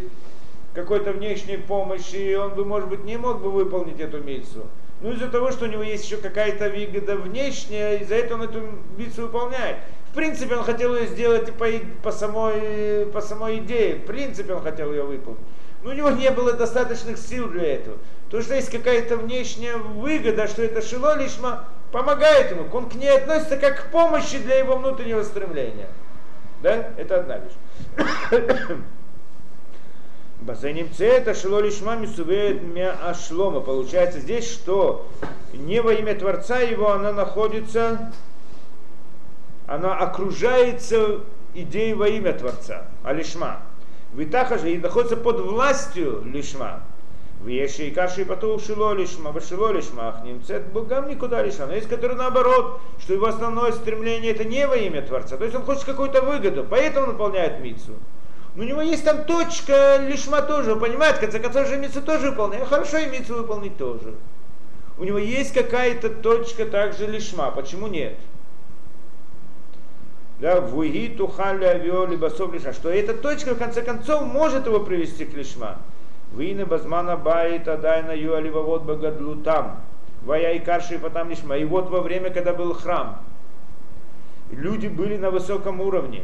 какой-то 0.74 1.14
внешней 1.14 1.56
помощи, 1.56 2.36
он 2.36 2.54
бы, 2.54 2.66
может 2.66 2.90
быть, 2.90 3.06
не 3.06 3.16
мог 3.16 3.42
бы 3.42 3.52
выполнить 3.52 4.02
эту 4.02 4.22
миссу. 4.22 4.66
Ну, 5.00 5.14
из-за 5.14 5.30
того, 5.30 5.50
что 5.52 5.64
у 5.64 5.70
него 5.70 5.82
есть 5.82 6.04
еще 6.04 6.18
какая-то 6.18 6.70
выгода 6.70 7.16
внешняя, 7.16 8.00
из-за 8.00 8.16
этого 8.16 8.40
он 8.42 8.50
эту 8.50 8.62
миссу 8.98 9.22
выполняет. 9.22 9.78
В 10.12 10.14
принципе, 10.14 10.58
он 10.58 10.66
хотел 10.66 10.94
ее 10.94 11.08
сделать 11.08 11.54
по, 11.54 11.68
по, 12.04 12.12
самой, 12.12 13.06
по 13.14 13.22
самой 13.22 13.60
идее. 13.60 13.96
В 13.96 14.06
принципе, 14.08 14.56
он 14.56 14.62
хотел 14.62 14.92
ее 14.92 15.04
выполнить. 15.04 15.40
Но 15.82 15.92
у 15.92 15.94
него 15.94 16.10
не 16.10 16.30
было 16.32 16.52
достаточных 16.52 17.18
сил 17.18 17.48
для 17.48 17.76
этого. 17.76 17.98
То, 18.30 18.42
что 18.42 18.56
есть 18.56 18.72
какая-то 18.72 19.16
внешняя 19.16 19.78
выгода, 19.78 20.50
что 20.50 20.64
это 20.64 20.82
шило 20.82 21.18
лишма, 21.18 21.70
помогает 21.94 22.52
ему. 22.52 22.66
Он 22.74 22.90
к 22.90 22.96
ней 22.96 23.16
относится 23.16 23.56
как 23.56 23.86
к 23.86 23.92
помощи 23.92 24.38
для 24.38 24.58
его 24.58 24.76
внутреннего 24.76 25.24
стремления. 25.24 25.88
Да? 26.62 26.90
Это 26.98 27.20
одна 27.22 27.40
вещь. 27.40 28.78
Басейнимце 30.42 31.06
это 31.06 31.34
шило 31.34 31.60
лишма 31.60 31.96
мисувеет 31.96 32.64
мя 32.64 32.94
ашлома. 32.94 33.60
Получается 33.60 34.20
здесь, 34.20 34.50
что 34.50 35.08
не 35.54 35.82
во 35.82 35.94
имя 35.94 36.16
Творца 36.16 36.60
его 36.60 36.92
она 36.92 37.12
находится, 37.12 38.12
она 39.68 39.98
окружается 39.98 41.22
идеей 41.54 41.94
во 41.94 42.08
имя 42.08 42.34
Творца, 42.34 42.86
а 43.04 43.14
лишма. 43.14 43.60
Витаха 44.14 44.58
же 44.58 44.72
и 44.72 44.78
находится 44.78 45.18
под 45.18 45.42
властью 45.42 46.24
лишма. 46.26 46.84
В 47.40 47.48
Еше 47.48 47.88
и 47.88 47.92
Каши 47.92 48.26
потом 48.26 48.60
шило 48.60 48.94
лишма, 48.94 49.32
в 49.32 49.42
шило 49.42 49.72
лишма, 49.72 50.22
немцет 50.26 50.66
богам 50.74 51.08
никуда 51.08 51.42
лишма. 51.42 51.68
Но 51.68 51.74
есть 51.74 51.88
которые 51.88 52.18
наоборот, 52.18 52.82
что 53.00 53.14
его 53.14 53.28
основное 53.28 53.72
стремление 53.72 54.34
это 54.34 54.44
не 54.44 54.68
во 54.68 54.76
имя 54.76 55.02
Творца. 55.02 55.38
То 55.38 55.46
есть 55.46 55.56
он 55.56 55.64
хочет 55.64 55.86
какую-то 55.86 56.22
выгоду, 56.22 56.66
поэтому 56.70 57.08
он 57.08 57.12
выполняет 57.14 57.62
мицу. 57.62 57.94
Но 58.56 58.64
у 58.64 58.66
него 58.66 58.82
есть 58.82 59.06
там 59.06 59.24
точка 59.24 59.98
лишма 60.06 60.42
тоже, 60.42 60.76
понимает, 60.76 61.16
в 61.16 61.20
конце 61.22 61.40
концов 61.40 61.68
же 61.68 61.78
мицу 61.78 62.02
тоже 62.02 62.32
выполняет. 62.32 62.68
Хорошо 62.68 62.98
и 62.98 63.06
мицу 63.06 63.36
выполнить 63.36 63.78
тоже. 63.78 64.16
У 64.98 65.06
него 65.06 65.18
есть 65.18 65.54
какая-то 65.54 66.10
точка 66.10 66.66
также 66.66 67.08
лишма, 67.08 67.52
почему 67.52 67.88
нет? 67.88 68.18
Да, 70.42 70.60
вуги 70.60 71.16
тухаля 71.18 71.70
авио 71.70 72.06
либо 72.06 72.28
лишма, 72.28 72.74
что 72.74 72.90
эта 72.90 73.14
точка 73.14 73.56
в 73.56 73.58
конце 73.58 73.82
концов 73.82 74.24
может 74.24 74.66
его 74.66 74.82
привести 74.82 75.24
к 75.24 75.34
лишма. 75.34 75.78
Вины 76.34 76.66
базмана 76.66 77.18
баит 77.18 77.68
адайна 77.68 78.12
юаливавод 78.12 78.84
багадлу 78.84 79.36
там. 79.38 79.82
Вая 80.24 80.54
и 80.54 80.60
карши 80.60 81.00
потом 81.00 81.30
лишма. 81.30 81.58
И 81.58 81.66
вот 81.66 81.90
во 81.90 82.02
время, 82.02 82.30
когда 82.30 82.54
был 82.54 82.74
храм, 82.74 83.22
люди 84.52 84.88
были 84.88 85.18
на 85.18 85.32
высоком 85.32 85.80
уровне 85.82 86.24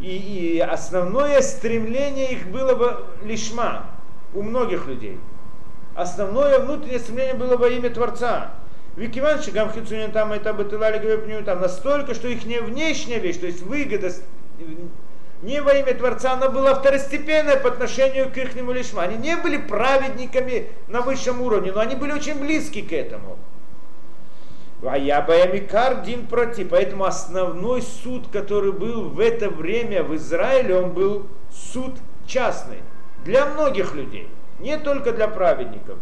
и, 0.00 0.56
и 0.56 0.60
основное 0.60 1.40
стремление 1.40 2.32
их 2.32 2.46
было 2.48 2.74
бы 2.74 3.04
лишма 3.24 3.86
у 4.34 4.42
многих 4.42 4.86
людей. 4.86 5.18
Основное 5.94 6.58
внутреннее 6.58 6.98
стремление 6.98 7.34
было 7.34 7.56
во 7.56 7.68
имя 7.68 7.90
Творца. 7.90 8.50
Викиван 8.96 9.42
Шигам 9.42 9.72
Хицунин 9.72 10.12
там 10.12 10.32
это 10.32 10.52
бытылали 10.52 11.42
там 11.42 11.60
настолько, 11.60 12.14
что 12.14 12.28
их 12.28 12.44
не 12.44 12.60
внешняя 12.60 13.18
вещь, 13.18 13.38
то 13.38 13.46
есть 13.46 13.62
выгода, 13.62 14.12
не 15.44 15.60
во 15.60 15.74
имя 15.74 15.94
Творца, 15.94 16.32
оно 16.32 16.50
было 16.50 16.74
второстепенное 16.74 17.56
по 17.56 17.68
отношению 17.68 18.30
к 18.30 18.36
ихнему 18.38 18.72
лишму. 18.72 19.00
Они 19.00 19.16
не 19.16 19.36
были 19.36 19.58
праведниками 19.58 20.68
на 20.88 21.02
высшем 21.02 21.42
уровне, 21.42 21.70
но 21.70 21.80
они 21.80 21.94
были 21.96 22.12
очень 22.12 22.40
близки 22.40 22.80
к 22.80 22.92
этому. 22.92 23.36
А 24.82 24.96
я 24.96 25.20
Баямикар 25.20 26.02
Дин 26.02 26.26
против. 26.26 26.70
Поэтому 26.70 27.04
основной 27.04 27.82
суд, 27.82 28.26
который 28.32 28.72
был 28.72 29.10
в 29.10 29.20
это 29.20 29.50
время 29.50 30.02
в 30.02 30.14
Израиле, 30.16 30.78
он 30.78 30.92
был 30.92 31.26
суд 31.50 31.92
частный. 32.26 32.78
Для 33.24 33.46
многих 33.46 33.94
людей. 33.94 34.28
Не 34.60 34.78
только 34.78 35.12
для 35.12 35.28
праведников. 35.28 35.98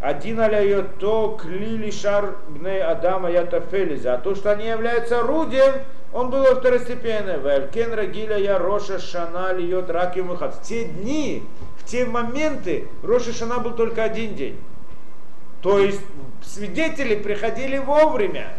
Один 0.00 0.40
аляет 0.40 0.98
то 0.98 1.38
клили 1.40 1.90
шар 1.90 2.36
бней 2.48 2.82
Адама 2.82 3.30
ятафелиза. 3.30 4.14
А 4.14 4.18
то, 4.18 4.34
что 4.34 4.52
они 4.52 4.66
являются 4.66 5.20
орудием, 5.20 5.74
он 6.14 6.30
был 6.30 6.44
второстепенный. 6.44 7.38
Валькен 7.38 7.92
Рагиля 7.92 8.38
я 8.38 8.56
Роша 8.58 9.00
Шана 9.00 9.52
льет 9.52 9.90
выход. 10.16 10.54
В 10.54 10.62
те 10.62 10.84
дни, 10.84 11.42
в 11.76 11.84
те 11.84 12.06
моменты 12.06 12.88
Роша 13.02 13.32
Шана 13.32 13.58
был 13.58 13.72
только 13.72 14.04
один 14.04 14.36
день. 14.36 14.58
То 15.60 15.80
есть 15.80 16.00
свидетели 16.42 17.16
приходили 17.16 17.78
вовремя 17.78 18.54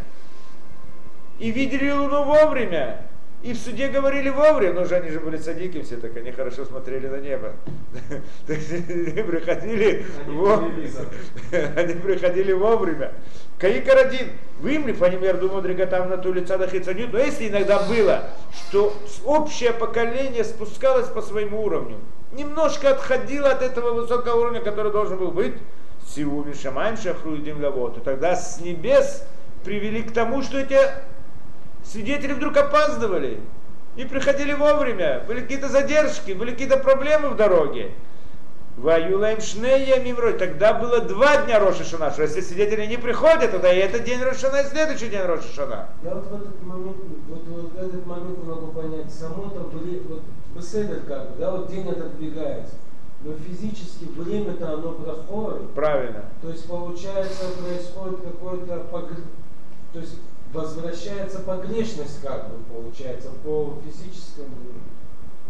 и 1.40 1.50
видели 1.50 1.90
Луну 1.92 2.26
вовремя. 2.26 3.08
И 3.46 3.54
в 3.54 3.58
суде 3.58 3.90
говорили 3.90 4.30
вовремя, 4.30 4.74
но 4.74 4.86
же 4.86 4.96
они 4.96 5.12
же 5.12 5.20
были 5.20 5.38
садики 5.38 5.80
все, 5.84 5.98
так 5.98 6.18
они 6.18 6.32
хорошо 6.32 6.66
смотрели 6.66 7.06
на 7.08 7.18
небо. 7.18 7.54
То 8.48 8.54
есть 8.54 8.72
они 8.72 9.22
приходили 9.22 10.04
вовремя. 10.26 10.90
Они 11.76 11.94
приходили 11.94 12.54
вовремя. 12.54 13.14
Каикар 13.60 14.00
один, 14.00 14.30
вымлив, 14.60 15.00
они 15.04 15.18
мерду 15.18 15.50
мудрика 15.50 15.86
там 15.86 16.10
на 16.10 16.18
ту 16.18 16.34
лица 16.34 16.58
да 16.58 16.68
хицанют. 16.68 17.14
Но 17.14 17.20
если 17.20 17.48
иногда 17.48 17.84
было, 17.84 18.32
что 18.52 18.96
общее 19.24 19.74
поколение 19.74 20.44
спускалось 20.44 21.08
по 21.08 21.22
своему 21.22 21.64
уровню, 21.64 22.00
немножко 22.34 22.90
отходило 22.90 23.52
от 23.52 23.62
этого 23.62 23.92
высокого 23.92 24.42
уровня, 24.42 24.62
который 24.62 24.92
должен 24.92 25.20
был 25.20 25.30
быть, 25.30 25.54
Сиуми 26.08 26.54
Шамаем 26.54 26.98
Шахруидим 26.98 27.64
Лавот, 27.64 28.04
тогда 28.04 28.36
с 28.36 28.60
небес 28.60 29.24
привели 29.64 30.02
к 30.02 30.12
тому, 30.12 30.42
что 30.42 30.58
эти 30.58 30.80
свидетели 31.86 32.34
вдруг 32.34 32.58
опаздывали 32.58 33.40
и 33.96 34.06
приходили 34.06 34.54
вовремя. 34.54 35.24
Были 35.28 35.42
какие-то 35.42 35.70
задержки, 35.70 36.32
были 36.32 36.52
какие-то 36.52 36.78
проблемы 36.78 37.30
в 37.30 37.36
дороге. 37.36 37.92
Ваюлаем 38.78 39.40
шнея 39.40 40.02
мимрой. 40.02 40.34
Тогда 40.34 40.74
было 40.74 41.00
два 41.00 41.44
дня 41.44 41.60
Роша 41.60 41.86
Шана, 41.86 42.12
что 42.12 42.24
если 42.24 42.42
свидетели 42.42 42.86
не 42.86 42.98
приходят, 42.98 43.52
тогда 43.52 43.72
и 43.72 43.78
этот 43.78 44.04
день 44.04 44.22
Рошана, 44.22 44.58
и 44.58 44.66
следующий 44.66 45.08
день 45.08 45.22
Роша 45.22 45.48
Шана. 45.48 45.88
Я 46.04 46.16
вот 46.16 46.28
в 46.28 46.36
этот 46.36 46.62
момент, 46.62 46.98
вот, 47.30 47.42
вот 47.48 47.72
в 47.72 47.78
этот 47.78 48.06
момент 48.06 48.38
не 48.38 48.50
могу 48.50 48.68
понять, 48.74 49.14
само 49.14 49.50
там 49.50 49.70
были, 49.70 50.00
вот 50.10 50.24
беседер 50.54 51.00
как 51.08 51.32
бы, 51.32 51.40
да, 51.40 51.52
вот 51.52 51.72
день 51.72 51.88
отодвигается. 51.88 52.74
Но 53.22 53.32
физически 53.38 54.06
время-то 54.14 54.74
оно 54.74 54.92
проходит. 54.92 55.72
Правильно. 55.72 56.26
То 56.42 56.50
есть 56.50 56.68
получается 56.68 57.46
происходит 57.64 58.20
какой-то 58.22 58.84
погр... 58.92 59.16
то 59.94 60.00
есть 60.00 60.20
возвращается 60.56 61.40
погрешность 61.40 62.22
как 62.24 62.50
бы 62.50 62.64
получается 62.74 63.30
по 63.44 63.74
физическому. 63.86 64.56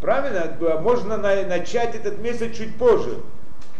Правильно? 0.01 0.79
Можно 0.81 1.17
на- 1.17 1.45
начать 1.45 1.95
этот 1.95 2.19
месяц 2.19 2.55
чуть 2.55 2.75
позже, 2.77 3.19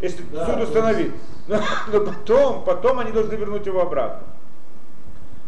если 0.00 0.22
Да, 0.32 0.46
суд 0.46 0.62
установит. 0.62 1.12
Но, 1.48 1.60
но 1.92 2.00
потом, 2.00 2.64
потом 2.64 2.98
они 2.98 3.12
должны 3.12 3.34
вернуть 3.34 3.66
его 3.66 3.80
обратно. 3.82 4.26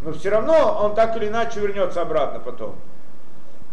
Но 0.02 0.12
все 0.12 0.30
равно 0.30 0.78
он 0.80 0.94
так 0.94 1.16
или 1.16 1.26
иначе 1.26 1.58
вернется 1.58 2.00
обратно 2.02 2.38
потом. 2.38 2.76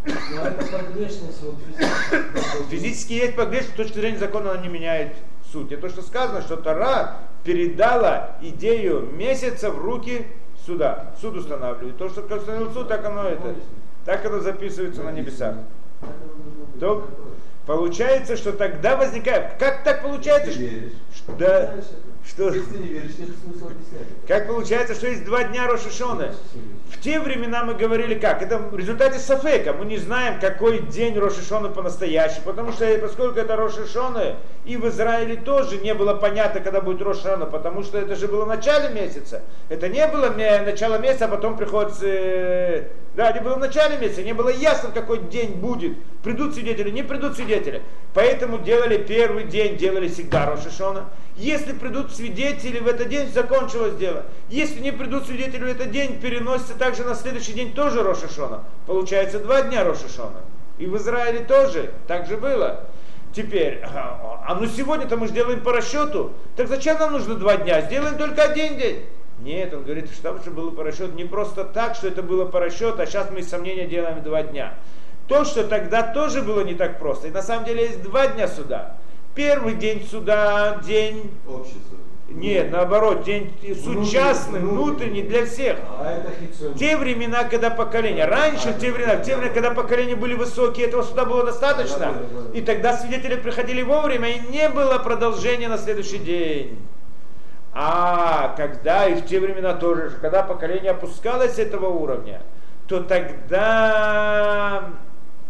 Но 0.05 0.41
это 0.41 0.65
погрешность 0.65 1.43
вот 1.43 1.55
физически. 1.77 2.69
Физически 2.69 3.13
есть 3.13 3.35
погрешность, 3.35 3.73
с 3.73 3.77
точки 3.77 3.99
зрения 3.99 4.17
закона 4.17 4.51
она 4.51 4.61
не 4.61 4.69
меняет 4.69 5.13
суть. 5.51 5.71
Это 5.71 5.83
то, 5.83 5.89
что 5.89 6.01
сказано, 6.01 6.41
что 6.41 6.57
Тара 6.57 7.17
передала 7.43 8.37
идею 8.41 9.01
месяца 9.11 9.69
в 9.69 9.77
руки 9.77 10.25
суда. 10.65 11.11
Суд 11.21 11.37
устанавливает. 11.37 11.97
То, 11.97 12.09
что 12.09 12.21
установил 12.21 12.71
суд, 12.73 12.87
так 12.87 13.05
оно 13.05 13.23
это. 13.23 13.55
Так 14.05 14.25
оно 14.25 14.39
записывается 14.39 15.03
на 15.03 15.11
небесах. 15.11 15.55
То 16.79 17.07
получается, 17.65 18.37
что 18.37 18.53
тогда 18.53 18.97
возникает. 18.97 19.57
Как 19.57 19.83
так 19.83 20.03
получается? 20.03 20.51
Что-. 20.51 21.35
Да, 21.37 21.73
что, 22.27 22.53
как 24.27 24.47
получается, 24.47 24.95
что 24.95 25.07
есть 25.07 25.25
два 25.25 25.43
дня 25.43 25.67
Рошишона? 25.67 26.33
В 26.89 27.01
те 27.01 27.19
времена 27.19 27.63
мы 27.63 27.73
говорили 27.73 28.15
как? 28.15 28.41
Это 28.41 28.57
в 28.57 28.75
результате 28.75 29.19
Сафека. 29.19 29.73
Мы 29.73 29.85
не 29.85 29.97
знаем, 29.97 30.39
какой 30.39 30.79
день 30.79 31.17
Рошишона 31.17 31.69
по-настоящему. 31.69 32.43
Потому 32.45 32.71
что 32.71 32.85
поскольку 32.99 33.39
это 33.39 33.55
Рошишона, 33.55 34.35
и 34.65 34.77
в 34.77 34.87
Израиле 34.89 35.35
тоже 35.35 35.77
не 35.77 35.93
было 35.93 36.13
понятно, 36.13 36.61
когда 36.61 36.81
будет 36.81 37.01
Рошишона. 37.01 37.45
Потому 37.45 37.83
что 37.83 37.97
это 37.97 38.15
же 38.15 38.27
было 38.27 38.45
в 38.45 38.47
начале 38.47 38.89
месяца. 38.89 39.41
Это 39.69 39.89
не 39.89 40.05
было 40.07 40.29
начало 40.29 40.97
месяца, 40.97 41.25
а 41.25 41.27
потом 41.29 41.57
приходится... 41.57 42.85
Да, 43.15 43.29
это 43.29 43.41
было 43.41 43.55
в 43.55 43.59
начале 43.59 43.97
месяца. 43.97 44.23
Не 44.23 44.33
было 44.33 44.49
ясно, 44.49 44.91
какой 44.91 45.19
день 45.19 45.53
будет. 45.53 45.97
Придут 46.21 46.53
свидетели, 46.53 46.89
не 46.89 47.01
придут 47.01 47.35
свидетели. 47.35 47.81
Поэтому 48.13 48.57
делали 48.57 48.97
первый 48.97 49.45
день, 49.45 49.77
делали 49.77 50.09
всегда 50.09 50.45
Рошишона. 50.45 51.05
Если 51.37 51.71
придут 51.71 52.13
свидетели 52.13 52.79
в 52.79 52.87
этот 52.87 53.07
день, 53.07 53.31
закончилось 53.31 53.95
дело. 53.95 54.25
Если 54.49 54.81
не 54.81 54.91
придут 54.91 55.27
свидетели 55.27 55.63
в 55.63 55.67
этот 55.67 55.91
день, 55.91 56.19
переносится 56.19 56.73
также 56.73 57.03
на 57.03 57.15
следующий 57.15 57.53
день 57.53 57.73
тоже 57.73 58.03
Рошишона. 58.03 58.63
Получается 58.85 59.39
два 59.39 59.61
дня 59.61 59.85
Рошишона. 59.85 60.41
И 60.77 60.85
в 60.85 60.97
Израиле 60.97 61.39
тоже 61.39 61.91
так 62.07 62.27
же 62.27 62.35
было. 62.35 62.81
Теперь, 63.33 63.81
а 63.83 64.57
ну 64.59 64.65
сегодня-то 64.65 65.17
мы 65.17 65.27
же 65.27 65.33
делаем 65.33 65.59
по 65.61 65.73
расчету, 65.73 66.31
так 66.55 66.69
зачем 66.69 66.97
нам 66.99 67.11
нужно 67.11 67.35
два 67.35 67.57
дня? 67.57 67.81
Сделаем 67.81 68.17
только 68.17 68.43
один 68.43 68.77
день. 68.77 69.03
Нет, 69.39 69.73
он 69.73 69.83
говорит, 69.83 70.09
что 70.11 70.23
там 70.23 70.43
же 70.43 70.51
было 70.51 70.71
по 70.71 70.83
расчету 70.83 71.13
не 71.13 71.25
просто 71.25 71.65
так, 71.65 71.95
что 71.95 72.07
это 72.07 72.23
было 72.23 72.45
по 72.45 72.59
расчету, 72.59 73.01
а 73.01 73.05
сейчас 73.05 73.29
мы 73.29 73.39
из 73.39 73.49
сомнения 73.49 73.85
делаем 73.85 74.23
два 74.23 74.43
дня. 74.43 74.73
То, 75.27 75.43
что 75.43 75.63
тогда 75.65 76.03
тоже 76.03 76.41
было 76.41 76.61
не 76.61 76.75
так 76.75 76.99
просто. 76.99 77.27
И 77.27 77.31
на 77.31 77.41
самом 77.41 77.65
деле 77.65 77.83
есть 77.83 78.01
два 78.03 78.27
дня 78.27 78.47
суда. 78.47 78.95
Первый 79.33 79.73
день 79.73 80.07
суда, 80.09 80.79
день 80.85 81.31
Общество. 81.45 81.97
нет, 82.29 82.71
наоборот, 82.71 83.23
день 83.23 83.51
суд 83.83 84.09
частный, 84.09 84.61
внутренний 84.61 85.23
для 85.23 85.45
всех. 85.45 85.77
А 85.99 86.23
те 86.77 86.95
времена, 86.95 87.43
когда 87.43 87.69
поколения, 87.69 88.25
раньше, 88.25 88.69
в 88.69 88.79
те 88.79 88.91
времена, 88.93 89.17
в 89.17 89.23
те 89.23 89.35
времена, 89.35 89.53
когда 89.53 89.71
поколения 89.71 90.15
были 90.15 90.35
высокие, 90.35 90.87
этого 90.87 91.03
суда 91.03 91.25
было 91.25 91.43
достаточно. 91.43 92.13
И 92.53 92.61
тогда 92.61 92.95
свидетели 92.95 93.35
приходили 93.35 93.81
вовремя, 93.81 94.29
и 94.29 94.39
не 94.51 94.69
было 94.69 94.97
продолжения 94.99 95.67
на 95.67 95.77
следующий 95.77 96.19
день. 96.19 96.79
А 97.77 98.53
когда 98.55 99.05
и 99.05 99.15
в 99.15 99.25
те 99.25 99.41
времена 99.41 99.73
тоже, 99.73 100.11
когда 100.21 100.43
поколение 100.43 100.91
опускалось 100.91 101.55
с 101.55 101.59
этого 101.59 101.87
уровня, 101.87 102.41
то 102.87 103.03
тогда 103.03 104.85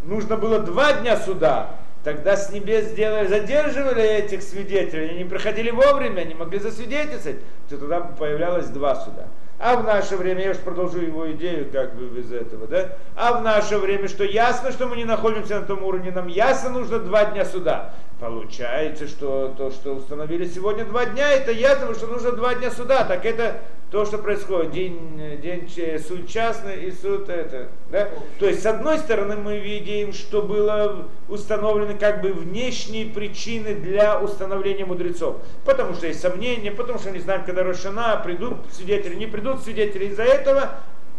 нужно 0.04 0.36
было 0.36 0.58
два 0.58 0.94
дня 0.94 1.18
суда. 1.18 1.70
Тогда 2.04 2.36
с 2.36 2.52
небес 2.52 2.86
сделали, 2.86 3.28
задерживали 3.28 4.04
этих 4.04 4.42
свидетелей, 4.42 5.10
они 5.10 5.18
не 5.20 5.26
приходили 5.26 5.70
вовремя, 5.70 6.24
не 6.24 6.34
могли 6.34 6.60
засвидетельствовать, 6.60 7.40
то 7.70 7.78
тогда 7.78 8.00
появлялось 8.02 8.68
два 8.68 8.96
суда. 8.96 9.28
А 9.58 9.76
в 9.78 9.84
наше 9.84 10.18
время, 10.18 10.44
я 10.44 10.52
уж 10.52 10.58
продолжу 10.58 11.00
его 11.00 11.32
идею 11.32 11.72
как 11.72 11.96
бы 11.96 12.08
без 12.08 12.32
этого, 12.32 12.68
да? 12.68 12.90
А 13.16 13.34
в 13.34 13.44
наше 13.44 13.78
время, 13.78 14.08
что 14.08 14.24
ясно, 14.24 14.72
что 14.72 14.88
мы 14.88 14.98
не 14.98 15.06
находимся 15.06 15.60
на 15.60 15.66
том 15.66 15.84
уровне, 15.84 16.12
нам 16.12 16.28
ясно 16.28 16.72
нужно 16.72 17.00
два 17.00 17.26
дня 17.26 17.46
суда. 17.46 17.94
Получается, 18.20 19.07
что 19.07 19.53
то, 19.57 19.72
что 19.72 19.93
установили 19.93 20.45
сегодня 20.45 20.86
два 20.86 21.05
дня, 21.05 21.32
это 21.32 21.51
ясно, 21.51 21.93
что 21.93 22.07
нужно 22.07 22.32
два 22.32 22.55
дня 22.55 22.72
суда. 22.72 23.03
Так 23.03 23.26
это 23.26 23.59
то, 23.91 24.05
что 24.05 24.18
происходит. 24.18 24.72
День, 24.72 25.39
день 25.41 25.70
суд 25.99 26.28
частный 26.28 26.86
и 26.86 26.91
суд 26.91 27.28
это. 27.28 27.68
Да? 27.91 28.09
То 28.39 28.47
есть, 28.47 28.63
с 28.63 28.66
одной 28.66 28.99
стороны, 28.99 29.36
мы 29.36 29.59
видим, 29.59 30.13
что 30.13 30.41
было 30.41 31.07
установлены 31.28 31.97
как 31.97 32.22
бы 32.22 32.32
внешние 32.32 33.05
причины 33.05 33.76
для 33.76 34.20
установления 34.20 34.86
мудрецов. 34.86 35.38
Потому 35.66 35.93
что 35.93 36.07
есть 36.07 36.22
сомнения, 36.22 36.72
потому 36.72 36.99
что 36.99 37.11
не 37.11 37.20
знаем, 37.20 37.43
когда 37.45 37.63
Рошана, 37.63 38.16
придут 38.24 38.55
свидетели, 38.72 39.16
не 39.16 39.28
придут 39.28 39.61
свидетели. 39.61 40.05
Из-за 40.05 40.24
этого 40.24 40.72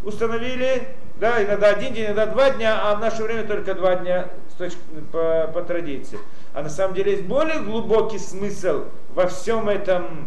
установили, 0.03 0.89
да, 1.21 1.43
иногда 1.43 1.69
один 1.69 1.93
день, 1.93 2.07
иногда 2.07 2.27
два 2.27 2.51
дня, 2.51 2.81
а 2.83 2.95
в 2.95 3.01
наше 3.01 3.23
время 3.23 3.45
только 3.45 3.75
два 3.75 3.97
дня 3.97 4.29
с 4.51 4.55
точки, 4.55 4.79
по, 5.13 5.51
по 5.53 5.63
традиции. 5.63 6.19
А 6.57 6.63
на 6.63 6.71
самом 6.71 6.95
деле 6.95 7.13
есть 7.13 7.25
более 7.25 7.61
глубокий 7.61 8.19
смысл 8.19 8.85
во 9.15 9.27
всем 9.27 9.69
этом, 9.69 10.27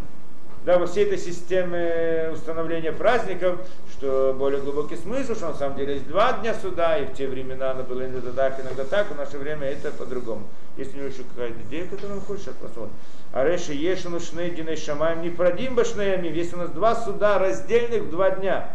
да, 0.64 0.78
во 0.78 0.86
всей 0.86 1.06
этой 1.06 1.18
системе 1.18 2.30
установления 2.32 2.92
праздников, 2.92 3.60
что 3.94 4.36
более 4.38 4.62
глубокий 4.62 4.96
смысл, 4.96 5.34
что 5.34 5.48
на 5.48 5.54
самом 5.56 5.76
деле 5.76 5.96
есть 5.96 6.08
два 6.08 6.34
дня 6.34 6.54
суда, 6.54 7.00
и 7.00 7.08
в 7.08 7.16
те 7.16 7.28
времена 7.28 7.72
оно 7.72 7.82
было 7.82 8.06
иногда 8.06 8.32
так, 8.32 8.60
иногда 8.60 8.84
так, 8.84 9.10
в 9.10 9.18
наше 9.18 9.40
время 9.40 9.70
это 9.70 9.90
по-другому. 9.90 10.44
Есть 10.78 10.94
у 10.94 10.98
него 10.98 11.08
еще 11.08 11.24
какая-то 11.24 11.60
идея, 11.68 11.88
которую 11.88 12.20
он 12.20 12.22
хочет 12.24 12.44
сейчас 12.44 12.56
посмотрим. 12.62 12.94
А 13.34 13.44
реши 13.44 13.74
ешину 13.74 14.20
шнейдиной 14.20 14.76
шамаем 14.76 15.24
не 15.24 15.32
продим 15.32 15.74
башнеями, 15.74 16.28
есть 16.28 16.54
у 16.54 16.58
нас 16.58 16.70
два 16.70 16.94
суда 16.94 17.40
раздельных 17.40 18.04
в 18.04 18.12
два 18.12 18.30
дня. 18.30 18.70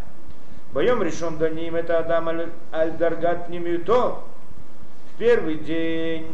Боем 0.73 1.05
решен 1.05 1.39
до 1.39 1.49
ним 1.51 1.77
это 1.77 2.01
Адам 2.01 2.31
аль- 2.31 2.51
аль-Даргат 2.73 3.47
пнемиуто. 3.47 4.17
В 5.15 5.19
первый 5.19 5.55
день 5.55 6.27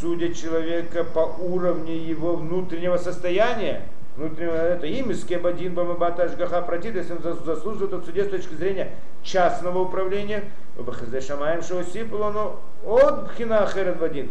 судят 0.00 0.36
человека 0.36 1.04
по 1.04 1.20
уровню 1.38 1.92
его 1.94 2.36
внутреннего 2.36 2.96
состояния, 2.96 3.82
внутреннего 4.16 4.54
это 4.54 4.86
им 4.86 5.10
из 5.10 5.24
кебадин 5.24 5.74
бамабата 5.74 6.24
ашгаха 6.24 6.62
протит, 6.62 6.94
если 6.96 7.12
он 7.12 7.18
зас- 7.18 7.44
заслуживает 7.44 7.92
от 7.92 8.04
суде 8.06 8.24
с 8.24 8.28
точки 8.28 8.54
зрения 8.54 8.92
частного 9.22 9.80
управления, 9.80 10.44
шамаем 11.26 11.62
шоусипулону 11.62 12.56
от 12.86 13.28
бхина 13.28 13.64
ахерет 13.64 14.00
вадин. 14.00 14.30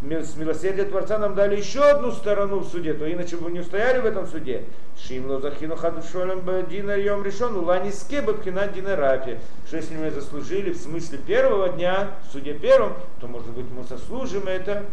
Мил- 0.00 0.22
С 0.22 0.36
милосердия 0.36 0.84
Творца 0.84 1.18
нам 1.18 1.34
дали 1.34 1.56
еще 1.56 1.80
одну 1.82 2.12
сторону 2.12 2.60
в 2.60 2.68
суде, 2.68 2.94
то 2.94 3.10
иначе 3.12 3.36
бы 3.36 3.50
не 3.50 3.58
устояли 3.58 3.98
в 4.00 4.06
этом 4.06 4.28
суде. 4.28 4.62
Шимло 4.96 5.40
захину 5.40 5.74
хаду 5.74 6.02
шолем 6.12 6.42
дина 6.70 6.92
йом 6.96 7.24
решен, 7.24 7.56
улани 7.56 7.90
скеба 7.90 8.34
бхина 8.34 8.68
дина 8.68 8.94
рафи. 8.94 9.40
Что 9.66 9.78
если 9.78 9.96
мы 9.96 10.12
заслужили 10.12 10.70
в 10.70 10.76
смысле 10.76 11.18
первого 11.18 11.70
дня, 11.70 12.10
в 12.28 12.32
суде 12.32 12.54
первом, 12.54 12.92
то 13.20 13.26
может 13.26 13.50
быть 13.50 13.66
мы 13.76 13.82
сослужим 13.82 14.46
это 14.46 14.84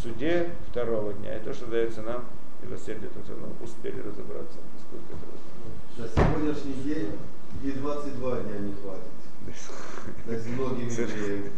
в 0.00 0.02
суде 0.02 0.50
второго 0.70 1.12
дня. 1.12 1.34
Это 1.34 1.52
что 1.52 1.66
дается 1.66 2.00
нам 2.02 2.24
милосердие 2.62 3.10
Творца. 3.10 3.32
Ну, 3.38 3.64
успели 3.64 4.00
разобраться, 4.00 4.58
насколько 4.74 5.12
это 5.12 5.26
возможно. 5.30 5.98
За 5.98 6.08
сегодняшний 6.08 6.82
день 6.82 7.18
и 7.62 7.72
22 7.72 8.40
дня 8.40 8.58
не 8.60 8.72
хватит. 8.72 9.02
С 10.26 10.46
многими 10.46 10.90
евреями. 10.90 11.50